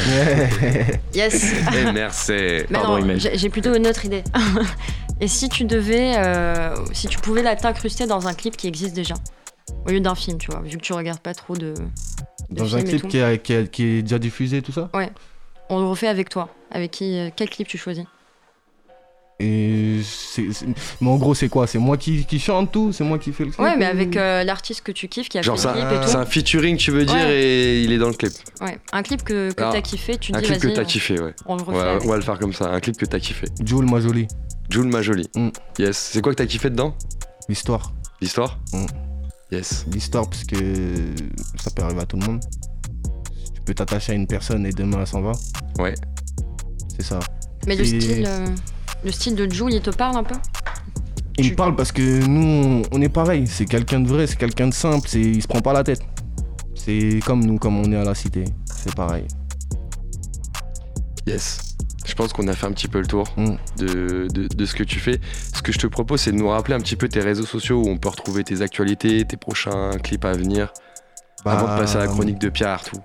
Yes 1.14 1.52
Eh, 1.76 1.92
merci. 1.92 2.32
Mais 2.32 2.64
Pardon, 2.72 2.98
non, 2.98 3.14
j'ai 3.16 3.48
plutôt 3.50 3.74
une 3.74 3.86
autre 3.86 4.04
idée. 4.04 4.24
Et 5.20 5.28
si 5.28 5.48
tu 5.48 5.64
devais, 5.64 6.14
euh, 6.16 6.74
si 6.92 7.06
tu 7.06 7.18
pouvais 7.18 7.42
la 7.42 7.54
t'incruster 7.54 8.06
dans 8.06 8.26
un 8.26 8.34
clip 8.34 8.56
qui 8.56 8.66
existe 8.66 8.94
déjà, 8.94 9.14
au 9.86 9.90
lieu 9.90 10.00
d'un 10.00 10.16
film, 10.16 10.38
tu 10.38 10.50
vois, 10.50 10.60
vu 10.62 10.76
que 10.76 10.82
tu 10.82 10.92
regardes 10.92 11.20
pas 11.20 11.34
trop 11.34 11.54
de, 11.56 11.74
de 12.50 12.56
Dans 12.58 12.74
un 12.74 12.80
et 12.80 12.84
clip 12.84 13.06
qui, 13.08 13.20
a- 13.20 13.36
qui 13.36 13.54
a- 13.54 13.64
qui 13.66 13.84
est 13.84 14.02
déjà 14.02 14.18
diffusé, 14.18 14.62
tout 14.62 14.72
ça? 14.72 14.90
On 15.68 15.78
le 15.78 15.86
refait 15.86 16.08
avec 16.08 16.28
toi. 16.28 16.48
Avec 16.72 16.90
qui, 16.90 17.16
euh, 17.16 17.30
quel 17.36 17.48
clip 17.48 17.68
tu 17.68 17.78
choisis? 17.78 18.04
Et 19.44 20.00
c'est, 20.04 20.52
c'est- 20.52 20.66
Mais 21.00 21.08
en 21.10 21.16
gros, 21.16 21.34
c'est 21.34 21.48
quoi? 21.48 21.66
C'est 21.66 21.78
moi 21.78 21.96
qui, 21.96 22.24
qui 22.24 22.38
chante 22.38 22.70
tout? 22.70 22.92
C'est 22.92 23.02
moi 23.02 23.18
qui 23.18 23.32
fais 23.32 23.44
le 23.44 23.50
clip? 23.50 23.60
Ouais, 23.60 23.76
mais 23.76 23.86
avec 23.86 24.16
euh, 24.16 24.44
l'artiste 24.44 24.82
que 24.82 24.92
tu 24.92 25.08
kiffes, 25.08 25.28
qui 25.28 25.38
a 25.38 25.42
Genre 25.42 25.58
fait 25.58 25.66
le 25.68 25.74
clip 25.74 26.00
et 26.02 26.06
c'est 26.06 26.12
tout. 26.12 26.18
un 26.18 26.26
featuring, 26.26 26.76
tu 26.76 26.92
veux 26.92 27.04
dire, 27.04 27.14
Ouais. 27.16 27.42
et 27.42 27.82
il 27.82 27.90
est 27.92 27.98
dans 27.98 28.06
le 28.08 28.14
clip. 28.14 28.32
Ouais, 28.60 28.78
un 28.92 29.02
clip 29.02 29.24
que, 29.24 29.50
que 29.50 29.54
t'as 29.54 29.80
kiffé, 29.80 30.16
tu 30.16 30.32
Un 30.32 30.38
dis 30.38 30.44
clip 30.46 30.60
que 30.60 30.66
vas-y, 30.68 30.76
t'as 30.76 30.82
on- 30.82 30.86
kiffé, 30.86 31.20
ouais. 31.20 31.34
on 31.46 31.56
le 31.56 31.62
refait. 31.64 31.76
Ouais, 31.78 31.98
on 32.04 32.08
va 32.08 32.16
le 32.16 32.22
faire 32.22 32.38
comme 32.38 32.52
ça, 32.52 32.70
un 32.70 32.78
clip 32.78 32.96
que 32.96 33.04
t'as 33.06 33.18
kiffé. 33.18 33.46
Jules, 33.64 33.84
ma 33.90 33.98
jolie. 34.00 34.28
Jules 34.70 34.86
ma 34.86 35.02
jolie. 35.02 35.28
Mm. 35.34 35.48
Yes. 35.80 35.96
C'est 36.12 36.22
quoi 36.22 36.32
que 36.32 36.38
t'as 36.38 36.46
kiffé 36.46 36.70
dedans? 36.70 36.94
L'histoire. 37.48 37.92
L'histoire? 38.20 38.60
Mm. 38.72 38.86
Yes. 39.50 39.84
L'histoire, 39.92 40.30
parce 40.30 40.44
que 40.44 40.56
ça 41.60 41.70
peut 41.74 41.82
arriver 41.82 42.02
à 42.02 42.06
tout 42.06 42.16
le 42.16 42.24
monde. 42.26 42.40
Tu 43.54 43.60
peux 43.66 43.74
t'attacher 43.74 44.12
à 44.12 44.14
une 44.14 44.26
personne 44.28 44.64
et 44.66 44.72
demain 44.72 44.98
elle 45.00 45.06
s'en 45.06 45.20
va. 45.20 45.32
Ouais. 45.78 45.94
C'est 46.96 47.02
ça. 47.04 47.18
Mais 47.66 47.76
le 47.76 47.84
style, 47.84 48.24
euh, 48.26 48.46
le 49.04 49.10
style 49.10 49.34
de 49.34 49.50
Jules, 49.50 49.72
il 49.72 49.80
te 49.80 49.90
parle 49.90 50.16
un 50.16 50.24
peu 50.24 50.34
Il 51.38 51.44
Tu- 51.46 51.50
me 51.52 51.56
parle 51.56 51.74
parce 51.76 51.92
que 51.92 52.24
nous, 52.26 52.82
on 52.92 53.00
est 53.02 53.08
pareil. 53.08 53.46
C'est 53.46 53.64
quelqu'un 53.64 54.00
de 54.00 54.08
vrai, 54.08 54.26
c'est 54.26 54.36
quelqu'un 54.36 54.68
de 54.68 54.74
simple. 54.74 55.08
C'est, 55.08 55.20
il 55.20 55.42
se 55.42 55.48
prend 55.48 55.60
pas 55.60 55.72
la 55.72 55.82
tête. 55.84 56.02
C'est 56.74 57.20
comme 57.24 57.44
nous, 57.44 57.58
comme 57.58 57.78
on 57.78 57.90
est 57.92 57.96
à 57.96 58.04
la 58.04 58.14
cité. 58.14 58.44
C'est 58.74 58.94
pareil. 58.94 59.24
Yes. 61.26 61.60
Je 62.04 62.14
pense 62.14 62.32
qu'on 62.32 62.48
a 62.48 62.52
fait 62.52 62.66
un 62.66 62.72
petit 62.72 62.88
peu 62.88 63.00
le 63.00 63.06
tour 63.06 63.32
Mm. 63.36 63.54
de, 63.78 64.26
de- 64.32 64.48
de 64.48 64.66
ce 64.66 64.74
que 64.74 64.82
tu 64.82 64.98
fais. 64.98 65.20
Ce 65.54 65.62
que 65.62 65.72
je 65.72 65.78
te 65.78 65.86
propose, 65.86 66.20
c'est 66.20 66.32
de 66.32 66.36
nous 66.36 66.48
rappeler 66.48 66.74
un 66.74 66.80
petit 66.80 66.96
peu 66.96 67.08
tes 67.08 67.20
réseaux 67.20 67.46
sociaux 67.46 67.82
où 67.84 67.88
on 67.88 67.96
peut 67.96 68.08
retrouver 68.08 68.42
tes 68.44 68.60
actualités, 68.60 69.24
tes 69.24 69.36
prochains 69.36 69.92
clips 70.02 70.24
à 70.24 70.32
venir, 70.32 70.72
avant 71.44 71.62
de 71.62 71.66
Bah, 71.68 71.78
passer 71.78 71.96
à 71.96 72.00
la 72.00 72.06
chronique 72.08 72.38
de 72.40 72.48
Pierre 72.48 72.70
Artout. 72.70 73.00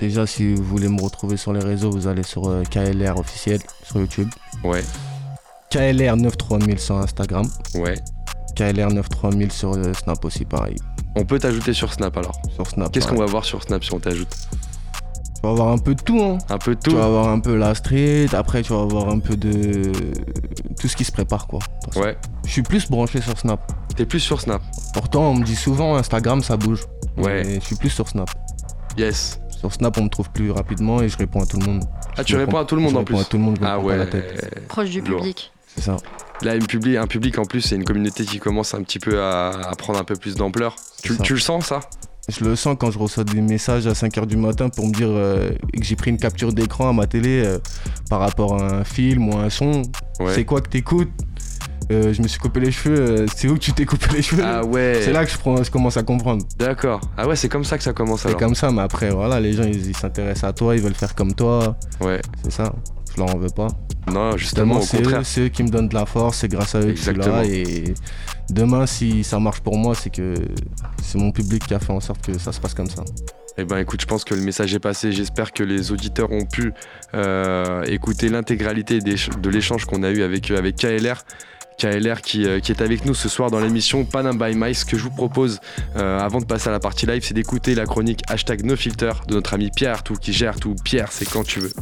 Déjà, 0.00 0.26
si 0.26 0.54
vous 0.54 0.62
voulez 0.64 0.88
me 0.88 1.00
retrouver 1.02 1.36
sur 1.36 1.52
les 1.52 1.60
réseaux, 1.62 1.90
vous 1.90 2.06
allez 2.06 2.22
sur 2.22 2.48
euh, 2.48 2.62
KLR 2.64 3.18
officiel 3.18 3.60
sur 3.84 3.98
YouTube. 4.00 4.28
Ouais, 4.64 4.82
KLR 5.70 6.16
93000 6.16 6.78
sur 6.78 6.96
Instagram. 6.96 7.46
ouais. 7.74 7.94
KLR 8.56 8.90
93000 8.90 9.52
sur 9.52 9.74
euh, 9.74 9.92
Snap 9.94 10.24
aussi, 10.24 10.44
pareil. 10.44 10.74
On 11.14 11.24
peut 11.24 11.38
t'ajouter 11.38 11.72
sur 11.72 11.92
Snap 11.92 12.16
alors. 12.16 12.40
Sur 12.56 12.66
Snap. 12.66 12.90
Qu'est-ce 12.90 13.06
qu'on 13.06 13.14
va 13.14 13.26
voir 13.26 13.44
sur 13.44 13.62
Snap 13.62 13.84
si 13.84 13.94
on 13.94 14.00
t'ajoute? 14.00 14.34
Tu 15.36 15.42
vas 15.44 15.50
avoir 15.50 15.68
un 15.68 15.78
peu 15.78 15.94
de 15.94 16.02
tout, 16.02 16.20
hein. 16.20 16.38
Un 16.48 16.58
peu 16.58 16.74
de 16.74 16.80
Tu 16.80 16.90
tout 16.90 16.96
vas 16.96 17.04
avoir 17.04 17.28
un 17.28 17.38
peu 17.38 17.56
la 17.56 17.72
street, 17.76 18.26
après 18.32 18.62
tu 18.62 18.72
vas 18.72 18.80
avoir 18.80 19.10
un 19.10 19.20
peu 19.20 19.36
de 19.36 19.92
tout 20.80 20.88
ce 20.88 20.96
qui 20.96 21.04
se 21.04 21.12
prépare 21.12 21.46
quoi. 21.46 21.60
Ouais. 21.94 22.16
Je 22.44 22.50
suis 22.50 22.62
plus 22.62 22.90
branché 22.90 23.20
sur 23.20 23.38
Snap. 23.38 23.60
T'es 23.94 24.06
plus 24.06 24.18
sur 24.18 24.40
Snap 24.40 24.60
Pourtant 24.92 25.30
on 25.30 25.34
me 25.34 25.44
dit 25.44 25.54
souvent 25.54 25.94
Instagram 25.94 26.42
ça 26.42 26.56
bouge. 26.56 26.84
Ouais. 27.16 27.44
Mais 27.44 27.54
je 27.60 27.64
suis 27.64 27.76
plus 27.76 27.90
sur 27.90 28.08
Snap. 28.08 28.28
Yes. 28.96 29.38
Sur 29.58 29.72
Snap 29.72 29.98
on 29.98 30.04
me 30.04 30.08
trouve 30.08 30.30
plus 30.30 30.50
rapidement 30.52 31.02
et 31.02 31.08
je 31.08 31.16
réponds 31.18 31.42
à 31.42 31.46
tout 31.46 31.58
le 31.58 31.66
monde. 31.66 31.82
Ah, 32.16 32.18
Je 32.18 32.22
tu 32.22 32.36
réponds 32.36 32.58
à 32.58 32.64
tout 32.64 32.76
le 32.76 32.82
monde 32.82 32.92
je 32.92 32.96
en 32.96 33.00
réponds 33.00 33.14
plus 33.14 33.20
à 33.22 33.24
tout 33.24 33.36
le 33.38 33.42
monde, 33.42 33.58
je 33.60 33.66
Ah 33.66 33.78
ouais. 33.80 33.96
la 33.96 34.06
tête. 34.06 34.66
Proche 34.68 34.90
du 34.90 35.02
public. 35.02 35.52
C'est 35.74 35.82
ça. 35.82 35.96
Là, 36.42 36.54
une 36.54 36.66
public, 36.66 36.96
un 36.96 37.06
public 37.08 37.38
en 37.38 37.44
plus, 37.44 37.60
c'est 37.60 37.74
une 37.74 37.84
communauté 37.84 38.24
qui 38.24 38.38
commence 38.38 38.72
un 38.74 38.82
petit 38.82 39.00
peu 39.00 39.20
à, 39.20 39.48
à 39.50 39.74
prendre 39.74 39.98
un 39.98 40.04
peu 40.04 40.14
plus 40.14 40.36
d'ampleur. 40.36 40.76
Tu, 41.02 41.12
le 41.34 41.38
sens 41.40 41.66
ça? 41.66 41.80
Je 42.28 42.44
le 42.44 42.54
sens 42.56 42.76
quand 42.78 42.90
je 42.90 42.98
reçois 42.98 43.24
des 43.24 43.40
messages 43.40 43.86
à 43.86 43.92
5h 43.92 44.26
du 44.26 44.36
matin 44.36 44.68
pour 44.68 44.86
me 44.86 44.92
dire 44.92 45.08
euh, 45.10 45.50
que 45.72 45.82
j'ai 45.82 45.96
pris 45.96 46.10
une 46.10 46.18
capture 46.18 46.52
d'écran 46.52 46.90
à 46.90 46.92
ma 46.92 47.06
télé 47.06 47.42
euh, 47.44 47.58
par 48.10 48.20
rapport 48.20 48.62
à 48.62 48.66
un 48.80 48.84
film 48.84 49.28
ou 49.28 49.36
à 49.38 49.42
un 49.44 49.50
son. 49.50 49.82
Ouais. 50.20 50.34
C'est 50.34 50.44
quoi 50.44 50.60
que 50.60 50.68
t'écoutes? 50.68 51.10
Euh, 51.90 52.12
Je 52.12 52.20
me 52.22 52.28
suis 52.28 52.38
coupé 52.38 52.60
les 52.60 52.70
cheveux. 52.70 52.98
euh, 53.00 53.26
c'est 53.34 53.48
où 53.48 53.54
que 53.54 53.60
tu 53.60 53.72
t'es 53.72 53.86
coupé 53.86 54.06
les 54.12 54.22
cheveux 54.22 54.42
Ah 54.44 54.64
ouais. 54.64 55.00
C'est 55.02 55.12
là 55.12 55.24
que 55.24 55.30
je, 55.30 55.38
prends- 55.38 55.62
je 55.62 55.70
commence 55.70 55.96
à 55.96 56.02
comprendre. 56.02 56.44
D'accord. 56.58 57.00
Ah 57.16 57.26
ouais, 57.26 57.36
c'est 57.36 57.48
comme 57.48 57.64
ça 57.64 57.78
que 57.78 57.84
ça 57.84 57.92
commence 57.92 58.22
C'est 58.22 58.28
alors. 58.28 58.40
comme 58.40 58.54
ça, 58.54 58.70
mais 58.70 58.82
après, 58.82 59.10
voilà, 59.10 59.40
les 59.40 59.52
gens, 59.54 59.64
ils 59.64 59.96
s'intéressent 59.96 60.44
à 60.44 60.52
toi, 60.52 60.74
ils 60.76 60.82
veulent 60.82 60.94
faire 60.94 61.14
comme 61.14 61.34
toi. 61.34 61.76
Ouais. 62.00 62.20
C'est 62.42 62.52
ça. 62.52 62.74
Je 63.14 63.20
leur 63.20 63.34
en 63.34 63.38
veux 63.38 63.48
pas. 63.48 63.68
Non, 64.12 64.36
justement, 64.36 64.80
c'est 64.80 65.02
eux, 65.06 65.20
c'est 65.24 65.40
eux 65.42 65.48
qui 65.48 65.62
me 65.62 65.68
donnent 65.68 65.88
de 65.88 65.94
la 65.94 66.06
force, 66.06 66.38
c'est 66.38 66.48
grâce 66.48 66.74
à 66.74 66.80
eux 66.80 66.92
que 66.92 66.96
je 66.96 67.02
suis 67.02 67.14
là. 67.14 67.44
Et 67.44 67.94
demain, 68.50 68.86
si 68.86 69.24
ça 69.24 69.38
marche 69.38 69.60
pour 69.60 69.76
moi, 69.76 69.94
c'est 69.94 70.10
que 70.10 70.34
c'est 71.02 71.18
mon 71.18 71.30
public 71.32 71.66
qui 71.66 71.74
a 71.74 71.78
fait 71.78 71.92
en 71.92 72.00
sorte 72.00 72.24
que 72.24 72.38
ça 72.38 72.52
se 72.52 72.60
passe 72.60 72.74
comme 72.74 72.88
ça. 72.88 73.02
Eh 73.60 73.64
ben 73.64 73.78
écoute, 73.78 74.00
je 74.00 74.06
pense 74.06 74.24
que 74.24 74.34
le 74.34 74.40
message 74.42 74.72
est 74.74 74.78
passé. 74.78 75.10
J'espère 75.10 75.52
que 75.52 75.64
les 75.64 75.90
auditeurs 75.90 76.30
ont 76.30 76.44
pu 76.44 76.72
euh, 77.14 77.82
écouter 77.84 78.28
l'intégralité 78.28 79.00
de 79.00 79.50
l'échange 79.50 79.84
qu'on 79.84 80.02
a 80.04 80.10
eu 80.10 80.22
avec, 80.22 80.50
avec 80.52 80.76
KLR. 80.76 81.24
KLR 81.78 82.20
qui, 82.22 82.44
euh, 82.44 82.60
qui 82.60 82.72
est 82.72 82.82
avec 82.82 83.04
nous 83.04 83.14
ce 83.14 83.28
soir 83.28 83.50
dans 83.50 83.60
l'émission 83.60 84.04
Panam 84.04 84.36
by 84.36 84.54
Mike. 84.56 84.76
Ce 84.76 84.84
que 84.84 84.98
je 84.98 85.04
vous 85.04 85.10
propose 85.10 85.60
euh, 85.96 86.18
avant 86.18 86.40
de 86.40 86.44
passer 86.44 86.68
à 86.68 86.72
la 86.72 86.80
partie 86.80 87.06
live, 87.06 87.22
c'est 87.24 87.34
d'écouter 87.34 87.74
la 87.74 87.86
chronique 87.86 88.22
hashtag 88.28 88.64
NoFilter 88.64 89.12
de 89.28 89.34
notre 89.34 89.54
ami 89.54 89.70
Pierre 89.74 89.92
Artout 89.92 90.14
qui 90.14 90.32
gère 90.32 90.56
tout. 90.56 90.74
Pierre, 90.84 91.12
c'est 91.12 91.28
quand 91.28 91.44
tu 91.44 91.60
veux. 91.60 91.72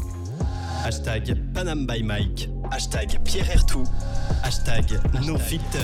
Hashtag 0.85 1.35
Panam 1.55 1.87
by 1.87 2.03
Mike. 2.03 2.49
Hashtag 2.71 3.19
Pierre 3.25 3.51
Ertou. 3.51 3.85
Hashtag 4.45 4.85
No 5.27 5.39
Filter. 5.39 5.79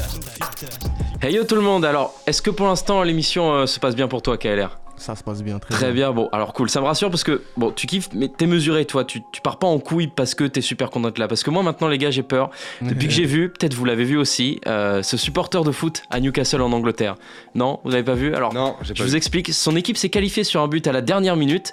Hey 1.20 1.34
yo 1.34 1.44
tout 1.44 1.56
le 1.56 1.60
monde, 1.62 1.84
alors 1.84 2.14
est-ce 2.26 2.42
que 2.42 2.50
pour 2.50 2.66
l'instant 2.66 3.02
l'émission 3.02 3.52
euh, 3.52 3.66
se 3.66 3.80
passe 3.80 3.96
bien 3.96 4.08
pour 4.08 4.22
toi 4.22 4.36
KLR 4.36 4.81
Ça 5.02 5.16
se 5.16 5.24
passe 5.24 5.42
bien, 5.42 5.58
très, 5.58 5.74
Très 5.74 5.92
bien, 5.92 6.12
bon 6.12 6.28
alors 6.32 6.52
cool, 6.52 6.70
ça 6.70 6.80
me 6.80 6.86
rassure 6.86 7.10
parce 7.10 7.24
que 7.24 7.42
bon 7.56 7.72
tu 7.72 7.86
kiffes 7.88 8.08
mais 8.14 8.28
t'es 8.28 8.46
mesuré 8.46 8.84
toi, 8.84 9.04
tu, 9.04 9.22
tu 9.32 9.40
pars 9.40 9.58
pas 9.58 9.66
en 9.66 9.78
couille 9.80 10.06
parce 10.06 10.34
que 10.36 10.44
t'es 10.44 10.60
super 10.60 10.90
content 10.90 11.08
d'être 11.08 11.18
là. 11.18 11.26
Parce 11.28 11.42
que 11.42 11.50
moi 11.50 11.62
maintenant 11.64 11.88
les 11.88 11.98
gars 11.98 12.10
j'ai 12.12 12.22
peur, 12.22 12.50
depuis 12.80 13.08
que 13.08 13.12
j'ai 13.12 13.24
vu, 13.24 13.48
peut-être 13.48 13.74
vous 13.74 13.84
l'avez 13.84 14.04
vu 14.04 14.16
aussi, 14.16 14.60
euh, 14.66 15.02
ce 15.02 15.16
supporter 15.16 15.64
de 15.64 15.72
foot 15.72 16.04
à 16.10 16.20
Newcastle 16.20 16.62
en 16.62 16.72
Angleterre. 16.72 17.16
Non, 17.54 17.80
vous 17.84 17.94
avez 17.94 18.04
pas 18.04 18.14
vu? 18.14 18.34
Alors 18.34 18.54
Non, 18.54 18.76
je 18.82 18.92
pas 18.94 19.02
vous 19.04 19.10
vu. 19.10 19.16
explique, 19.16 19.52
son 19.52 19.74
équipe 19.76 19.96
s'est 19.96 20.08
qualifiée 20.10 20.44
sur 20.44 20.62
un 20.62 20.68
but 20.68 20.86
à 20.86 20.92
la 20.92 21.00
dernière 21.00 21.34
minute. 21.36 21.72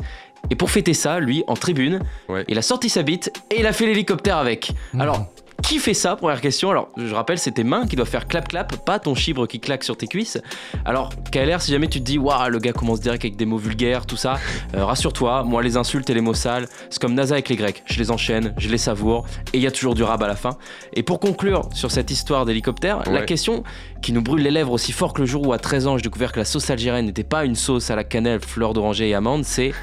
Et 0.50 0.56
pour 0.56 0.72
fêter 0.72 0.94
ça, 0.94 1.20
lui, 1.20 1.44
en 1.48 1.54
tribune, 1.56 2.00
Ouais. 2.30 2.46
il 2.48 2.58
a 2.58 2.62
sorti 2.62 2.88
sa 2.88 3.04
bite 3.04 3.30
et 3.52 3.60
il 3.60 3.68
a 3.68 3.74
fait 3.74 3.86
l'hélicoptère 3.86 4.38
avec. 4.38 4.72
Alors, 4.98 5.26
qui 5.62 5.80
fait 5.80 5.94
ça 5.94 6.16
Première 6.16 6.42
question? 6.42 6.70
Alors, 6.70 6.90
je 6.98 7.14
rappelle, 7.14 7.38
c'est 7.38 7.52
tes 7.52 7.64
mains 7.64 7.86
qui 7.88 7.96
doivent 7.96 8.10
faire 8.10 8.28
clap-clap, 8.28 8.86
pas 8.86 9.00
ton 9.00 9.16
chibre 9.16 9.48
qui 9.48 9.60
claque 9.60 9.84
sur 9.84 9.98
tes 9.98 10.08
cuisses. 10.08 10.40
Alors, 10.86 11.10
KLR, 11.32 11.62
si 11.62 11.72
jamais 11.72 11.88
tu 11.88 12.00
te 12.00 12.06
dis, 12.06 12.18
waouh, 12.18 12.50
le 12.50 12.60
gars 12.60 12.74
commence 12.74 13.00
direct 13.00 13.24
avec 13.24 13.36
des 13.36 13.46
mots 13.46 13.58
vulgaires, 13.58 14.06
tout 14.06 14.18
ça, 14.18 14.40
euh, 14.76 14.86
rassure-toi, 14.86 15.44
moi, 15.44 15.62
les 15.62 15.78
insultes 15.78 16.10
et 16.10 16.14
les 16.14 16.22
mots 16.22 16.34
sales, 16.34 16.68
c'est 16.90 17.02
comme 17.02 17.14
NASA 17.14 17.36
avec 17.36 17.50
les 17.50 17.56
Grecs. 17.56 17.84
Je 17.86 18.00
les 18.00 18.12
enchaîne, 18.12 18.54
je 18.58 18.70
les 18.70 18.78
savoure, 18.78 19.26
et 19.54 19.58
il 19.58 19.64
y 19.64 19.68
a 19.68 19.72
toujours 19.72 19.96
du 19.96 20.04
rab 20.04 20.22
à 20.24 20.28
la 20.28 20.36
fin. 20.36 20.58
Et 20.94 21.04
pour 21.04 21.20
conclure 21.20 21.70
sur 21.74 21.92
cette 21.92 22.12
histoire 22.12 22.46
d'hélicoptère, 22.46 23.04
la 23.10 23.22
question 23.24 23.64
qui 24.02 24.14
nous 24.14 24.22
brûle 24.22 24.42
les 24.42 24.52
lèvres 24.52 24.72
aussi 24.72 24.92
fort 24.92 25.14
que 25.14 25.22
le 25.22 25.28
jour 25.28 25.48
où, 25.48 25.54
à 25.54 25.60
13 25.60 25.88
ans, 25.88 25.98
j'ai 25.98 26.04
découvert 26.04 26.32
que 26.32 26.40
la 26.40 26.46
sauce 26.46 26.70
algérienne 26.70 27.06
n'était 27.06 27.24
pas 27.24 27.46
une 27.46 27.56
sauce 27.56 27.90
à 27.92 27.96
la 27.96 28.04
cannelle, 28.04 28.40
fleur 28.40 28.74
d'oranger 28.74 29.10
et 29.10 29.14
amande, 29.14 29.44
c'est 29.44 29.74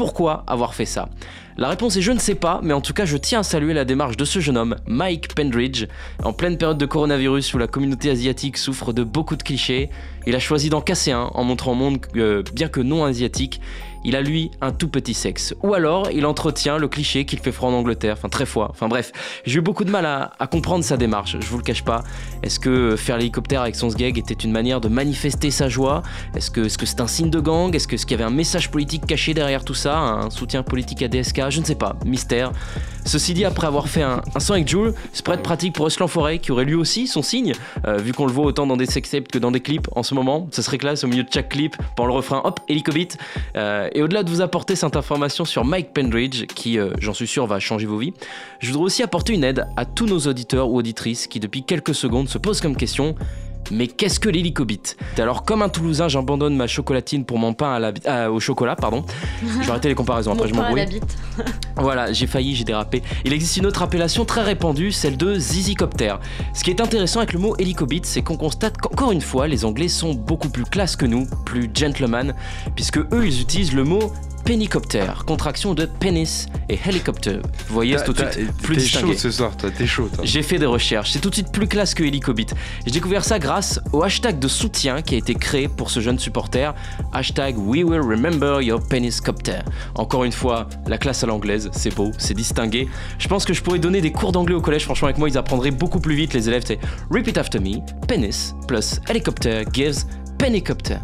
pourquoi 0.00 0.44
avoir 0.46 0.72
fait 0.72 0.86
ça 0.86 1.10
La 1.58 1.68
réponse 1.68 1.94
est 1.98 2.00
je 2.00 2.10
ne 2.10 2.18
sais 2.18 2.34
pas, 2.34 2.60
mais 2.62 2.72
en 2.72 2.80
tout 2.80 2.94
cas 2.94 3.04
je 3.04 3.18
tiens 3.18 3.40
à 3.40 3.42
saluer 3.42 3.74
la 3.74 3.84
démarche 3.84 4.16
de 4.16 4.24
ce 4.24 4.40
jeune 4.40 4.56
homme, 4.56 4.76
Mike 4.86 5.34
Pendridge. 5.34 5.88
En 6.24 6.32
pleine 6.32 6.56
période 6.56 6.78
de 6.78 6.86
coronavirus 6.86 7.52
où 7.52 7.58
la 7.58 7.66
communauté 7.66 8.08
asiatique 8.08 8.56
souffre 8.56 8.94
de 8.94 9.04
beaucoup 9.04 9.36
de 9.36 9.42
clichés, 9.42 9.90
il 10.26 10.34
a 10.34 10.38
choisi 10.38 10.70
d'en 10.70 10.80
casser 10.80 11.12
un 11.12 11.30
en 11.34 11.44
montrant 11.44 11.72
au 11.72 11.74
monde 11.74 12.00
que, 12.00 12.42
bien 12.54 12.68
que 12.68 12.80
non 12.80 13.04
asiatique, 13.04 13.60
il 14.04 14.16
a 14.16 14.22
lui 14.22 14.50
un 14.60 14.72
tout 14.72 14.88
petit 14.88 15.14
sexe. 15.14 15.54
Ou 15.62 15.74
alors 15.74 16.10
il 16.12 16.26
entretient 16.26 16.78
le 16.78 16.88
cliché 16.88 17.24
qu'il 17.24 17.38
fait 17.40 17.52
froid 17.52 17.70
en 17.70 17.74
Angleterre, 17.74 18.16
enfin 18.18 18.28
très 18.28 18.46
froid. 18.46 18.68
Enfin 18.70 18.88
bref, 18.88 19.12
j'ai 19.44 19.58
eu 19.58 19.60
beaucoup 19.60 19.84
de 19.84 19.90
mal 19.90 20.06
à, 20.06 20.46
comprendre 20.46 20.84
sa 20.84 20.96
démarche, 20.96 21.36
je 21.38 21.46
vous 21.46 21.58
le 21.58 21.62
cache 21.62 21.84
pas. 21.84 22.02
Est-ce 22.42 22.58
que 22.58 22.96
faire 22.96 23.18
l'hélicoptère 23.18 23.62
avec 23.62 23.76
son 23.76 23.90
sgeg 23.90 24.18
était 24.18 24.34
une 24.34 24.52
manière 24.52 24.80
de 24.80 24.88
manifester 24.88 25.50
sa 25.50 25.68
joie? 25.68 26.02
Est-ce 26.34 26.50
que 26.50 26.68
c'est 26.68 27.00
un 27.00 27.06
signe 27.06 27.30
de 27.30 27.40
gang? 27.40 27.74
Est-ce 27.74 27.86
qu'il 27.86 28.10
y 28.10 28.14
avait 28.14 28.24
un 28.24 28.30
message 28.30 28.70
politique 28.70 29.06
caché 29.06 29.34
derrière 29.34 29.64
tout 29.64 29.74
ça? 29.74 29.98
Un 29.98 30.30
soutien 30.30 30.62
politique 30.62 31.02
à 31.02 31.08
DSK 31.08 31.50
Je 31.50 31.60
ne 31.60 31.64
sais 31.64 31.74
pas, 31.74 31.96
mystère. 32.04 32.52
Ceci 33.04 33.34
dit, 33.34 33.44
après 33.44 33.66
avoir 33.66 33.88
fait 33.88 34.02
un, 34.02 34.22
son 34.38 34.54
avec 34.54 34.68
Jules, 34.68 34.94
être 35.14 35.42
pratique 35.42 35.74
pour 35.74 35.86
Ruslan 35.86 36.08
Forêt 36.08 36.38
qui 36.38 36.52
aurait 36.52 36.64
lui 36.64 36.74
aussi 36.74 37.06
son 37.06 37.22
signe, 37.22 37.52
euh, 37.86 37.96
vu 37.96 38.12
qu'on 38.12 38.26
le 38.26 38.32
voit 38.32 38.44
autant 38.44 38.66
dans 38.66 38.76
des 38.76 38.86
sextapes 38.86 39.28
que 39.28 39.38
dans 39.38 39.50
des 39.50 39.60
clips 39.60 39.88
en 39.92 40.02
ce 40.02 40.14
moment. 40.14 40.48
Ça 40.50 40.62
serait 40.62 40.78
classe 40.78 41.04
au 41.04 41.06
milieu 41.06 41.22
de 41.22 41.32
chaque 41.32 41.48
clip, 41.48 41.76
pendant 41.96 42.08
le 42.08 42.14
refrain, 42.14 42.40
hop, 42.44 42.60
hélicobit. 42.68 43.08
Euh, 43.56 43.88
et 43.92 44.02
au-delà 44.02 44.22
de 44.22 44.30
vous 44.30 44.40
apporter 44.40 44.76
cette 44.76 44.96
information 44.96 45.44
sur 45.44 45.64
Mike 45.64 45.92
Pendridge, 45.92 46.46
qui, 46.46 46.78
euh, 46.78 46.90
j'en 46.98 47.14
suis 47.14 47.26
sûr, 47.26 47.46
va 47.46 47.58
changer 47.60 47.86
vos 47.86 47.98
vies, 47.98 48.12
je 48.58 48.70
voudrais 48.70 48.86
aussi 48.86 49.02
apporter 49.02 49.32
une 49.32 49.44
aide 49.44 49.66
à 49.76 49.84
tous 49.84 50.06
nos 50.06 50.20
auditeurs 50.20 50.70
ou 50.70 50.76
auditrices 50.76 51.26
qui, 51.26 51.40
depuis 51.40 51.62
quelques 51.62 51.94
secondes, 51.94 52.28
se 52.28 52.38
posent 52.38 52.60
comme 52.60 52.76
question. 52.76 53.14
Mais 53.70 53.86
qu'est-ce 53.86 54.18
que 54.18 54.28
l'hélicobit 54.28 54.80
Alors, 55.18 55.44
comme 55.44 55.62
un 55.62 55.68
Toulousain, 55.68 56.08
j'abandonne 56.08 56.56
ma 56.56 56.66
chocolatine 56.66 57.24
pour 57.24 57.38
mon 57.38 57.54
pain 57.54 57.74
à 57.74 57.78
la, 57.78 58.30
au 58.30 58.40
chocolat, 58.40 58.76
pardon. 58.76 59.04
Je 59.42 59.64
vais 59.64 59.70
arrêter 59.70 59.88
les 59.88 59.94
comparaisons, 59.94 60.32
après 60.32 60.48
je 60.48 60.54
Mon 60.54 60.62
m'embrouille. 60.62 61.00
Voilà, 61.76 62.12
j'ai 62.12 62.26
failli, 62.26 62.54
j'ai 62.54 62.64
dérapé. 62.64 63.02
Il 63.24 63.32
existe 63.32 63.56
une 63.56 63.66
autre 63.66 63.82
appellation 63.82 64.24
très 64.24 64.42
répandue, 64.42 64.92
celle 64.92 65.16
de 65.16 65.38
zizicoptère. 65.38 66.20
Ce 66.54 66.64
qui 66.64 66.70
est 66.70 66.80
intéressant 66.80 67.20
avec 67.20 67.32
le 67.32 67.38
mot 67.38 67.56
hélicobit, 67.58 68.02
c'est 68.04 68.22
qu'on 68.22 68.36
constate 68.36 68.76
qu'encore 68.76 69.12
une 69.12 69.20
fois, 69.20 69.46
les 69.46 69.64
Anglais 69.64 69.88
sont 69.88 70.14
beaucoup 70.14 70.48
plus 70.48 70.64
classe 70.64 70.96
que 70.96 71.06
nous, 71.06 71.26
plus 71.44 71.70
gentleman, 71.72 72.34
puisque 72.74 72.98
eux, 72.98 73.24
ils 73.26 73.40
utilisent 73.40 73.74
le 73.74 73.84
mot 73.84 74.12
pénicoptère, 74.44 75.24
contraction 75.26 75.74
de 75.74 75.86
pénis 75.86 76.46
et 76.68 76.78
helicopter. 76.86 77.38
Vous 77.68 77.74
voyez, 77.74 77.98
c'est 77.98 78.04
tout 78.04 78.12
de 78.12 78.18
suite 78.18 78.52
plus 78.62 78.76
T'es 78.76 78.84
chaud 78.84 79.12
ce 79.14 79.30
soir, 79.30 79.56
toi, 79.56 79.70
t'es 79.70 79.86
chaud, 79.86 80.08
toi. 80.12 80.24
J'ai 80.24 80.42
fait 80.42 80.58
des 80.58 80.66
recherches, 80.66 81.10
c'est 81.12 81.18
tout 81.20 81.30
de 81.30 81.34
suite 81.34 81.52
plus 81.52 81.66
classe 81.66 81.94
que 81.94 82.02
Helicobit. 82.02 82.46
J'ai 82.84 82.92
découvert 82.92 83.24
ça 83.24 83.38
grâce 83.38 83.80
au 83.92 84.02
hashtag 84.02 84.38
de 84.38 84.48
soutien 84.48 85.02
qui 85.02 85.14
a 85.14 85.18
été 85.18 85.34
créé 85.34 85.68
pour 85.68 85.90
ce 85.90 86.00
jeune 86.00 86.18
supporter, 86.18 86.74
hashtag 87.12 87.56
We 87.58 87.84
will 87.84 88.00
remember 88.00 88.62
your 88.62 88.80
peniscopter. 88.86 89.60
Encore 89.94 90.24
une 90.24 90.32
fois, 90.32 90.68
la 90.86 90.98
classe 90.98 91.22
à 91.24 91.26
l'anglaise, 91.26 91.70
c'est 91.72 91.94
beau, 91.94 92.10
c'est 92.18 92.34
distingué. 92.34 92.88
Je 93.18 93.28
pense 93.28 93.44
que 93.44 93.54
je 93.54 93.62
pourrais 93.62 93.78
donner 93.78 94.00
des 94.00 94.12
cours 94.12 94.32
d'anglais 94.32 94.54
au 94.54 94.60
collège, 94.60 94.84
franchement 94.84 95.08
avec 95.08 95.18
moi 95.18 95.28
ils 95.28 95.38
apprendraient 95.38 95.70
beaucoup 95.70 96.00
plus 96.00 96.14
vite 96.14 96.34
les 96.34 96.48
élèves, 96.48 96.64
c'est 96.66 96.78
Repeat 97.10 97.38
after 97.38 97.58
me, 97.58 97.78
penis 98.06 98.54
plus 98.66 99.00
helicopter 99.08 99.64
gives 99.72 100.04
penicopter. 100.38 100.98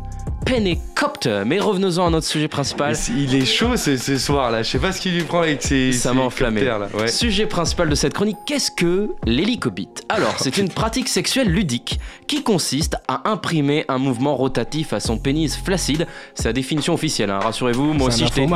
Penicopter. 0.46 1.42
Mais 1.44 1.58
revenons-en 1.58 2.06
à 2.06 2.10
notre 2.10 2.26
sujet 2.26 2.48
principal. 2.48 2.94
Il 3.16 3.34
est 3.34 3.44
chaud 3.44 3.76
ce, 3.76 3.96
ce 3.96 4.16
soir 4.16 4.50
là, 4.50 4.62
je 4.62 4.70
sais 4.70 4.78
pas 4.78 4.92
ce 4.92 5.00
qu'il 5.00 5.14
lui 5.14 5.24
prend 5.24 5.40
avec 5.42 5.60
ses. 5.62 5.92
Ça 5.92 6.14
m'a 6.14 6.22
enflammé. 6.22 6.60
coptères, 6.60 6.78
là. 6.78 6.88
Ouais. 6.94 7.08
Sujet 7.08 7.46
principal 7.46 7.88
de 7.88 7.94
cette 7.94 8.14
chronique, 8.14 8.36
qu'est-ce 8.46 8.70
que 8.70 9.10
l'hélicobit 9.26 9.88
Alors, 10.08 10.34
c'est 10.38 10.56
une 10.56 10.68
pratique 10.72 11.08
sexuelle 11.08 11.48
ludique 11.48 11.98
qui 12.28 12.42
consiste 12.42 12.96
à 13.08 13.28
imprimer 13.28 13.84
un 13.88 13.98
mouvement 13.98 14.36
rotatif 14.36 14.92
à 14.92 15.00
son 15.00 15.18
pénis 15.18 15.56
flaccide. 15.56 16.06
C'est 16.34 16.44
la 16.46 16.52
définition 16.52 16.94
officielle, 16.94 17.30
hein, 17.30 17.40
rassurez-vous. 17.40 17.92
Moi 17.92 18.08
aussi, 18.08 18.24
lui. 18.24 18.46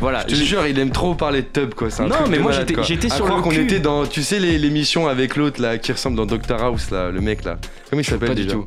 Voilà, 0.00 0.24
Je 0.28 0.34
te 0.36 0.40
jure, 0.40 0.66
il 0.66 0.78
aime 0.78 0.90
trop 0.92 1.14
parler 1.14 1.42
de 1.42 1.46
tub 1.48 1.74
quoi. 1.74 1.88
c'est 1.90 2.02
un 2.02 2.08
Non, 2.08 2.16
truc 2.16 2.28
mais 2.28 2.38
moi, 2.38 2.52
j'étais- 2.52 2.82
j'étais 2.82 3.08
sur 3.08 3.26
le 3.26 3.40
qu'on 3.42 3.50
était 3.50 3.80
dans, 3.80 4.06
tu 4.06 4.22
sais, 4.22 4.38
les- 4.38 4.58
l'émission 4.58 5.08
avec 5.08 5.36
l'autre 5.36 5.60
là 5.60 5.78
qui 5.78 5.90
ressemble 5.90 6.16
dans 6.16 6.26
Doctor 6.26 6.62
House 6.62 6.90
là, 6.90 7.10
le 7.10 7.20
mec 7.20 7.44
là. 7.44 7.56
Comment 7.88 8.02
il 8.02 8.04
s'appelle 8.04 8.28
pas 8.28 8.34
du 8.34 8.44
déjà 8.44 8.54
tout. 8.56 8.66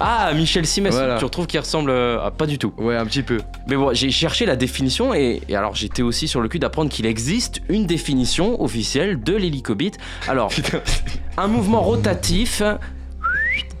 Ah, 0.00 0.32
Michel 0.34 0.66
Simès, 0.66 0.92
Voilà. 0.92 1.18
tu 1.18 1.24
retrouves 1.24 1.46
qu'il 1.46 1.60
ressemble 1.60 1.90
euh, 1.90 2.20
à 2.24 2.30
pas 2.30 2.46
du 2.46 2.58
tout. 2.58 2.72
Ouais, 2.78 2.96
un 2.96 3.04
petit 3.06 3.22
peu. 3.22 3.38
Mais 3.68 3.76
bon, 3.76 3.94
j'ai 3.94 4.10
cherché 4.10 4.44
la 4.44 4.56
définition 4.56 5.14
et, 5.14 5.40
et 5.48 5.54
alors 5.56 5.74
j'étais 5.76 6.02
aussi 6.02 6.26
sur 6.26 6.40
le 6.40 6.48
cul 6.48 6.58
d'apprendre 6.58 6.90
qu'il 6.90 7.06
existe 7.06 7.60
une 7.68 7.86
définition 7.86 8.60
officielle 8.62 9.22
de 9.22 9.34
l'hélicobit. 9.36 9.92
Alors, 10.28 10.50
un 11.36 11.46
mouvement 11.46 11.80
rotatif, 11.82 12.60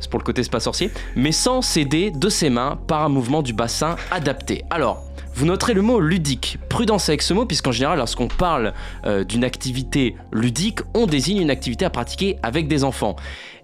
c'est 0.00 0.10
pour 0.10 0.20
le 0.20 0.24
côté 0.24 0.42
c'est 0.44 0.52
pas 0.52 0.60
sorcier, 0.60 0.90
mais 1.16 1.32
sans 1.32 1.62
céder 1.62 2.10
de 2.12 2.28
ses 2.28 2.48
mains 2.50 2.78
par 2.86 3.02
un 3.02 3.08
mouvement 3.08 3.42
du 3.42 3.52
bassin 3.52 3.96
adapté. 4.10 4.64
Alors, 4.70 5.02
vous 5.34 5.46
noterez 5.46 5.74
le 5.74 5.82
mot 5.82 6.00
ludique. 6.00 6.58
Prudence 6.68 7.08
avec 7.08 7.22
ce 7.22 7.34
mot, 7.34 7.44
puisqu'en 7.46 7.72
général, 7.72 7.98
lorsqu'on 7.98 8.28
parle 8.28 8.72
euh, 9.06 9.24
d'une 9.24 9.44
activité 9.44 10.16
ludique, 10.32 10.80
on 10.94 11.06
désigne 11.06 11.38
une 11.40 11.50
activité 11.50 11.84
à 11.84 11.90
pratiquer 11.90 12.36
avec 12.42 12.68
des 12.68 12.84
enfants. 12.84 13.16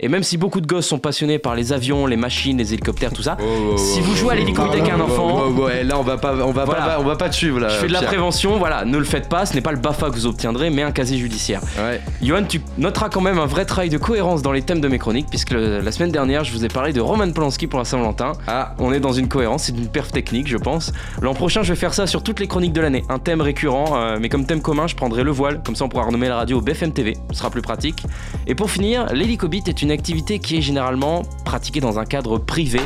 Et 0.03 0.09
même 0.09 0.23
si 0.23 0.39
beaucoup 0.39 0.61
de 0.63 0.67
gosses 0.67 0.87
sont 0.87 0.99
passionnés 0.99 1.39
par 1.39 1.55
les 1.55 1.73
avions, 1.73 2.07
les 2.07 2.17
machines, 2.17 2.57
les 2.57 2.73
hélicoptères, 2.73 3.13
tout 3.13 3.23
ça, 3.23 3.37
Oh, 3.41 3.45
oh, 3.73 3.77
si 3.77 3.99
oh, 4.01 4.05
vous 4.05 4.13
oh, 4.13 4.17
jouez 4.17 4.33
à 4.33 4.35
l'hélicoptère 4.37 4.81
avec 4.83 4.93
un 4.93 5.01
enfant, 5.01 5.43
oh, 5.47 5.55
oh, 5.59 5.63
ouais, 5.65 5.85
là 5.85 5.99
on 5.99 6.03
va 6.03 6.17
pas, 6.17 6.35
on 6.37 6.53
va 6.53 6.65
Voilà. 6.65 6.81
pas, 6.87 7.01
on 7.01 7.05
va 7.05 7.17
pas 7.17 7.29
te 7.29 7.35
suivre 7.35 7.61
là. 7.61 7.69
je 7.69 7.75
fais 7.77 7.87
de 7.89 7.93
la 7.93 7.99
Pierre. 7.99 8.11
prévention, 8.11 8.57
voilà, 8.59 8.85
ne 8.87 8.97
le 8.97 9.05
faites 9.05 9.29
pas, 9.29 9.45
ce 9.45 9.55
n'est 9.55 9.61
pas 9.61 9.73
le 9.73 9.79
BAFA 9.79 10.09
que 10.09 10.15
vous 10.15 10.27
obtiendrez, 10.27 10.71
mais 10.71 10.83
un 10.83 10.91
casier 10.93 11.19
judiciaire. 11.19 11.61
Ouais. 11.79 12.01
Johan, 12.23 12.45
tu 12.49 12.61
noteras 12.79 13.11
quand 13.11 13.21
même 13.21 13.39
un 13.39 13.45
vrai 13.47 13.67
travail 13.67 13.91
de 13.91 13.99
cohérence 13.99 14.41
dans 14.41 14.53
les 14.53 14.63
thèmes 14.63 14.81
de 14.81 14.89
mes 14.89 14.99
chroniques, 14.99 15.27
puisque 15.29 15.51
le- 15.51 15.81
la 15.81 15.93
semaine 15.93 16.11
dernière, 16.13 16.45
je 16.45 16.53
vous 16.53 16.65
ai 16.65 16.69
parlé 16.69 16.93
de 16.95 17.01
Roman 17.03 17.31
Polanski 17.31 17.67
pour 17.67 17.79
la 17.79 17.85
Saint-Valentin. 17.85 18.33
Ah, 18.47 18.75
On 18.79 18.93
est 18.93 19.01
dans 19.01 19.13
une 19.13 19.29
cohérence, 19.29 19.65
c'est 19.65 19.77
une 19.77 19.89
perf 19.89 20.11
technique, 20.13 20.49
je 20.49 20.57
pense. 20.57 20.93
L'an 21.21 21.35
prochain, 21.35 21.60
je 21.63 21.73
vais 21.73 21.79
faire 21.79 21.95
ça 21.95 22.07
sur 22.07 22.23
toutes 22.23 22.41
les 22.41 22.47
chroniques 22.47 22.73
de 22.73 22.81
l'année. 22.81 23.05
Un 23.09 23.19
thème 23.19 23.41
récurrent, 23.41 23.97
euh, 23.97 24.19
mais 24.21 24.29
comme 24.29 24.47
thème 24.47 24.63
commun, 24.63 24.87
je 24.87 24.95
prendrai 24.95 25.23
le 25.23 25.31
voile, 25.31 25.63
comme 25.65 25.77
ça 25.77 25.85
on 25.85 25.89
pourra 25.89 26.05
renommer 26.05 26.29
la 26.29 26.37
radio 26.37 26.61
BFM 26.61 26.93
TV, 26.93 27.17
ce 27.31 27.39
sera 27.39 27.51
plus 27.51 27.63
pratique. 27.63 28.03
Et 28.47 28.55
pour 28.55 28.71
finir, 28.71 29.07
l'hélicobit 29.13 29.63
est 29.67 29.83
une 29.83 29.91
activité 29.91 30.39
qui 30.39 30.59
est 30.59 30.61
généralement 30.61 31.23
pratiquée 31.45 31.81
dans 31.81 31.99
un 31.99 32.05
cadre 32.05 32.39
privé 32.39 32.81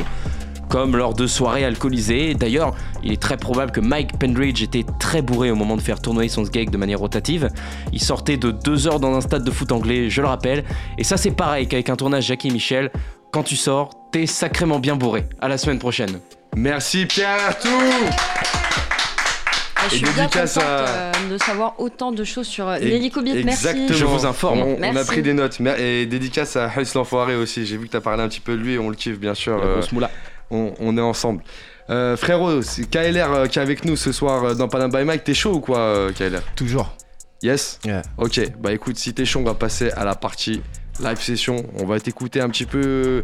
comme 0.69 0.97
lors 0.97 1.13
de 1.13 1.27
soirées 1.27 1.63
alcoolisées. 1.63 2.33
D'ailleurs, 2.33 2.73
il 3.03 3.11
est 3.11 3.21
très 3.21 3.37
probable 3.37 3.71
que 3.71 3.79
Mike 3.79 4.17
Pendridge 4.17 4.61
était 4.63 4.85
très 4.99 5.21
bourré 5.21 5.51
au 5.51 5.55
moment 5.55 5.75
de 5.75 5.81
faire 5.81 6.01
tournoyer 6.01 6.29
son 6.29 6.43
sgeg 6.43 6.69
de 6.69 6.77
manière 6.77 6.99
rotative. 6.99 7.49
Il 7.93 8.01
sortait 8.01 8.37
de 8.37 8.51
deux 8.51 8.87
heures 8.87 8.99
dans 8.99 9.13
un 9.15 9.21
stade 9.21 9.43
de 9.43 9.51
foot 9.51 9.71
anglais, 9.71 10.09
je 10.09 10.21
le 10.21 10.27
rappelle. 10.27 10.63
Et 10.97 11.03
ça, 11.03 11.17
c'est 11.17 11.31
pareil 11.31 11.67
qu'avec 11.67 11.89
un 11.89 11.95
tournage 11.95 12.25
Jackie 12.25 12.47
et 12.47 12.51
Michel. 12.51 12.91
Quand 13.31 13.43
tu 13.43 13.55
sors, 13.55 13.89
t'es 14.11 14.25
sacrément 14.25 14.79
bien 14.79 14.95
bourré. 14.95 15.25
À 15.39 15.47
la 15.47 15.57
semaine 15.57 15.79
prochaine. 15.79 16.19
Merci 16.55 17.05
Pierre 17.05 17.37
Artout 17.47 17.69
Ah, 19.77 19.81
je 19.89 19.95
Et 19.95 19.97
suis 19.97 20.07
bien 20.13 20.23
contente 20.27 20.57
à- 20.57 20.61
euh, 20.61 21.11
de 21.29 21.37
savoir 21.37 21.75
autant 21.79 22.11
de 22.11 22.23
choses 22.23 22.47
sur 22.47 22.67
euh, 22.67 22.77
l'hélicobit. 22.79 23.33
Merci. 23.43 23.67
Exactement. 23.67 23.87
Je 23.97 24.05
vous 24.05 24.25
informe. 24.25 24.59
On, 24.61 24.77
on 24.81 24.95
a 24.95 25.03
pris 25.03 25.21
des 25.21 25.33
notes. 25.33 25.59
Et 25.77 26.05
dédicace 26.05 26.55
à 26.55 26.71
Huss 26.75 26.93
l'enfoiré 26.95 27.35
aussi. 27.35 27.65
J'ai 27.65 27.77
vu 27.77 27.87
que 27.87 27.91
t'as 27.91 28.01
parlé 28.01 28.23
un 28.23 28.27
petit 28.27 28.39
peu 28.39 28.53
de 28.53 28.61
lui 28.61 28.73
et 28.73 28.79
on 28.79 28.89
le 28.89 28.95
kiffe 28.95 29.19
bien 29.19 29.33
sûr. 29.35 29.61
Euh, 29.63 29.81
on, 30.49 30.73
on 30.79 30.97
est 30.97 31.01
ensemble. 31.01 31.43
Euh, 31.91 32.17
frérot, 32.17 32.63
c'est 32.63 32.89
KLR 32.89 33.31
euh, 33.31 33.45
qui 33.47 33.59
est 33.59 33.61
avec 33.61 33.85
nous 33.85 33.95
ce 33.95 34.11
soir 34.11 34.43
euh, 34.43 34.53
dans 34.55 34.67
Panam 34.67 34.89
by 34.91 35.03
Mike. 35.03 35.23
T'es 35.23 35.35
chaud 35.35 35.53
ou 35.53 35.59
quoi, 35.59 35.77
euh, 35.79 36.11
KLR 36.11 36.41
Toujours. 36.55 36.95
Yes? 37.43 37.79
Yeah. 37.85 38.01
Ok, 38.17 38.41
bah 38.59 38.71
écoute, 38.71 38.97
si 38.97 39.13
t'es 39.13 39.23
chaud, 39.25 39.39
on 39.41 39.43
va 39.43 39.53
passer 39.53 39.91
à 39.91 40.03
la 40.03 40.15
partie 40.15 40.63
live 40.99 41.21
session. 41.21 41.57
On 41.79 41.85
va 41.85 41.99
t'écouter 41.99 42.41
un 42.41 42.49
petit 42.49 42.65
peu. 42.65 43.21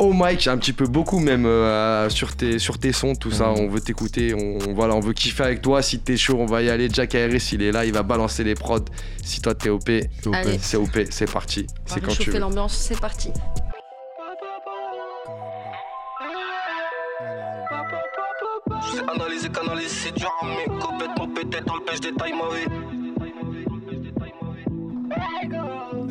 Au 0.00 0.12
mic, 0.14 0.46
un 0.46 0.56
petit 0.56 0.72
peu 0.72 0.86
beaucoup 0.86 1.20
même 1.20 1.44
euh, 1.46 2.08
sur, 2.08 2.34
tes, 2.34 2.58
sur 2.58 2.78
tes 2.78 2.92
sons, 2.92 3.14
tout 3.14 3.30
ça. 3.30 3.50
On 3.50 3.68
veut 3.68 3.80
t'écouter, 3.80 4.34
on, 4.34 4.72
voilà, 4.72 4.96
on 4.96 5.00
veut 5.00 5.12
kiffer 5.12 5.44
avec 5.44 5.62
toi. 5.62 5.82
Si 5.82 6.00
t'es 6.00 6.16
chaud, 6.16 6.38
on 6.40 6.46
va 6.46 6.62
y 6.62 6.70
aller. 6.70 6.88
Jack 6.90 7.14
Harris, 7.14 7.50
il 7.52 7.62
est 7.62 7.70
là, 7.70 7.84
il 7.84 7.92
va 7.92 8.02
balancer 8.02 8.42
les 8.42 8.54
prods. 8.54 8.80
Si 9.22 9.40
toi 9.40 9.54
t'es 9.54 9.68
OP, 9.68 9.90
c'est 10.60 10.76
OP, 10.76 10.98
c'est 11.10 11.30
parti. 11.30 11.66
C'est 11.84 12.00
quand 12.00 12.16
tu 12.16 12.30
veux. 12.30 12.38
l'ambiance, 12.38 12.76
c'est 12.76 12.98
parti. 12.98 13.30
Je 18.82 18.96
sais 18.96 19.02
analyser, 19.06 19.48
canaliser, 19.50 19.88
c'est 19.88 20.14
dur 20.14 20.32
à 20.40 20.46
mais 20.46 20.64
complètement 20.78 21.28
pété 21.28 21.58
dans 21.66 21.74
le 21.76 21.84
pêche 21.84 22.00
détaille 22.00 22.32
ma 22.32 22.56
vie. 22.56 22.64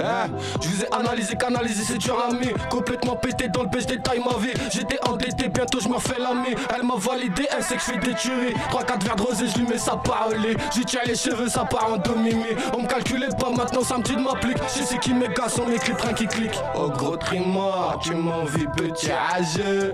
Eh, 0.01 0.61
je 0.61 0.67
vous 0.69 0.83
ai 0.83 0.93
analysé, 0.93 1.35
canalisé, 1.35 1.83
c'est 1.83 1.97
dur 1.97 2.17
à 2.17 2.33
mais 2.33 2.53
complètement 2.69 3.15
pété 3.15 3.49
dans 3.49 3.63
le 3.63 3.69
pêche 3.69 3.85
détaille 3.85 4.19
ma 4.19 4.37
vie. 4.37 4.53
J'étais 4.71 4.99
endetté, 5.07 5.49
bientôt 5.49 5.79
je 5.81 5.89
me 5.89 5.95
refais 5.95 6.19
l'ami. 6.19 6.55
Elle 6.73 6.83
m'a 6.83 6.95
validé, 6.95 7.47
elle 7.55 7.63
sait 7.63 7.75
que 7.75 7.81
je 7.81 7.85
fais 7.85 7.97
des 7.97 8.13
tueries. 8.13 8.53
3-4 8.71 9.03
verres 9.03 9.15
de 9.15 9.21
rosé, 9.21 9.45
je 9.47 9.59
lui 9.59 9.67
mets 9.67 9.77
sa 9.77 9.97
parler. 9.97 10.55
J'y 10.73 10.85
tiens 10.85 11.01
les 11.05 11.15
cheveux, 11.15 11.49
ça 11.49 11.65
part 11.65 11.91
en 11.91 11.97
demi 11.97 12.33
On 12.73 12.83
me 12.83 12.87
calculait 12.87 13.27
pas 13.37 13.49
maintenant, 13.49 13.83
ça 13.83 13.97
me 13.97 14.03
dit 14.03 14.15
de 14.15 14.21
m'applique. 14.21 14.57
Je 14.75 14.83
sais 14.83 14.97
qui 14.99 15.13
mes 15.13 15.27
gars 15.27 15.49
sont 15.49 15.69
écrits, 15.69 15.93
train 15.95 16.13
qui 16.13 16.27
clique. 16.27 16.57
Oh 16.75 16.89
gros 16.89 17.17
trimor, 17.17 17.99
tu 18.01 18.13
m'envies 18.13 18.67
petit 18.77 19.11
âgeux. 19.11 19.93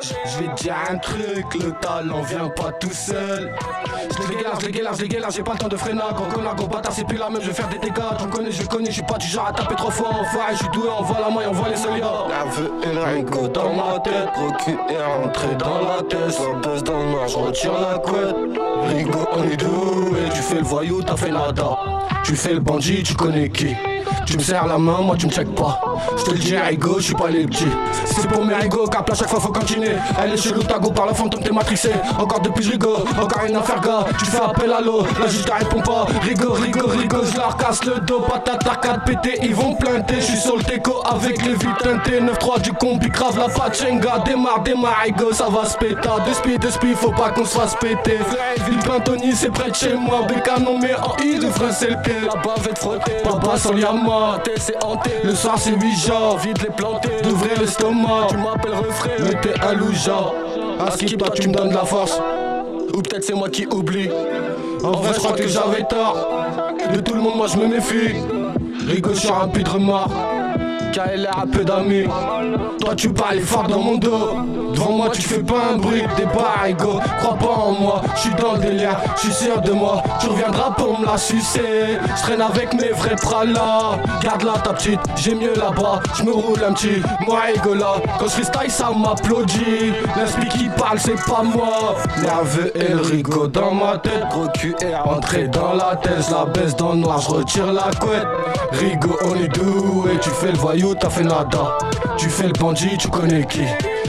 Je 0.00 0.38
vais 0.38 0.54
dire 0.54 0.76
un 0.90 0.98
truc, 0.98 1.54
le 1.54 1.72
talent 1.80 2.22
vient 2.22 2.48
pas 2.48 2.72
tout 2.72 2.92
seul. 2.92 3.54
Je 4.10 4.28
les 4.28 4.36
galère, 4.36 4.60
je 4.60 4.66
les 4.66 4.72
je 4.72 5.16
les 5.16 5.30
j'ai 5.30 5.42
pas 5.42 5.52
le 5.52 5.58
temps 5.58 5.68
de 5.68 5.76
freiner. 5.76 6.00
Quand 6.16 6.28
connard, 6.28 6.56
gros 6.56 6.66
bâtard, 6.66 6.92
c'est 6.92 7.06
plus 7.06 7.16
la 7.16 7.30
même, 7.30 7.40
je 7.40 7.48
vais 7.48 7.54
faire 7.54 7.68
des 7.68 7.78
dégâts. 7.78 8.02
Me 8.20 8.30
connais, 8.30 8.50
je 8.50 8.62
connais, 8.66 8.86
je 8.86 8.92
suis 8.92 9.02
pas 9.02 9.16
du 9.16 9.26
genre 9.26 9.43
à 9.46 9.52
taper 9.52 9.74
trop 9.74 9.90
fort. 9.90 10.20
Enfoiré, 10.20 10.52
je 10.52 10.58
suis 10.58 10.68
doué, 10.68 10.88
on 10.98 11.02
voit 11.02 11.20
la 11.20 11.30
main, 11.30 11.48
on 11.48 11.52
voit 11.52 11.68
les 11.68 11.76
solides. 11.76 12.04
Nerveux 12.28 12.72
et 12.82 12.98
ringo 12.98 13.48
dans 13.48 13.72
ma 13.74 13.98
tête, 14.00 14.30
procuré 14.32 15.02
rentré 15.02 15.54
dans 15.56 15.80
la 15.80 16.02
tête. 16.02 16.40
La 16.40 16.68
baisse 16.68 16.82
dans 16.82 16.98
le 16.98 17.04
noir, 17.06 17.28
je 17.28 17.36
retire 17.36 17.72
la 17.72 17.98
couette. 17.98 18.36
Rigo, 18.88 19.18
on 19.32 19.42
est 19.44 19.56
doué, 19.56 20.20
tu 20.34 20.42
fais 20.42 20.56
le 20.56 20.64
voyou, 20.64 21.02
t'as 21.02 21.16
fait 21.16 21.30
nada. 21.30 21.76
Tu 22.24 22.36
fais 22.36 22.54
le 22.54 22.60
bandit, 22.60 23.02
tu 23.02 23.14
connais 23.14 23.50
qui? 23.50 23.74
Tu 24.26 24.38
me 24.38 24.42
serres 24.42 24.66
la 24.66 24.78
main, 24.78 25.00
moi 25.02 25.16
tu 25.18 25.26
me 25.26 25.30
check 25.30 25.54
pas. 25.54 25.78
Je 26.16 26.24
te 26.24 26.30
le 26.30 26.38
dis, 26.38 26.56
Rigo, 26.56 26.96
je 26.98 27.04
suis 27.04 27.14
pas 27.14 27.28
les 27.28 27.46
petits. 27.46 27.68
C'est 28.06 28.26
pour 28.28 28.42
mes 28.44 28.54
Rigo, 28.54 28.86
cap 28.86 29.10
à 29.10 29.14
chaque 29.14 29.28
fois 29.28 29.40
faut 29.40 29.52
continuer. 29.52 29.92
Elle 30.22 30.32
est 30.32 30.36
chelou, 30.36 30.62
ta 30.62 30.78
go 30.78 30.90
par 30.90 31.06
le 31.06 31.12
fantôme, 31.12 31.42
t'es 31.42 31.52
matrixé. 31.52 31.90
Encore 32.18 32.40
depuis 32.40 32.64
je 32.64 32.70
rigole, 32.72 33.02
encore 33.20 33.44
une 33.46 33.56
affaire, 33.56 33.80
gars. 33.80 34.06
Tu 34.18 34.24
fais 34.24 34.40
appel 34.40 34.72
à 34.72 34.80
l'eau, 34.80 35.04
la 35.20 35.26
juge 35.26 35.44
t'as 35.44 35.56
répond 35.56 35.80
pas. 35.80 36.06
Rigo, 36.22 36.52
Rigo, 36.52 36.86
Rigo, 36.86 37.18
je 37.30 37.36
leur 37.36 37.56
casse 37.58 37.84
le 37.84 38.00
dos. 38.00 38.20
Patate 38.20 38.66
arcade 38.66 39.04
pété, 39.04 39.38
ils 39.42 39.54
vont 39.54 39.74
planter. 39.74 40.16
Je 40.16 40.24
suis 40.24 40.38
sur 40.38 40.56
le 40.56 40.62
teco 40.62 41.02
avec 41.04 41.44
les 41.44 41.52
vies 41.54 41.76
teintées. 41.82 42.20
9-3 42.20 42.62
du 42.62 42.72
combi, 42.72 43.08
grave 43.08 43.38
la 43.38 43.48
pachenga. 43.48 44.20
Démarre, 44.24 44.62
démarre, 44.62 45.02
Rigo, 45.04 45.32
ça 45.32 45.48
va 45.50 45.66
se 45.66 45.76
péter. 45.76 46.08
De 46.26 46.32
speed, 46.32 46.60
de 46.60 46.70
speed, 46.70 46.96
faut 46.96 47.10
pas 47.10 47.30
qu'on 47.30 47.44
se 47.44 47.58
fasse 47.58 47.74
péter. 47.74 48.18
Ville 48.66 48.78
Pintoni, 48.78 49.32
c'est 49.34 49.50
près 49.50 49.70
de 49.70 49.74
chez 49.74 49.94
moi. 49.94 50.22
Bécanon, 50.26 50.78
mais 50.80 50.94
en 50.94 51.14
I 51.22 51.38
de 51.38 51.48
c'est 51.70 51.90
le 51.90 51.96
quai. 52.02 52.13
La 52.22 52.40
bavette 52.40 52.78
frottée, 52.78 53.12
papa 53.22 53.56
sans 53.56 53.76
yama. 53.76 54.38
c'est 54.56 54.82
hanté. 54.84 55.10
Le 55.24 55.34
soir, 55.34 55.54
c'est 55.58 55.72
8 55.72 55.96
jours. 55.96 56.38
Vite 56.38 56.62
les 56.62 56.70
planter, 56.70 57.10
d'ouvrir 57.22 57.60
l'estomac. 57.60 58.26
Tu 58.28 58.36
m'appelles 58.36 58.74
refrain, 58.74 59.10
mais 59.20 59.40
t'es 59.40 59.60
un 59.60 59.74
louja. 59.74 60.32
Qui, 60.98 61.16
toi, 61.16 61.30
tu 61.30 61.48
me 61.48 61.54
donnes 61.54 61.70
de 61.70 61.74
la 61.74 61.84
force. 61.84 62.20
Ou 62.94 63.02
peut-être 63.02 63.24
c'est 63.24 63.34
moi 63.34 63.48
qui 63.48 63.66
oublie. 63.66 64.08
En 64.82 64.92
vrai, 64.92 65.12
je 65.14 65.18
crois 65.18 65.32
que 65.32 65.48
j'avais 65.48 65.84
tort. 65.84 66.28
De 66.92 67.00
tout 67.00 67.14
le 67.14 67.20
monde, 67.20 67.36
moi 67.36 67.46
je 67.46 67.56
me 67.56 67.66
méfie. 67.66 68.14
Rigo 68.86 69.14
sur 69.14 69.36
un 69.40 69.48
puits 69.48 69.64
de 69.64 69.70
remords. 69.70 70.10
KLR 70.92 71.38
a 71.42 71.46
peu 71.46 71.64
d'amis. 71.64 72.04
Toi, 72.80 72.94
tu 72.94 73.12
parles 73.12 73.40
fort 73.40 73.66
dans 73.66 73.80
mon 73.80 73.96
dos. 73.96 74.36
Devant 74.74 74.92
moi, 74.92 75.08
tu 75.10 75.22
fais 75.22 75.42
pas 75.42 75.72
un 75.72 75.76
bruit. 75.76 76.02
Pas 76.32 76.62
Rigo, 76.64 76.98
crois 77.18 77.36
pas 77.36 77.54
en 77.62 77.72
moi. 77.72 78.02
Je 78.16 78.20
suis 78.22 78.34
dans 78.34 78.54
le 78.54 78.58
délire, 78.58 78.96
je 79.16 79.20
suis 79.20 79.44
sûr 79.44 79.60
de 79.60 79.72
moi. 79.72 80.02
Tu 80.20 80.26
reviendras 80.26 80.70
pour 80.72 80.98
me 80.98 81.06
la 81.06 81.16
sucer. 81.16 81.98
Je 82.16 82.22
traîne 82.22 82.40
avec 82.40 82.74
mes 82.74 82.88
vrais 82.88 83.14
pralas. 83.16 83.98
Garde-la 84.22 84.52
ta 84.54 84.72
petite, 84.72 85.00
j'ai 85.16 85.34
mieux 85.34 85.54
là-bas. 85.54 86.00
Je 86.18 86.24
me 86.24 86.32
roule 86.32 86.64
un 86.66 86.72
petit, 86.72 87.02
moi 87.26 87.40
Rigo 87.46 87.74
là. 87.74 87.94
Quand 88.18 88.24
je 88.24 88.30
freestyle, 88.30 88.70
ça 88.70 88.90
m'applaudit. 88.90 89.92
L'esprit 90.16 90.48
qui 90.48 90.68
parle, 90.76 90.98
c'est 90.98 91.22
pas 91.24 91.42
moi. 91.42 91.94
Nerveux 92.20 92.72
et 92.74 92.92
le 92.92 93.02
Rigo 93.02 93.46
dans 93.46 93.72
ma 93.72 93.98
tête. 93.98 94.24
Gros 94.30 94.48
QR 94.48 95.06
entré 95.06 95.46
dans 95.48 95.74
la 95.74 95.96
tête. 95.96 96.30
La 96.30 96.46
baisse 96.46 96.74
dans 96.74 96.92
le 96.92 96.98
noir, 96.98 97.20
je 97.20 97.28
retire 97.28 97.72
la 97.72 97.90
couette. 98.00 98.26
Rigo, 98.72 99.16
on 99.24 99.36
est 99.36 99.48
doué. 99.48 100.18
Tu 100.20 100.30
fais 100.30 100.50
le 100.52 100.58
voyou, 100.58 100.94
t'as 100.94 101.10
fait 101.10 101.22
nada. 101.22 101.78
Tu 102.16 102.28
fais 102.28 102.46
le 102.46 102.52
bandit, 102.52 102.96
tu 102.98 103.08
connais 103.08 103.44
qui? 103.44 103.62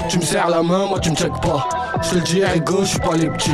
Tu 0.09 0.17
me 0.19 0.23
serres 0.23 0.49
la 0.49 0.61
main, 0.61 0.85
moi 0.87 0.99
tu 0.99 1.09
me 1.09 1.15
check 1.15 1.31
pas. 1.41 1.67
Je 2.01 2.09
te 2.09 2.15
le 2.15 2.21
dis, 2.21 2.45
Rigo, 2.45 2.81
je 2.81 2.85
suis 2.85 2.99
pas 2.99 3.15
les 3.15 3.29
petits. 3.29 3.51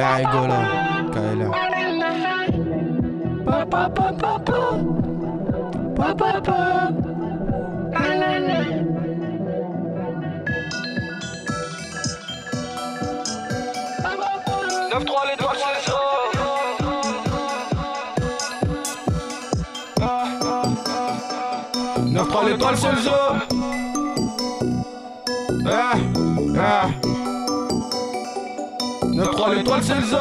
Ah, 0.00 0.14
rigole 0.16 0.48
là, 0.48 0.60
KLR. 1.12 1.50
Neuf 14.90 15.04
trois 15.04 15.24
l'étoile, 22.48 22.76
c'est 22.76 22.92
le 22.92 22.98
jeu. 22.98 23.10
Ah, 25.70 25.92
ah. 26.58 26.88
9-3 29.04 29.54
l'étoile, 29.54 29.82
c'est 29.82 29.94
le 29.94 30.06
jeu. 30.06 30.16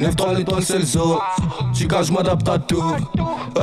9-3 0.00 0.34
l'étoile, 0.34 0.62
c'est 0.62 0.78
le 0.78 0.84
zoo. 0.84 1.20
Chica, 1.74 2.02
je 2.02 2.12
m'adapte 2.12 2.48
à 2.48 2.58
tout. 2.58 2.94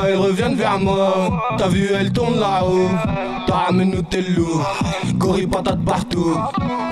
Ils 0.07 0.15
reviennent 0.15 0.55
vers 0.55 0.77
moi. 0.77 1.31
T'as 1.57 1.67
vu, 1.67 1.89
elle 1.93 2.11
tourne 2.13 2.39
là-haut. 2.39 2.89
T'as 3.47 3.55
ramené 3.55 4.03
tes 4.03 4.21
loups. 4.21 4.61
Gorille 5.17 5.47
patate 5.47 5.83
partout. 5.83 6.37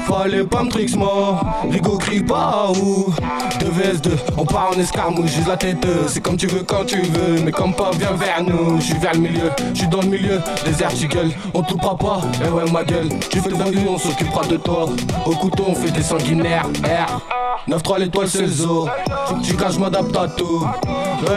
Fallait 0.07 0.43
pas 0.43 0.63
me 0.63 0.69
tricks, 0.69 0.95
moi. 0.95 1.39
Rigo 1.69 1.97
crie 1.97 2.21
pas 2.21 2.71
où. 2.75 3.13
2 3.59 3.65
vs 3.67 4.01
2, 4.01 4.11
on 4.37 4.45
part 4.45 4.71
en 4.75 4.79
escarmouche. 4.79 5.31
J'use 5.31 5.47
la 5.47 5.57
tête, 5.57 5.85
c'est 6.07 6.21
comme 6.21 6.37
tu 6.37 6.47
veux 6.47 6.63
quand 6.63 6.85
tu 6.85 7.01
veux. 7.01 7.41
Mais 7.43 7.51
comme 7.51 7.73
pas, 7.73 7.91
viens 7.97 8.13
vers 8.13 8.43
nous. 8.43 8.79
J'suis 8.79 8.95
vers 8.95 9.13
le 9.13 9.19
milieu, 9.19 9.51
j'suis 9.73 9.87
dans 9.87 10.01
le 10.01 10.07
milieu. 10.07 10.41
Les 10.65 10.83
articles, 10.83 11.29
on 11.53 11.61
tout 11.61 11.77
pas. 11.77 11.95
Eh 12.43 12.49
ouais, 12.49 12.69
ma 12.71 12.83
gueule. 12.83 13.09
Tu 13.29 13.39
fais 13.39 13.49
le 13.49 13.55
vendu, 13.55 13.79
on 13.87 13.97
s'occupera 13.97 14.45
de 14.45 14.57
toi. 14.57 14.87
Au 15.25 15.31
couteau, 15.31 15.65
on 15.69 15.75
fait 15.75 15.91
des 15.91 16.03
sanguinaires. 16.03 16.67
R. 16.83 17.21
9-3 17.67 17.99
l'étoile, 17.99 18.27
c'est 18.27 18.41
le 18.41 18.47
zoo. 18.47 18.87
Faut 19.25 19.35
que 19.35 19.43
tu 19.43 19.55
caches, 19.55 19.79
m'adapte 19.79 20.15
à 20.15 20.27
tout. 20.27 20.65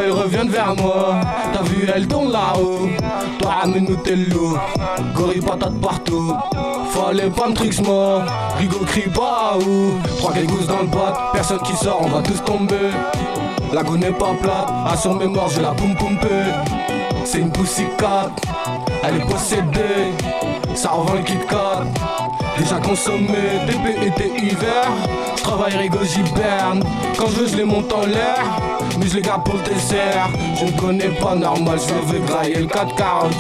Ils 0.06 0.12
reviennent 0.12 0.50
vers 0.50 0.74
moi. 0.76 1.20
T'as 1.52 1.62
vu, 1.62 1.88
elle 1.94 2.06
tourne 2.06 2.32
là-haut. 2.32 2.88
Toi, 3.38 3.50
ramène-nous 3.62 3.96
tes 3.96 4.16
loups. 4.16 4.58
Gorille 5.14 5.40
patate 5.40 5.80
partout. 5.80 6.34
Fallait 6.90 7.30
pas 7.30 7.48
me 7.48 7.82
moi. 7.82 8.24
Rigo 8.58 8.78
crie 8.86 9.08
où. 9.66 9.98
Trois 10.18 10.32
gousses 10.32 10.66
dans 10.66 10.80
le 10.80 10.86
bat. 10.86 11.30
Personne 11.32 11.60
qui 11.60 11.74
sort, 11.76 12.00
on 12.02 12.08
va 12.08 12.22
tous 12.22 12.42
tomber. 12.44 12.90
La 13.72 13.82
go 13.82 13.96
n'est 13.96 14.12
pas 14.12 14.34
plate. 14.40 14.68
À 14.86 14.96
son 14.96 15.14
mémoire, 15.14 15.48
je 15.48 15.60
la 15.60 15.70
poum 15.70 15.94
poumper. 15.94 16.44
C'est 17.24 17.40
une 17.40 17.50
poussicate. 17.50 18.40
Elle 19.04 19.16
est 19.16 19.26
possédée. 19.26 20.12
Ça 20.74 20.90
revend 20.90 21.14
le 21.14 21.22
Kit 21.22 21.38
Kat. 21.48 21.84
Déjà 22.58 22.76
consommé, 22.80 23.62
TP 23.66 24.06
été 24.06 24.44
hiver. 24.44 24.84
Je 25.36 25.42
travaille 25.42 25.76
Rigo 25.76 25.98
j'hiberne. 26.02 26.82
Quand 27.16 27.28
je 27.28 27.40
veux, 27.40 27.46
je 27.46 27.56
les 27.56 27.64
monte 27.64 27.92
en 27.92 28.04
l'air. 28.06 28.44
Mais 28.98 29.06
je 29.06 29.16
les 29.16 29.22
garde 29.22 29.44
pour 29.44 29.54
le 29.54 29.62
dessert. 29.62 30.28
Je 30.58 30.64
ne 30.64 30.72
connais 30.72 31.08
pas 31.08 31.34
normal, 31.34 31.78
je 31.78 32.12
veux 32.12 32.18
grailler 32.26 32.56
le 32.56 32.66
440. 32.66 33.32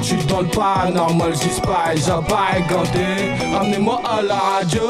Je 0.00 0.04
suis 0.04 0.16
dans 0.26 0.40
le 0.40 0.48
paranormal, 0.48 1.32
j'espère, 1.40 1.92
j'apparais 1.94 2.62
ganté. 2.68 3.54
Ramenez-moi 3.54 4.00
à 4.04 4.22
la 4.22 4.34
radio, 4.34 4.82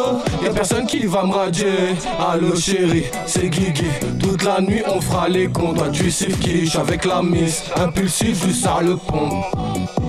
y'a 0.42 0.50
personne 0.50 0.86
qui 0.86 1.04
va 1.06 1.24
me 1.24 1.34
radier. 1.34 1.94
Allo 2.18 2.56
chérie, 2.56 3.04
c'est 3.26 3.48
Guigui. 3.48 3.86
Toute 4.18 4.44
la 4.44 4.60
nuit 4.60 4.82
on 4.86 5.00
fera 5.00 5.28
les. 5.28 5.48
Toi 5.48 5.88
tu 5.92 6.10
sais 6.10 6.32
qui, 6.32 6.70
avec 6.78 7.04
la 7.04 7.22
miss. 7.22 7.64
Impulsif, 7.76 8.50
sors 8.54 8.80
le 8.80 8.96
pont. 8.96 9.42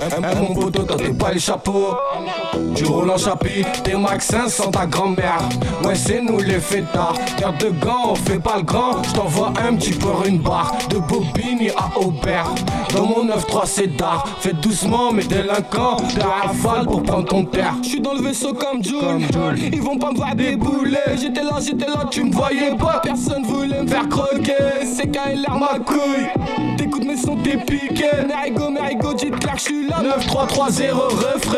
Eh 0.02 0.36
mon 0.40 0.54
poteau, 0.54 0.84
toi 0.84 0.98
t'es 0.98 1.14
pas 1.14 1.32
les 1.32 1.40
chapeaux. 1.40 1.96
Tu 2.76 2.86
roules 2.86 3.10
en 3.10 3.18
chapitre, 3.18 3.84
t'es 3.84 3.96
max 3.96 4.28
500 4.28 4.72
ta 4.72 4.86
grand-mère. 4.86 5.40
Ouais, 5.84 5.96
c'est 5.96 6.22
nous 6.22 6.40
les 6.40 6.60
fêtards. 6.60 7.16
Garde 7.40 7.58
de 7.58 7.70
gants, 7.70 8.12
on 8.12 8.16
fait 8.16 8.40
pas 8.40 8.58
le 8.58 8.64
grand. 8.64 9.04
Je 9.04 9.14
t'envoie 9.14 9.54
un 9.68 9.76
petit 9.76 9.92
peu 9.92 10.10
une 10.26 10.40
barre 10.40 10.74
de 10.90 10.98
Bobigny 10.98 11.70
à 11.72 11.98
Aubert. 12.00 12.50
Dans 12.94 13.06
mon 13.06 13.26
9-3 13.26 13.62
c'est 13.66 13.96
d'art. 13.96 14.26
Fais 14.40 14.54
doucement, 14.54 15.12
mais 15.12 15.24
délinquant. 15.24 15.98
De 16.16 16.22
rafale 16.22 16.86
pour 16.86 17.04
prendre 17.04 17.26
ton 17.26 17.46
terre. 17.46 17.76
Je 17.84 17.90
suis 17.90 18.02
dans 18.02 18.14
le 18.14 18.22
vaisseau 18.22 18.54
comme 18.54 18.84
Jules. 18.84 19.28
Ils 19.74 19.82
vont 19.82 19.98
pas 19.98 20.12
me 20.12 20.18
voir 20.18 20.36
débouler. 20.36 20.98
J'étais 21.20 21.44
là, 21.44 21.58
j'étais 21.60 21.88
là, 21.88 22.06
tu 22.10 22.24
me 22.24 22.32
voyais 22.32 22.76
pas. 22.78 23.02
Personne 23.04 23.44
voulait 23.44 23.82
me 23.82 23.88
faire 23.88 24.08
croquer. 24.08 24.86
c'est 24.86 25.12
KLR 25.12 25.58
ma 25.60 25.80
couille. 25.80 26.30
T'écoutes 26.78 27.06
mes 27.06 27.18
sons, 27.18 27.38
t'es 27.44 27.58
piqué. 27.58 28.06
Merigo, 28.28 28.70
Merigo, 28.70 29.14
j'suis. 29.18 29.89
9-3-3-0 29.90 30.92
refrain. 30.94 31.58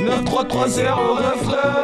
9-3-3-0 0.00 0.90
refrain. 1.16 1.74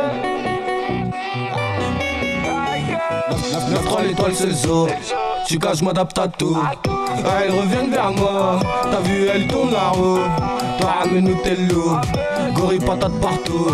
9-3 3.71 4.03
l'étoile 4.03 4.35
c'est 4.35 4.51
zo 4.51 4.89
Tu 5.47 5.59
je 5.75 5.85
m'adapte 5.85 6.19
à 6.19 6.29
tout. 6.29 6.57
Ah, 6.61 7.43
Elles 7.45 7.53
reviennent 7.53 7.91
vers 7.91 8.11
moi. 8.13 8.59
T'as 8.91 9.01
vu 9.01 9.27
elle 9.33 9.47
tourne 9.47 9.71
la 9.73 9.89
roue 9.91 10.19
Toi 10.81 10.91
ramène-nous 11.01 11.37
tes 11.43 11.57
loups. 11.57 11.97
Gorille 12.55 12.81
patate 12.81 13.21
partout 13.21 13.69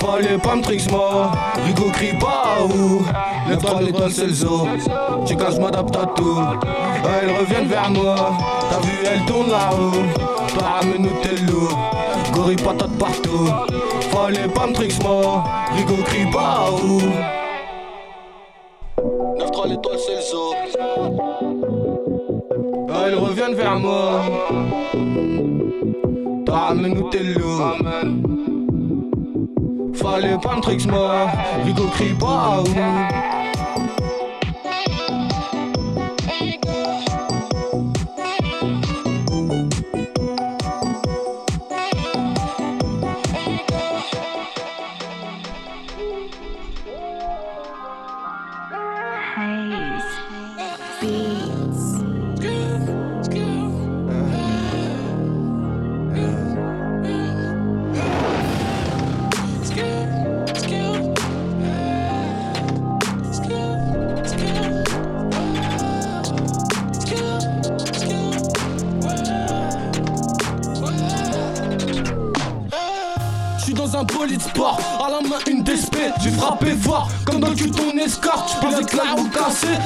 Fallait 0.00 0.38
pas 0.38 0.56
me 0.56 0.62
tricks 0.62 0.90
moi. 0.90 1.32
Rigo 1.64 1.90
crie 1.90 2.18
pas 2.18 2.64
où 2.64 3.04
L'étoile 3.48 3.84
l'étoile 3.84 4.12
c'est 4.12 4.26
le 4.26 4.34
zoo. 4.34 4.66
Tu 5.26 5.36
caches, 5.36 5.54
je 5.54 5.60
m'adapte 5.60 5.96
à 5.96 6.06
tout. 6.06 6.40
Elles 7.04 7.30
reviennent 7.30 7.68
vers 7.68 7.90
moi. 7.90 8.16
T'as 8.70 8.80
vu 8.80 8.92
elle 9.04 9.24
tourne 9.26 9.50
la 9.50 9.68
roue 9.70 10.36
ramène-nous 10.58 11.20
tes 11.22 11.36
loups. 11.44 11.76
Gorille 12.32 12.56
patate 12.56 12.98
partout. 12.98 13.48
Fallait 14.10 14.48
pas 14.48 14.66
me 14.66 14.72
tricks 14.72 15.02
moi. 15.02 15.44
Rigo 15.72 16.02
crie 16.04 16.30
pas 16.30 16.70
où 16.72 17.00
9-3 19.38 19.68
l'étoile 19.68 19.98
c'est 19.98 20.16
le 20.16 20.20
zoo. 20.22 20.54
Elles 22.88 23.14
reviennent 23.14 23.54
vers 23.54 23.78
moi. 23.78 24.22
Ramène-nous 26.48 27.10
tes 27.10 27.22
loups 27.22 27.60
Fallait 30.06 30.38
pas 30.38 30.54
me 30.54 30.60
tricks 30.60 30.86
crie 31.90 32.14
pas 32.14 32.62
où 32.62 33.45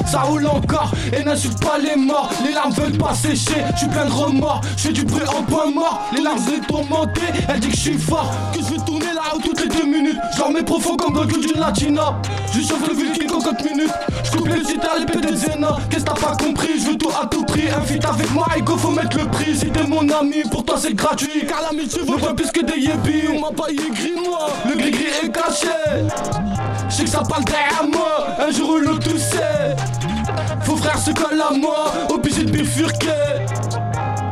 ça 0.05 0.21
roule 0.21 0.45
encore, 0.47 0.91
et 1.13 1.23
n'insulte 1.23 1.59
pas 1.59 1.77
les 1.77 1.95
morts, 1.95 2.29
les 2.45 2.53
larmes 2.53 2.73
veulent 2.73 2.97
pas 2.97 3.13
sécher, 3.13 3.63
j'suis 3.75 3.87
plein 3.87 4.05
de 4.05 4.11
remords, 4.11 4.61
j'fais 4.77 4.91
du 4.91 5.03
bruit 5.03 5.23
en 5.27 5.43
point 5.43 5.71
mort, 5.71 6.01
les 6.15 6.21
larmes 6.21 6.39
veulent 6.39 6.65
tourmenter, 6.67 7.21
elle 7.47 7.59
dit 7.59 7.69
que 7.69 7.75
j'suis 7.77 7.97
fort, 7.97 8.31
que 8.53 8.59
je 8.59 8.73
vais 8.73 8.85
tourner 8.85 9.13
la 9.13 9.21
roue 9.31 9.41
toutes 9.41 9.61
les 9.61 9.69
deux 9.69 9.85
minutes, 9.85 10.17
j'en 10.37 10.51
mets 10.51 10.63
profond 10.63 10.95
comme 10.95 11.13
dans 11.13 11.23
le 11.23 11.27
d'une 11.27 11.59
latina, 11.59 12.15
je 12.53 12.61
chauffe 12.61 12.87
le 12.87 12.95
viking 12.95 13.31
en 13.31 13.39
50 13.39 13.65
minutes, 13.65 13.93
j'coupe 14.23 14.47
les 14.47 14.63
cités 14.63 14.87
à 14.87 14.99
l'épée 14.99 15.19
de 15.19 15.35
Zena, 15.35 15.77
qu'est-ce 15.89 16.05
t'as 16.05 16.13
pas 16.13 16.35
compris, 16.35 16.79
je 16.79 16.91
veux 16.91 16.97
tout 16.97 17.09
à 17.09 17.25
tout 17.25 17.43
prix, 17.45 17.69
un 17.69 18.09
avec 18.09 18.31
moi, 18.31 18.47
Ego 18.57 18.77
faut 18.77 18.91
mettre 18.91 19.17
le 19.17 19.25
prix, 19.25 19.55
si 19.55 19.69
t'es 19.69 19.83
mon 19.83 20.07
ami, 20.09 20.43
pour 20.49 20.63
toi 20.65 20.75
c'est 20.77 20.93
gratuit, 20.93 21.45
car 21.47 21.61
l'amitié 21.61 22.01
vaut 22.01 22.17
bien 22.17 22.33
plus 22.33 22.51
que 22.51 22.61
des 22.61 22.79
yébis, 22.79 23.27
on 23.33 23.39
m'a 23.39 23.51
pas 23.51 23.69
aigri 23.69 24.13
moi, 24.23 24.47
le 24.67 24.75
gris-gris 24.75 25.05
est 25.23 25.29
caché, 25.29 25.67
je 26.89 26.95
sais 26.95 27.03
que 27.03 27.09
ça 27.09 27.23
parle 27.27 27.43
derrière 27.45 27.85
moi, 27.91 28.27
un 28.39 28.51
jour 28.51 28.71
ou 28.71 28.77
l'autre 28.77 29.09
tout 29.09 29.17
sait, 29.17 29.60
se 31.01 31.11
colle 31.11 31.41
à 31.41 31.51
moi, 31.51 31.91
obligé 32.13 32.43
de 32.43 32.51
bifurquer. 32.51 33.07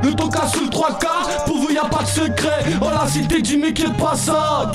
Le 0.04 0.14
toca 0.14 0.48
sous 0.48 0.62
le 0.62 0.70
3 0.70 1.00
quarts, 1.00 1.44
pour 1.46 1.58
vous 1.58 1.72
y 1.72 1.78
a 1.78 1.86
pas 1.86 2.04
de 2.04 2.08
secret. 2.08 2.64
Oh 2.82 2.86
la 2.90 3.08
cité 3.08 3.42
dit 3.42 3.58
mais 3.58 3.74
qu'est 3.74 3.94
pas 3.98 4.16
ça 4.16 4.72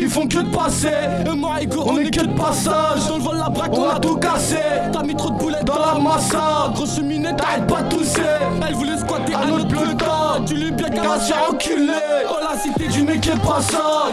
ils 0.00 0.08
font 0.08 0.26
que 0.26 0.38
de 0.38 0.54
passer. 0.54 0.88
Et 1.26 1.36
moi 1.36 1.62
Ego, 1.62 1.84
on 1.86 1.96
est 1.98 2.10
que 2.10 2.24
de 2.24 2.32
passage. 2.34 3.06
Dans 3.08 3.16
le 3.16 3.22
vol 3.22 3.38
la 3.38 3.48
braque, 3.48 3.72
on 3.72 3.88
a 3.88 3.98
tout 3.98 4.16
cassé. 4.16 4.56
T'as 4.92 5.02
mis 5.02 5.14
trop 5.14 5.30
de 5.30 5.38
boulettes 5.38 5.64
dans 5.64 5.78
la 5.78 5.98
massa. 5.98 6.70
Grosse 6.74 6.96
cheminée, 6.96 7.34
t'arrêtes 7.36 7.66
pas 7.66 7.82
de 7.82 7.88
tousser. 7.88 8.20
Elle 8.66 8.74
voulait 8.74 8.98
squatter 8.98 9.34
à 9.34 9.46
notre 9.46 9.68
peloton. 9.68 10.44
Tu 10.46 10.54
lui 10.54 10.70
bien 10.72 10.90
faire 11.18 11.50
enculer. 11.50 11.92
Oh 12.30 12.36
la 12.40 12.58
cité 12.58 12.88
dit 12.88 13.02
mais 13.02 13.18
qu'est 13.18 13.40
pas 13.40 13.60
ça 13.60 14.08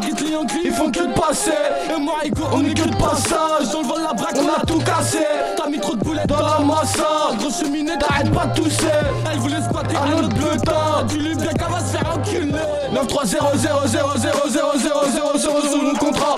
ils 0.63 0.71
font 0.71 0.91
que 0.91 1.07
de 1.07 1.13
passer. 1.13 1.51
Et 1.95 1.99
moi 1.99 2.15
Ego, 2.23 2.43
on 2.53 2.63
est 2.65 2.73
que 2.73 2.87
de 2.87 2.95
passage. 2.95 3.71
Dans 3.71 3.81
le 3.81 3.87
braque, 4.15 4.37
on 4.41 4.47
a 4.47 4.65
tout 4.65 4.79
cassé. 4.79 5.19
T'as 5.57 5.69
mis 5.69 5.79
trop 5.79 5.95
de 5.95 6.03
boulettes 6.03 6.27
dans 6.27 6.41
la 6.41 6.59
massa. 6.59 7.35
Grosse 7.37 7.59
cheminée, 7.59 7.97
t'arrêtes 7.99 8.31
pas 8.31 8.45
de 8.47 8.61
tousser. 8.61 8.87
Elle 9.31 9.39
voulait 9.39 9.61
squatter 9.61 9.95
à 9.95 10.07
notre 10.07 10.29
peloton. 10.29 11.07
Tu 11.09 11.17
lui 11.19 11.35
bien 11.35 11.53
qu'elle 11.53 11.71
va 11.71 11.79
se 11.79 11.97
faire 11.97 12.13
enculer. 12.15 12.51
9 12.93 13.07
3 13.07 13.25
0 13.25 13.47
0 13.55 13.79
0 13.85 14.11
0 14.17 14.39
0 14.47 14.71
0 14.77 14.99
0 15.13 15.37
0 15.37 15.61
0 15.61 15.91
le 15.91 15.99
contrat. 15.99 16.35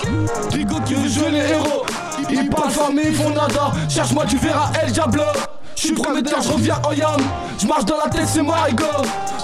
Rigo 0.52 0.80
qui 0.86 0.94
veut 0.94 1.08
jouer 1.08 1.30
les 1.30 1.50
héros. 1.50 1.84
Ils 2.30 2.50
parlent 2.50 2.70
fort 2.70 2.90
mais 2.92 3.04
ils 3.06 3.14
font 3.14 3.30
nada. 3.30 3.72
Cherche-moi, 3.88 4.24
tu 4.26 4.36
verras 4.36 4.70
El 4.82 4.92
Diablo. 4.92 5.24
J'suis 5.80 5.92
prometteur, 5.92 6.42
j'reviens 6.42 6.80
en 6.84 6.90
yam. 6.90 7.20
J'marche 7.56 7.84
dans 7.84 7.98
la 7.98 8.10
tête, 8.10 8.26
c'est 8.26 8.42
moi, 8.42 8.56
Rigo. 8.66 8.84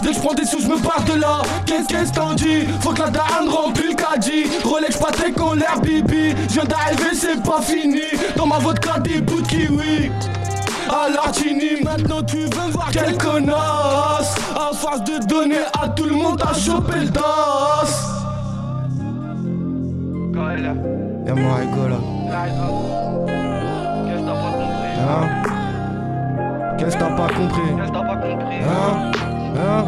Dès 0.03 0.09
que 0.09 0.15
j'prends 0.15 0.35
des 0.35 0.45
sous, 0.45 0.61
j'me 0.61 0.81
pars 0.81 1.05
de 1.05 1.21
là. 1.21 1.43
Qu'est-ce 1.65 1.87
qu'est-ce 1.87 2.13
t'en 2.13 2.33
dis? 2.35 2.67
Faut 2.81 2.91
que 2.91 3.03
la 3.03 3.11
daronne 3.11 3.49
remplit 3.49 3.91
le 3.91 3.95
caddie. 3.95 4.47
Rolex, 4.65 4.97
Patek, 4.97 5.41
on 5.41 5.53
l'air 5.55 5.79
bibi. 5.81 6.35
J'viens 6.49 6.65
d'arriver, 6.65 7.15
c'est 7.15 7.41
pas 7.41 7.63
fini. 7.63 8.01
Dans 8.35 8.47
ma 8.49 8.59
vodka, 8.59 8.99
des 8.99 9.21
bouts 9.21 9.43
de 9.43 9.47
kiwi. 9.47 10.11
À 10.91 11.09
l'artini, 11.09 11.81
maintenant 11.85 12.25
tu 12.25 12.39
veux 12.39 12.71
voir 12.73 12.89
quel 12.91 13.17
connasse 13.17 14.35
À 14.57 14.75
force 14.75 15.05
de 15.05 15.25
donner 15.27 15.61
à 15.81 15.89
tout 15.89 16.05
le 16.05 16.17
monde, 16.17 16.43
t'as 16.43 16.53
chopé 16.53 16.99
le 16.99 17.11
das 17.11 18.11
Y'a 21.27 21.35
moi 21.35 21.55
Rigo 21.61 21.89
là 21.89 21.97
Hein? 25.07 25.54
Qu'est-ce 26.79 26.97
que 26.97 27.01
t'as 27.01 27.17
pas 27.17 27.29
compris 27.29 28.61
Hein 28.63 29.13
Hein 29.57 29.85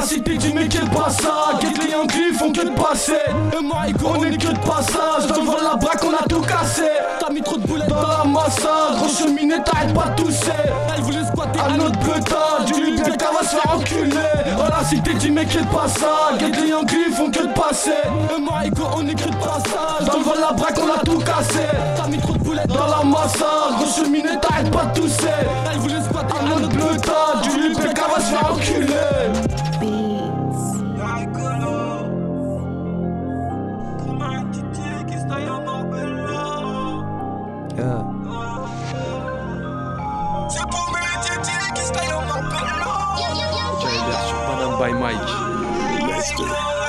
La 0.00 0.06
cité 0.06 0.38
du 0.38 0.54
mec 0.54 0.70
qu'elle 0.70 0.88
passe 0.88 1.18
ça 1.18 1.58
Guette 1.60 1.84
les 1.84 1.90
Yankees 1.90 2.32
font 2.38 2.50
que 2.50 2.64
de 2.64 2.70
passer. 2.70 3.12
Et 3.12 3.94
on 4.02 4.24
est 4.24 4.38
que 4.38 4.50
de 4.50 4.58
passage. 4.60 5.26
Dans 5.28 5.42
le 5.42 5.46
vol 5.46 5.60
la 5.62 5.76
braque 5.76 6.02
on 6.02 6.14
a 6.14 6.26
tout 6.26 6.40
cassé. 6.40 6.88
T'as 7.20 7.30
mis 7.30 7.42
trop 7.42 7.58
de 7.58 7.66
boulettes 7.66 7.90
dans 7.90 8.00
la 8.00 8.24
massa 8.24 8.94
Gros 8.96 9.08
cheminée 9.08 9.62
t'arrêtes 9.62 9.92
pas 9.92 10.08
de 10.08 10.22
tousser. 10.22 10.52
Elle 10.96 11.02
voulait 11.02 11.26
squatter 11.26 11.60
à 11.60 11.76
notre 11.76 11.98
putain. 11.98 12.64
Du 12.64 12.80
lui 12.80 12.96
qu'elle 12.96 13.12
va 13.12 13.46
se 13.46 13.56
faire 13.56 13.76
enculer. 13.76 14.16
Oh 14.56 14.62
la 14.70 14.82
cité 14.88 15.12
du 15.12 15.32
mec 15.32 15.50
qu'elle 15.50 15.66
passe 15.66 15.98
ça 15.98 16.34
Guette 16.38 16.58
les 16.62 16.68
Yankees 16.68 17.12
font 17.14 17.30
que 17.30 17.42
de 17.42 17.52
passer. 17.52 17.90
Et 17.90 18.70
on 18.96 19.06
est 19.06 19.14
que 19.14 19.28
de 19.28 19.36
passage. 19.36 20.06
Dans 20.06 20.16
le 20.16 20.24
vol 20.24 20.40
la 20.40 20.52
braque 20.54 20.78
on 20.82 20.98
a 20.98 21.04
tout 21.04 21.18
cassé. 21.18 21.66
T'as 21.94 22.08
mis 22.08 22.16
trop 22.16 22.32
de 22.32 22.38
boulettes 22.38 22.68
dans 22.68 22.86
la 22.86 23.04
massa 23.04 23.76
Gros 23.76 24.02
cheminée 24.02 24.40
t'arrêtes 24.40 24.70
pas 24.70 24.86
de 24.86 24.98
tousser. 24.98 25.28
Elle 25.70 25.78
voulait 25.78 26.02
squatter 26.02 26.38
à 26.40 26.58
notre 26.58 26.70
putain. 26.70 27.40
Du 27.42 27.68
lui 27.68 27.74
qu'elle 27.74 27.92
va 27.92 28.18
se 28.18 28.30
faire 28.30 28.50
enculer 28.50 29.59
by 44.80 44.94
Mike. 44.94 45.28
Je 45.28 46.42
lui 46.42 46.79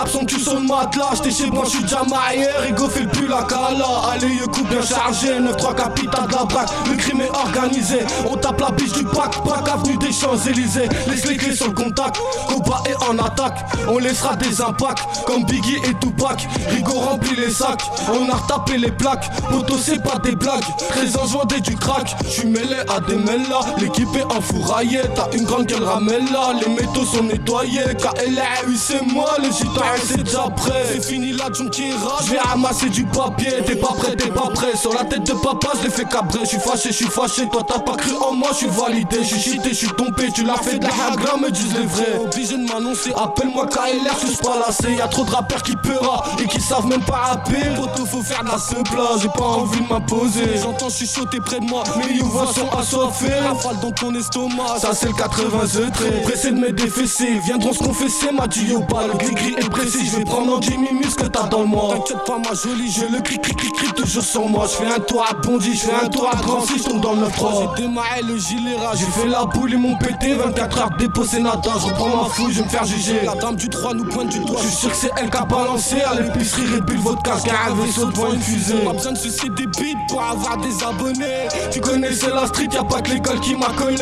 tape 0.00 0.08
son 0.08 0.24
cul 0.24 0.40
sur 0.40 0.54
le 0.54 0.60
matelas, 0.60 1.10
j'étais 1.16 1.30
chez 1.30 1.50
moi, 1.50 1.64
j'suis 1.66 1.82
déjà 1.82 2.02
marié, 2.08 2.46
Rigo 2.62 2.88
fait 2.88 3.02
le 3.02 3.08
pull 3.08 3.32
à 3.32 3.42
cala. 3.42 3.86
Allez, 4.12 4.28
yeux 4.28 4.46
coup 4.46 4.64
bien 4.64 4.82
chargé, 4.82 5.28
9-3 5.28 5.74
capital 5.74 6.26
de 6.26 6.32
la 6.32 6.90
Le 6.90 6.96
crime 6.96 7.20
est 7.20 7.30
organisé, 7.30 7.98
on 8.28 8.36
tape 8.36 8.60
la 8.60 8.70
biche 8.70 8.92
du 8.92 9.04
pack 9.04 9.42
Braque 9.44 9.68
avenue 9.68 9.96
des 9.98 10.12
Champs-Élysées, 10.12 10.88
laisse 11.06 11.26
les 11.26 11.36
clés 11.36 11.54
sur 11.54 11.66
le 11.68 11.74
contact. 11.74 12.18
Combat 12.48 12.82
est 12.86 12.96
en 13.10 13.18
attaque, 13.18 13.58
on 13.88 13.98
laissera 13.98 14.36
des 14.36 14.60
impacts 14.60 15.02
Comme 15.26 15.44
Biggie 15.44 15.76
et 15.84 15.94
Tupac, 16.00 16.48
Rigo 16.70 16.92
remplit 16.92 17.36
les 17.36 17.50
sacs. 17.50 17.82
On 18.08 18.28
a 18.30 18.36
retapé 18.36 18.78
les 18.78 18.92
plaques, 18.92 19.30
moto 19.50 19.74
c'est 19.78 20.02
pas 20.02 20.18
des 20.18 20.34
blagues. 20.34 20.64
Très 20.90 21.16
enjoindé 21.16 21.60
du 21.60 21.76
crack, 21.76 22.16
j'suis 22.26 22.46
mêlé 22.46 22.76
à 22.88 23.00
des 23.00 23.16
là 23.16 23.60
L'équipe 23.78 24.08
est 24.16 24.24
enfouraillée, 24.34 25.02
t'as 25.14 25.28
une 25.36 25.44
grande 25.44 25.66
qu'elle 25.66 25.84
ramène 25.84 26.32
là 26.32 26.54
Les 26.60 26.72
métaux 26.72 27.04
sont 27.04 27.22
nettoyés, 27.22 27.82
KLR, 27.98 28.64
oui 28.66 28.78
c'est 28.78 29.02
moi 29.02 29.36
le 29.42 29.50
Si 29.52 29.64
t'as 29.96 30.06
c'est 30.06 30.54
prêt. 30.54 30.84
C'est 30.92 31.04
fini 31.04 31.32
la 31.32 31.44
rage. 31.44 32.24
Je 32.24 32.30
vais 32.30 32.38
ramasser 32.38 32.88
du 32.88 33.04
papier. 33.04 33.52
T'es 33.66 33.76
pas 33.76 33.88
prêt, 33.88 34.14
t'es 34.16 34.30
pas 34.30 34.48
prêt. 34.54 34.76
Sur 34.76 34.92
la 34.94 35.04
tête 35.04 35.24
de 35.24 35.32
papa, 35.32 35.70
je 35.78 35.84
l'ai 35.84 35.90
fait 35.90 36.08
cabrer. 36.08 36.40
Je 36.42 36.48
suis 36.48 36.58
fâché, 36.58 36.90
je 36.90 36.96
suis 36.96 37.06
fâché. 37.06 37.48
Toi, 37.48 37.62
t'as 37.66 37.80
pas 37.80 37.96
cru 37.96 38.12
en 38.16 38.34
moi, 38.34 38.50
je 38.52 38.58
suis 38.58 38.66
validé. 38.68 39.18
Je 39.22 39.36
suis 39.36 39.52
cheaté, 39.52 39.70
je 39.70 39.74
suis 39.74 39.88
tombé. 39.88 40.28
Tu 40.34 40.44
l'as 40.44 40.56
fait 40.56 40.78
de 40.78 40.84
la 40.84 40.90
hagra, 40.90 41.36
me 41.36 41.50
disent 41.50 41.74
les 41.74 41.86
vrais. 41.86 42.18
Obligé 42.20 42.56
de 42.56 42.68
m'annoncer. 42.68 43.12
Appelle-moi 43.16 43.66
KLR, 43.66 44.16
je 44.22 44.26
suis 44.28 44.36
pas 44.36 44.58
lassé. 44.66 44.94
Y'a 44.94 45.08
trop 45.08 45.24
de 45.24 45.30
rappeurs 45.30 45.62
qui 45.62 45.76
peura 45.76 46.24
et 46.42 46.46
qui 46.46 46.60
savent 46.60 46.86
même 46.86 47.04
pas 47.04 47.16
rapper. 47.16 47.60
Poto, 47.76 48.06
faut 48.06 48.22
faire 48.22 48.42
de 48.42 48.48
la 48.48 48.82
plat. 48.82 49.16
J'ai 49.20 49.28
pas 49.28 49.44
envie 49.44 49.80
de 49.80 49.88
m'imposer. 49.88 50.56
J'entends 50.62 50.90
chuchoter 50.90 51.40
près 51.40 51.60
de 51.60 51.64
moi. 51.64 51.84
Mes 51.96 52.18
voix 52.18 52.46
sont 52.46 52.68
assoiffés. 52.78 53.32
Rafale 53.34 53.80
dans 53.80 53.92
ton 53.92 54.14
estomac. 54.14 54.78
Ça, 54.78 54.92
c'est 54.92 55.08
le 55.08 55.14
80 55.14 55.90
très 55.92 56.22
Pressé 56.22 56.50
de 56.50 56.56
me 56.56 56.72
défaisser. 56.72 57.38
Viendront 57.44 57.72
se 57.72 57.78
confesser. 57.78 58.30
M'a 58.32 58.46
pas 58.86 59.06
le 59.06 59.14
est 59.58 59.68
précis. 59.80 60.06
Je 60.06 60.16
vais 60.16 60.24
prendre 60.24 60.56
en 60.56 60.60
Jimmy 60.60 60.88
que 61.16 61.26
t'as 61.26 61.48
dans 61.48 61.60
le 61.60 61.66
moi. 61.66 61.94
T'inquiète 61.94 62.24
pas, 62.24 62.38
ma 62.38 62.54
jolie. 62.54 62.90
Je 62.90 63.04
le 63.12 63.20
cri, 63.20 63.38
cri, 63.38 63.54
cri, 63.54 63.70
cri 63.72 63.92
toujours 63.92 64.22
sur 64.22 64.48
moi. 64.48 64.66
Je 64.66 64.84
fais 64.84 64.92
un 64.92 65.00
tour 65.00 65.24
à 65.28 65.34
Bondy. 65.34 65.74
Je 65.74 65.86
fais 65.86 66.04
un 66.04 66.08
tour 66.08 66.28
à 66.28 66.66
si 66.66 66.78
je 66.78 66.84
tombe 66.84 67.00
dans 67.00 67.12
le 67.12 67.26
9-3. 67.26 67.76
J'ai 67.76 67.82
démarré 67.82 68.22
le 68.22 68.36
gilet 68.36 68.76
rage. 68.76 68.98
J'ai 68.98 69.06
fait 69.06 69.28
la 69.28 69.44
boule, 69.44 69.70
ils 69.72 69.78
m'ont 69.78 69.96
pété. 69.96 70.34
24 70.34 70.78
heures 70.78 70.90
déposé 70.98 71.40
Nata. 71.40 71.72
Je 71.80 71.86
reprends 71.86 72.22
ma 72.22 72.28
fouille, 72.28 72.52
je 72.52 72.58
vais 72.58 72.64
me 72.64 72.70
faire 72.70 72.84
juger. 72.84 73.20
La 73.24 73.34
dame 73.34 73.56
du 73.56 73.68
3 73.68 73.94
nous 73.94 74.04
pointe 74.04 74.28
du 74.28 74.40
doigt. 74.40 74.60
Je 74.62 74.68
suis 74.68 74.76
sûr 74.76 74.90
que 74.90 74.96
c'est 74.96 75.10
elle 75.16 75.30
qui 75.30 75.36
a 75.36 75.44
balancé. 75.44 76.00
À 76.02 76.14
l'épicerie, 76.14 76.66
répile 76.66 76.98
votre 76.98 77.22
casque. 77.22 77.48
Un 77.48 77.74
vaisseau 77.74 78.06
devant 78.06 78.32
une 78.32 78.40
fusée. 78.40 78.84
Pas 78.84 78.92
besoin 78.92 79.12
de 79.12 79.18
sucer 79.18 79.48
des 79.50 79.66
bites 79.66 79.98
pour 80.08 80.22
avoir 80.22 80.56
des 80.58 80.82
abonnés. 80.82 81.48
Tu 81.70 81.80
connais, 81.80 82.12
c'est 82.12 82.34
la 82.34 82.46
street, 82.46 82.68
y'a 82.72 82.84
pas 82.84 83.00
que 83.00 83.10
l'école 83.10 83.40
qui 83.40 83.54
m'a 83.54 83.70
collé. 83.76 83.96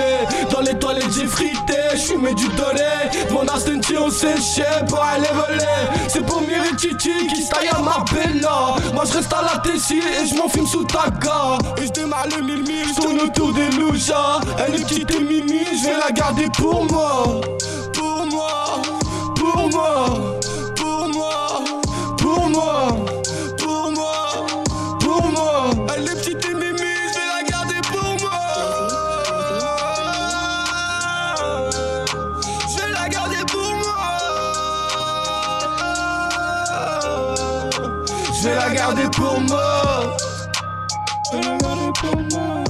Dans 0.51 0.61
les 0.61 0.79
toilettes, 0.79 1.13
j'ai 1.13 1.27
frité. 1.27 1.75
J'fumais 1.95 2.35
du 2.35 2.49
dolé. 2.49 2.85
Mon 3.31 3.47
Aston 3.47 3.81
on 3.99 4.87
pour 4.87 5.03
aller 5.03 5.29
voler. 5.35 5.68
C'est 6.09 6.25
pour 6.25 6.41
Miri 6.41 6.75
Titi 6.77 7.27
qui 7.29 7.43
se 7.43 7.51
taille 7.51 7.69
à 7.69 7.79
ma 7.81 8.05
bella. 8.13 8.77
Moi, 8.95 9.05
je 9.07 9.15
reste 9.15 9.33
à 9.33 9.43
la 9.43 9.59
Tessie 9.61 10.01
et 10.01 10.27
je 10.27 10.35
m'enfume 10.35 10.67
sous 10.67 10.85
ta 10.85 11.11
gare. 11.11 11.59
Et 11.81 11.87
je 11.87 11.93
démarre 11.93 12.27
le 12.37 12.43
mille 12.43 12.63
mille. 12.63 12.95
Tourne 12.95 13.21
autour 13.21 13.53
des 13.53 13.71
loujas. 13.71 14.41
Elle 14.59 14.75
est 14.75 14.85
petite 14.85 15.11
et 15.15 15.21
mimi, 15.21 15.65
je 15.73 15.89
vais 15.89 15.99
la 15.99 16.11
garder 16.13 16.47
pour 16.57 16.85
moi. 16.85 17.41
Pour 17.93 18.27
moi, 18.27 18.83
pour 19.37 19.69
moi. 19.71 20.38
Garder 38.89 39.11
pour 39.11 39.41
moi. 39.41 40.17
Je 41.31 41.37
vais 41.37 41.43
la 41.43 41.57
garder 41.59 41.93
pour 42.01 42.17
moi. 42.33 42.63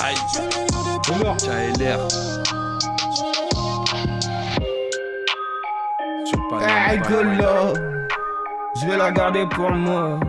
Aïe. 0.00 0.16
Bonheur. 1.08 1.36
KLR. 1.36 2.08
Hey, 6.60 6.98
là. 7.38 7.72
Je 8.80 8.86
vais 8.86 8.96
la 8.96 9.10
garder 9.10 9.46
pour 9.48 9.70
moi. 9.70 10.20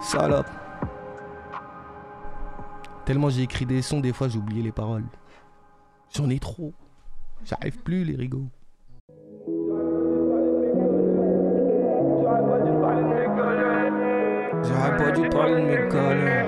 Salope. 0.00 0.46
Tellement 3.04 3.28
j'ai 3.30 3.42
écrit 3.42 3.66
des 3.66 3.82
sons, 3.82 4.00
des 4.00 4.12
fois 4.12 4.28
j'ai 4.28 4.38
oublié 4.38 4.62
les 4.62 4.72
paroles. 4.72 5.04
J'en 6.14 6.28
ai 6.30 6.38
trop. 6.38 6.72
J'arrive 7.44 7.78
plus 7.82 8.04
les 8.04 8.16
rigots. 8.16 8.48
J'aurais 14.62 14.96
pas 14.98 15.10
dû 15.10 15.28
parler 15.30 15.54
de 15.54 15.60
mes 15.60 15.88
galères. 15.88 16.46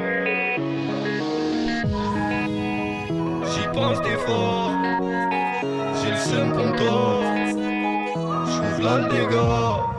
J'y 3.47 3.67
pense 3.73 4.01
des 4.03 4.19
fois. 4.19 4.71
J'ai 5.95 6.11
le 6.11 6.17
seum 6.17 6.53
toi. 6.77 7.23
J'ouvre 8.45 8.83
là 8.83 8.99
le 8.99 9.05
dégât. 9.09 9.92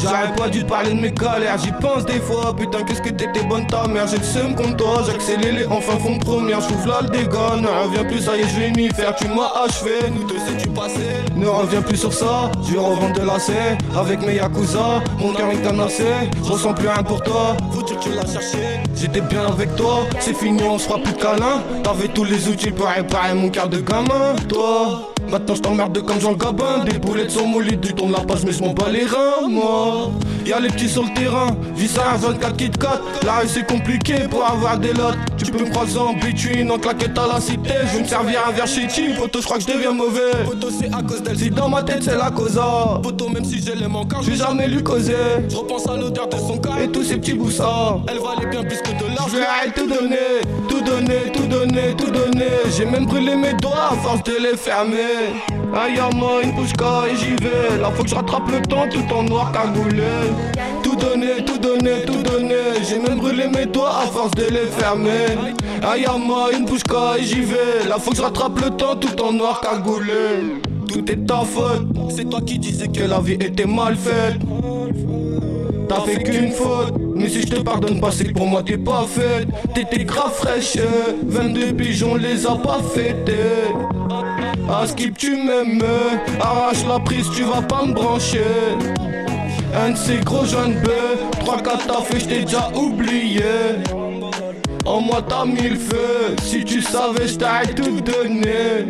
J'aurais 0.00 0.32
pas 0.36 0.48
dû 0.48 0.64
parler 0.64 0.94
de 0.94 1.00
mes 1.00 1.10
galères, 1.10 1.58
j'y 1.58 1.72
pense 1.72 2.04
des 2.04 2.20
fois. 2.20 2.54
Putain, 2.56 2.82
qu'est-ce 2.84 3.02
que 3.02 3.10
t'étais 3.10 3.42
bonne 3.42 3.66
ta 3.66 3.86
mère. 3.88 4.06
J'ai 4.06 4.18
le 4.18 4.22
seum 4.22 4.54
comme 4.54 4.76
toi, 4.76 5.02
j'accélère 5.06 5.54
les 5.54 5.66
enfin 5.66 5.98
font 5.98 6.18
première. 6.18 6.60
J'ouvre 6.60 6.88
là 6.88 7.00
le 7.02 7.08
dégât, 7.08 7.56
ne 7.60 7.66
reviens 7.66 8.04
plus, 8.04 8.20
ça 8.20 8.36
y 8.36 8.40
est, 8.40 8.48
je 8.48 8.60
vais 8.60 8.70
m'y 8.70 8.88
faire. 8.90 9.14
Tu 9.16 9.26
m'as 9.28 9.50
achevé, 9.64 10.10
nous 10.14 10.24
deux 10.24 10.38
c'est 10.46 10.56
du 10.56 10.68
passé. 10.68 11.00
Ne 11.34 11.48
reviens 11.48 11.82
plus 11.82 11.96
sur 11.96 12.12
ça, 12.12 12.50
je 12.66 12.74
vais 12.74 12.78
revendre 12.78 13.12
de 13.14 13.26
lacets. 13.26 13.78
Avec 13.96 14.24
mes 14.24 14.36
yakuza, 14.36 15.02
mon 15.18 15.32
cœur 15.32 15.50
est 15.50 15.62
canassé. 15.62 16.04
Je 16.44 16.52
ressens 16.52 16.74
plus 16.74 16.88
rien 16.88 17.02
pour 17.02 17.22
toi, 17.22 17.56
dire 17.72 17.98
que 17.98 18.04
tu 18.04 18.10
l'as 18.12 18.26
cherché. 18.26 18.80
J'étais 18.94 19.20
bien 19.20 19.46
avec 19.46 19.74
toi, 19.76 20.06
c'est 20.20 20.36
fini, 20.36 20.62
on 20.62 20.78
se 20.78 20.88
plus 20.88 21.14
câlin. 21.14 21.62
T'avais 21.82 22.08
tous 22.08 22.24
les 22.24 22.48
outils 22.48 22.70
pour 22.70 22.86
réparer 22.86 23.34
mon 23.34 23.48
cœur 23.48 23.68
de 23.68 23.78
gamin. 23.78 24.34
Toi, 24.48 25.12
maintenant 25.30 25.54
je 25.54 25.60
t'emmerde 25.60 26.02
comme 26.04 26.20
Jean 26.20 26.32
Gabin. 26.32 26.84
Des 26.84 26.98
boulettes 26.98 27.30
sur 27.30 27.46
mon 27.46 27.60
lit, 27.60 27.76
du 27.76 27.94
tourne 27.94 28.12
la 28.12 28.20
page, 28.20 28.44
mais 28.44 28.52
je 28.52 28.62
m'en 28.62 28.72
bats 28.72 28.88
les 28.90 29.04
reins, 29.04 29.48
moi. 29.48 30.10
Y'a 30.46 30.60
les 30.60 30.68
petits 30.68 30.88
sur 30.88 31.02
le 31.02 31.12
terrain, 31.12 31.48
vis 31.76 31.88
ça 31.88 32.16
24 32.18 32.56
Kit 32.56 32.70
4 32.70 33.02
La 33.26 33.40
rue 33.40 33.48
c'est 33.48 33.66
compliqué 33.66 34.14
pour 34.30 34.44
avoir 34.44 34.78
des 34.78 34.94
lots 34.94 35.12
Tu 35.36 35.50
peux 35.50 35.62
me 35.62 35.70
croiser 35.70 35.98
en 35.98 36.14
between, 36.14 36.70
en 36.70 36.78
claquette 36.78 37.18
à 37.18 37.26
la 37.26 37.40
cité. 37.40 37.74
Je 37.84 37.96
vais 37.96 38.02
me 38.02 38.08
servir 38.08 38.40
un 38.48 38.52
verre 38.52 38.66
chez 38.66 38.86
Tim, 38.86 39.14
poto 39.18 39.40
je 39.40 39.44
crois 39.44 39.58
que 39.58 39.64
je 39.64 39.68
deviens 39.68 39.92
mauvais. 39.92 40.44
Poto 40.46 40.68
c'est 40.70 40.86
à 40.94 41.02
cause 41.02 41.22
d'elle, 41.22 41.38
si 41.38 41.50
dans 41.50 41.68
ma 41.68 41.82
tête 41.82 42.02
c'est 42.02 42.16
la 42.16 42.30
causa. 42.30 43.00
Poto 43.02 43.28
même 43.28 43.44
si 43.44 43.60
j'ai 43.60 43.74
les 43.74 43.88
manquants, 43.88 44.22
j'ai 44.22 44.36
jamais 44.36 44.68
lu 44.68 44.82
causer 44.82 45.14
Je 45.50 45.56
repense 45.56 45.86
à 45.86 45.96
l'odeur 45.96 46.28
de 46.28 46.36
son 46.36 46.56
corps. 46.56 46.78
Et 46.78 46.88
tous 46.88 47.04
ces 47.04 47.16
petits 47.18 47.34
boussards. 47.34 48.00
Elle 48.08 48.18
valait 48.18 48.46
bien 48.50 48.62
plus 48.62 48.78
que 48.78 48.90
de 48.90 49.08
l'argent 49.08 49.28
Je 49.30 49.36
vais 49.36 49.44
arrêter 49.44 49.82
tout 49.82 49.86
donner, 49.86 50.16
tout 50.68 50.80
donner, 50.80 51.32
tout 51.32 51.46
donner, 51.46 51.94
tout 51.96 52.10
donner. 52.10 52.46
J'ai 52.76 52.86
même 52.86 53.04
brûlé 53.06 53.36
mes 53.36 53.52
doigts 53.54 53.90
à 53.90 53.94
force 53.96 54.22
de 54.22 54.32
les 54.42 54.56
fermer 54.56 55.17
Aïe 55.74 56.00
moi 56.14 56.42
une 56.42 56.54
pouchka 56.54 57.08
et 57.10 57.16
j'y 57.16 57.34
vais. 57.36 57.78
Là 57.80 57.90
faut 57.94 58.02
que 58.02 58.08
je 58.08 58.14
rattrape 58.14 58.50
le 58.50 58.60
temps 58.62 58.86
tout 58.90 59.14
en 59.14 59.22
noir 59.22 59.52
cagoulé. 59.52 60.02
Tout 60.82 60.96
donner, 60.96 61.44
tout 61.44 61.58
donner, 61.58 62.02
tout 62.06 62.22
donner 62.22 62.82
J'ai 62.88 62.98
même 62.98 63.18
brûlé 63.18 63.48
mes 63.48 63.66
doigts 63.66 64.02
à 64.02 64.06
force 64.06 64.32
de 64.32 64.44
les 64.44 64.66
fermer. 64.66 65.36
Aïe 65.82 66.06
moi 66.18 66.50
une 66.52 66.64
pouchka 66.64 67.18
et 67.18 67.24
j'y 67.24 67.42
vais. 67.42 67.88
Là 67.88 67.96
faut 67.98 68.10
que 68.10 68.16
je 68.16 68.22
rattrape 68.22 68.60
le 68.60 68.70
temps 68.70 68.96
tout 68.96 69.20
en 69.22 69.32
noir 69.32 69.60
cagoulé. 69.60 70.60
Tout 70.88 71.10
est 71.10 71.26
ta 71.26 71.40
faute. 71.44 71.86
C'est 72.10 72.28
toi 72.28 72.40
qui 72.40 72.58
disais 72.58 72.88
que 72.88 73.02
la 73.02 73.20
vie 73.20 73.34
était 73.34 73.66
mal 73.66 73.96
faite 73.96 74.38
T'as 75.88 76.00
fait 76.02 76.22
qu'une 76.22 76.50
faute 76.50 76.94
mais 77.18 77.28
si 77.28 77.42
je 77.42 77.48
te 77.48 77.60
pardonne 77.60 78.00
pas, 78.00 78.12
c'est 78.12 78.26
que 78.26 78.32
pour 78.32 78.46
moi 78.46 78.62
t'es 78.62 78.78
pas 78.78 79.04
faite. 79.08 79.48
T'étais 79.74 80.04
grave 80.04 80.32
fraîche, 80.32 80.78
22 81.26 81.72
pigeons 81.72 82.14
les 82.14 82.46
a 82.46 82.54
pas 82.54 82.78
fêtés. 82.94 83.74
À 84.70 84.86
skip, 84.86 85.18
tu 85.18 85.30
m'aimes, 85.32 85.82
arrache 86.40 86.86
la 86.86 87.00
prise, 87.00 87.28
tu 87.34 87.42
vas 87.42 87.62
pas 87.62 87.84
me 87.84 87.92
brancher. 87.92 88.44
Un 89.74 89.90
de 89.90 89.96
ces 89.96 90.18
gros 90.18 90.44
jeunes 90.44 90.74
bœufs, 90.80 91.44
3-4 91.44 91.62
t'as 91.88 92.02
fait, 92.02 92.20
j't'ai 92.20 92.44
déjà 92.44 92.70
oublié. 92.76 93.42
En 94.84 95.00
moi 95.00 95.20
t'as 95.28 95.44
mis 95.44 95.70
le 95.70 95.76
feu, 95.76 96.36
si 96.44 96.64
tu 96.64 96.80
savais, 96.80 97.26
j't'aurais 97.26 97.74
tout 97.74 98.00
donné. 98.00 98.86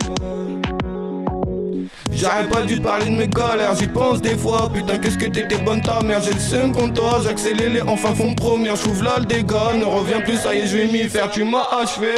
J'arrête 2.18 2.50
pas 2.50 2.62
dû 2.62 2.80
parler 2.80 3.06
de 3.06 3.16
mes 3.16 3.28
galères, 3.28 3.76
j'y 3.78 3.86
pense 3.86 4.20
des 4.20 4.36
fois. 4.36 4.68
Putain, 4.74 4.98
qu'est-ce 4.98 5.16
que 5.16 5.26
t'étais 5.26 5.58
bonne 5.58 5.80
ta 5.80 6.00
mère, 6.02 6.20
j'ai 6.20 6.32
le 6.32 6.40
seum 6.40 6.72
contre 6.72 6.94
toi. 6.94 7.20
J'accélère 7.22 7.70
les 7.70 7.82
enfin 7.82 8.12
font 8.12 8.34
première, 8.34 8.74
j'ouvre 8.74 9.04
là 9.04 9.16
le 9.20 9.24
dégât. 9.24 9.74
Ne 9.78 9.84
reviens 9.84 10.20
plus, 10.20 10.36
ça 10.36 10.52
y 10.52 10.58
est, 10.58 10.66
je 10.66 10.78
vais 10.78 10.86
m'y 10.86 11.04
faire, 11.04 11.30
tu 11.30 11.44
m'as 11.44 11.66
achevé. 11.80 12.14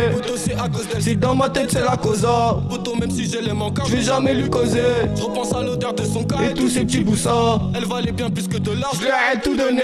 Si 0.98 1.16
dans 1.16 1.34
ma 1.34 1.50
tête, 1.50 1.70
c'est 1.70 1.84
la 1.84 1.96
causa. 1.98 2.56
Même 2.98 3.10
si 3.10 3.30
j'ai 3.30 3.40
les 3.40 3.50
je 3.50 3.96
vais 3.96 4.02
jamais 4.02 4.34
lui 4.34 4.48
causer. 4.48 4.80
Je 5.16 5.22
repense 5.22 5.54
à 5.54 5.62
l'odeur 5.62 5.94
de 5.94 6.02
son 6.02 6.24
corps 6.24 6.42
et 6.42 6.54
tous 6.54 6.68
ces 6.68 6.84
petits 6.84 7.04
boussards. 7.04 7.70
Elle 7.74 7.84
valait 7.84 8.12
bien 8.12 8.30
plus 8.30 8.48
que 8.48 8.58
de 8.58 8.70
l'argent. 8.72 8.98
Je 9.00 9.04
lui 9.04 9.08
ai 9.08 9.40
tout 9.40 9.56
donné, 9.56 9.82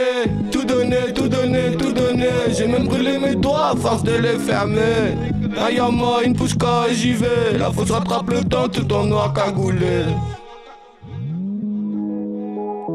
tout 0.51 0.65
donné, 0.65 0.97
tout 1.15 1.29
donné, 1.29 1.77
tout 1.79 1.93
donné. 1.93 2.29
J'ai 2.57 2.67
même 2.67 2.87
brûlé 2.87 3.19
mes 3.19 3.35
doigts 3.35 3.73
à 3.73 3.77
force 3.77 4.03
de 4.03 4.13
les 4.13 4.39
fermer. 4.39 5.15
Aïe 5.59 5.81
moi 5.91 6.23
une 6.25 6.35
pouchka 6.35 6.89
et 6.91 6.95
j'y 6.95 7.13
vais. 7.13 7.57
La 7.59 7.71
faut 7.71 7.87
se 7.87 7.93
rattrape 7.93 8.31
le 8.31 8.45
temps 8.45 8.69
tout 8.69 8.93
en 8.93 9.07
noir 9.07 9.33
cagoulé. 9.33 10.05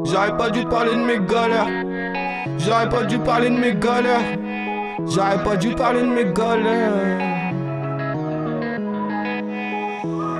J'aurais 0.05 0.37
pas 0.37 0.49
dû 0.49 0.63
parler 0.65 0.91
de 0.91 1.03
mes 1.03 1.19
galères. 1.25 1.67
J'aurais 2.59 2.89
pas 2.89 3.03
dû 3.03 3.17
parler 3.17 3.49
de 3.49 3.55
mes 3.55 3.73
galères. 3.73 4.37
J'aurais 5.07 5.43
pas 5.43 5.55
dû 5.55 5.69
parler 5.69 6.01
de 6.01 6.07
mes 6.07 6.25
galères. 6.33 6.91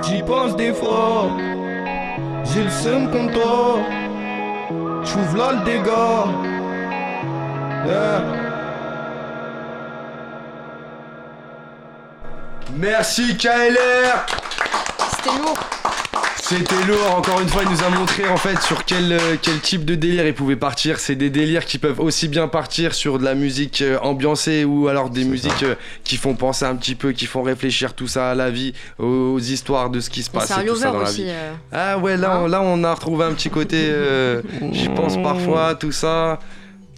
J'y 0.02 0.22
pense 0.22 0.54
des 0.56 0.72
fois. 0.72 1.30
J'ai 2.44 2.64
le 2.64 2.70
seum 2.70 3.10
contre 3.10 3.32
toi. 3.32 3.78
J'ouvre 5.04 5.36
là 5.36 5.52
le 5.52 5.64
dégât. 5.64 6.26
Merci 12.78 13.36
KLR 13.36 14.26
C'était 15.10 15.38
lourd. 15.38 15.58
C'était 16.36 16.84
lourd, 16.86 17.14
encore 17.16 17.40
une 17.40 17.48
fois, 17.48 17.62
il 17.64 17.70
nous 17.70 17.82
a 17.82 17.88
montré 17.88 18.28
en 18.28 18.36
fait 18.36 18.60
sur 18.60 18.84
quel, 18.84 19.12
euh, 19.12 19.36
quel 19.40 19.58
type 19.60 19.84
de 19.84 19.94
délire 19.94 20.26
il 20.26 20.34
pouvait 20.34 20.56
partir. 20.56 20.98
C'est 20.98 21.14
des 21.14 21.30
délires 21.30 21.64
qui 21.64 21.78
peuvent 21.78 22.00
aussi 22.00 22.28
bien 22.28 22.48
partir 22.48 22.94
sur 22.94 23.18
de 23.18 23.24
la 23.24 23.34
musique 23.34 23.80
euh, 23.80 23.98
ambiancée 24.02 24.64
ou 24.64 24.88
alors 24.88 25.08
des 25.08 25.24
musiques 25.24 25.62
euh, 25.62 25.76
qui 26.04 26.16
font 26.16 26.34
penser 26.34 26.64
un 26.66 26.74
petit 26.76 26.94
peu, 26.94 27.12
qui 27.12 27.26
font 27.26 27.42
réfléchir 27.42 27.94
tout 27.94 28.08
ça 28.08 28.32
à 28.32 28.34
la 28.34 28.50
vie, 28.50 28.74
aux, 28.98 29.38
histoires 29.38 29.88
de 29.88 30.00
ce 30.00 30.10
qui 30.10 30.22
se 30.22 30.30
passe 30.30 30.48
C'est 30.48 30.54
un 30.54 30.64
tout 30.64 30.74
ça 30.76 30.86
lover 30.86 30.92
dans 30.98 31.02
la 31.04 31.08
aussi. 31.08 31.22
vie. 31.24 31.30
euh. 31.30 31.52
Ah 31.72 31.98
ouais, 31.98 32.16
là, 32.16 32.40
on, 32.42 32.46
là 32.48 32.60
on 32.62 32.82
a 32.84 32.92
retrouvé 32.92 33.24
un 33.24 33.32
petit 33.32 33.50
côté, 33.50 33.88
euh, 33.90 34.42
j'y 34.72 34.88
pense 34.88 35.16
parfois, 35.22 35.74
tout 35.74 35.92
ça. 35.92 36.38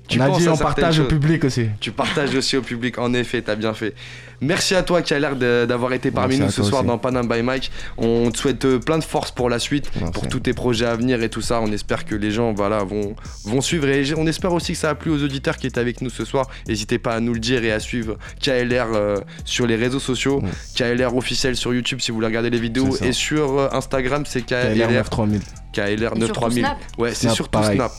Tu 0.08 0.20
On 0.20 0.24
a 0.24 0.26
penses 0.26 0.38
dit 0.38 0.48
on 0.50 0.56
partage 0.56 1.00
au 1.00 1.04
public 1.04 1.44
aussi. 1.44 1.68
Tu 1.80 1.90
partages 1.90 2.34
aussi 2.34 2.56
au 2.58 2.62
public, 2.62 2.98
en 2.98 3.14
effet, 3.14 3.40
t'as 3.40 3.54
bien 3.54 3.72
fait. 3.72 3.94
Merci 4.44 4.74
à 4.74 4.82
toi 4.82 5.02
qui 5.02 5.14
a 5.14 5.18
l'air 5.18 5.36
d'avoir 5.36 5.92
été 5.92 6.10
parmi 6.10 6.36
Merci 6.38 6.58
nous 6.58 6.64
ce 6.64 6.68
soir 6.68 6.82
aussi. 6.82 6.88
dans 6.88 6.98
Panam 6.98 7.26
by 7.26 7.42
Mike. 7.42 7.70
On 7.96 8.30
te 8.30 8.38
souhaite 8.38 8.64
euh, 8.64 8.78
plein 8.78 8.98
de 8.98 9.04
force 9.04 9.30
pour 9.30 9.48
la 9.48 9.58
suite, 9.58 9.90
Merci. 9.96 10.12
pour 10.12 10.28
tous 10.28 10.40
tes 10.40 10.52
projets 10.52 10.86
à 10.86 10.94
venir 10.96 11.22
et 11.22 11.28
tout 11.28 11.40
ça. 11.40 11.60
On 11.60 11.72
espère 11.72 12.04
que 12.04 12.14
les 12.14 12.30
gens 12.30 12.52
voilà, 12.52 12.84
vont, 12.84 13.16
vont 13.44 13.60
suivre 13.60 13.88
et 13.88 14.04
on 14.16 14.26
espère 14.26 14.52
aussi 14.52 14.72
que 14.72 14.78
ça 14.78 14.90
a 14.90 14.94
plu 14.94 15.10
aux 15.10 15.22
auditeurs 15.22 15.56
qui 15.56 15.66
étaient 15.66 15.80
avec 15.80 16.02
nous 16.02 16.10
ce 16.10 16.24
soir. 16.24 16.48
N'hésitez 16.68 16.98
pas 16.98 17.14
à 17.14 17.20
nous 17.20 17.32
le 17.32 17.40
dire 17.40 17.64
et 17.64 17.72
à 17.72 17.80
suivre 17.80 18.16
KLR 18.42 18.88
euh, 18.94 19.16
sur 19.44 19.66
les 19.66 19.76
réseaux 19.76 20.00
sociaux. 20.00 20.42
KLR 20.76 21.16
officiel 21.16 21.56
sur 21.56 21.72
YouTube 21.72 22.00
si 22.00 22.10
vous 22.10 22.16
voulez 22.16 22.26
regarder 22.26 22.50
les 22.50 22.60
vidéos 22.60 22.96
et 23.02 23.12
sur 23.12 23.58
euh, 23.58 23.68
Instagram 23.72 24.24
c'est 24.26 24.42
KLR 24.42 24.74
KLR 24.74 24.88
93000. 25.04 25.40
KLR 25.72 25.82
Et 25.92 25.96
surtout 25.98 26.18
93000. 26.18 26.64
Snap. 26.64 26.78
Ouais, 26.98 27.10
c'est 27.10 27.20
Snap, 27.22 27.34
surtout 27.34 27.50
pareil. 27.50 27.76
Snap. 27.76 27.92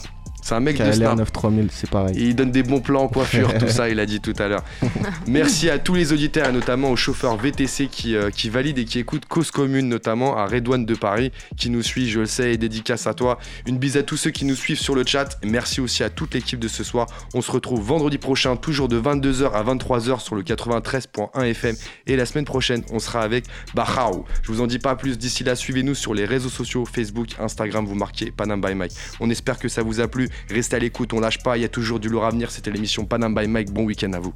C'est 0.46 0.54
un 0.54 0.60
mec 0.60 0.78
de 0.78 0.84
KLR 0.84 0.94
Snap. 0.94 1.18
93000, 1.18 1.70
c'est 1.72 1.90
pareil. 1.90 2.16
Et 2.20 2.28
il 2.28 2.36
donne 2.36 2.52
des 2.52 2.62
bons 2.62 2.80
plans 2.80 3.02
en 3.02 3.08
coiffure, 3.08 3.52
tout 3.60 3.68
ça, 3.68 3.90
il 3.90 4.00
a 4.00 4.06
dit 4.06 4.22
tout 4.22 4.36
à 4.38 4.48
l'heure. 4.48 4.64
Merci 5.28 5.72
à 5.72 5.80
tous 5.80 5.96
les 5.96 6.14
auditeurs 6.14 6.48
et 6.48 6.52
notamment 6.52 6.92
aux 6.92 6.96
chauffeurs 6.96 7.36
VTC 7.36 7.88
qui, 7.88 8.16
euh, 8.16 8.30
qui 8.30 8.52
valident 8.52 8.78
et 8.78 8.86
qui 8.86 9.00
écoutent 9.00 9.26
Cause 9.26 9.50
Commune, 9.50 9.90
notamment 9.90 10.38
à 10.38 10.46
Redouane 10.46 10.86
de 10.86 10.94
Paris 10.94 11.32
qui 11.58 11.72
nous 11.72 11.82
suit, 11.82 12.08
je 12.08 12.20
le 12.20 12.26
sais, 12.28 12.54
et 12.54 12.58
dédicace 12.58 13.08
à 13.08 13.16
toi. 13.16 13.40
Une 13.66 13.80
bise 13.80 13.98
à 13.98 14.04
tous 14.04 14.18
ceux 14.18 14.30
qui 14.30 14.46
nous 14.46 14.54
suivent 14.54 14.78
sur 14.78 14.94
le 14.94 15.04
chat. 15.04 15.40
Merci 15.44 15.82
aussi 15.82 16.04
à 16.04 16.12
toute 16.12 16.36
l'équipe 16.36 16.60
de 16.60 16.68
ce 16.68 16.84
soir. 16.84 17.08
On 17.34 17.42
se 17.42 17.52
retrouve 17.52 17.82
vendredi 17.82 18.20
prochain, 18.20 18.56
toujours 18.56 18.88
de 18.88 19.02
22h 19.02 19.52
à 19.52 19.64
23h 19.64 20.20
sur 20.20 20.36
le 20.36 20.44
93.1 20.44 21.44
FM. 21.44 21.76
Et 22.06 22.16
la 22.16 22.28
semaine 22.28 22.46
prochaine, 22.46 22.84
on 22.92 23.00
sera 23.00 23.22
avec 23.22 23.46
Bahao. 23.74 24.26
Je 24.44 24.52
vous 24.52 24.62
en 24.62 24.68
dis 24.68 24.78
pas 24.78 24.96
plus. 24.96 25.18
D'ici 25.18 25.44
là, 25.44 25.56
suivez-nous 25.56 25.96
sur 25.96 26.14
les 26.14 26.26
réseaux 26.26 26.50
sociaux 26.50 26.86
Facebook, 26.86 27.30
Instagram, 27.40 27.84
vous 27.88 27.96
marquez 27.96 28.30
Panam 28.30 28.62
by 28.62 28.76
Mike. 28.76 28.92
On 29.20 29.32
espère 29.32 29.58
que 29.58 29.70
ça 29.70 29.82
vous 29.82 30.02
a 30.02 30.08
plu. 30.08 30.30
Restez 30.50 30.76
à 30.76 30.80
l'écoute, 30.80 31.14
on 31.14 31.20
lâche 31.20 31.42
pas. 31.44 31.58
Il 31.58 31.62
y 31.62 31.66
a 31.66 31.70
toujours 31.70 32.00
du 32.00 32.10
lourd 32.10 32.26
à 32.26 32.30
venir. 32.30 32.52
C'était 32.52 32.72
l'émission 32.72 33.06
Panam 33.06 33.34
by 33.34 33.48
Mike. 33.48 33.72
Bon 33.72 33.84
week-end 33.84 34.14
à 34.14 34.20
vous. 34.20 34.34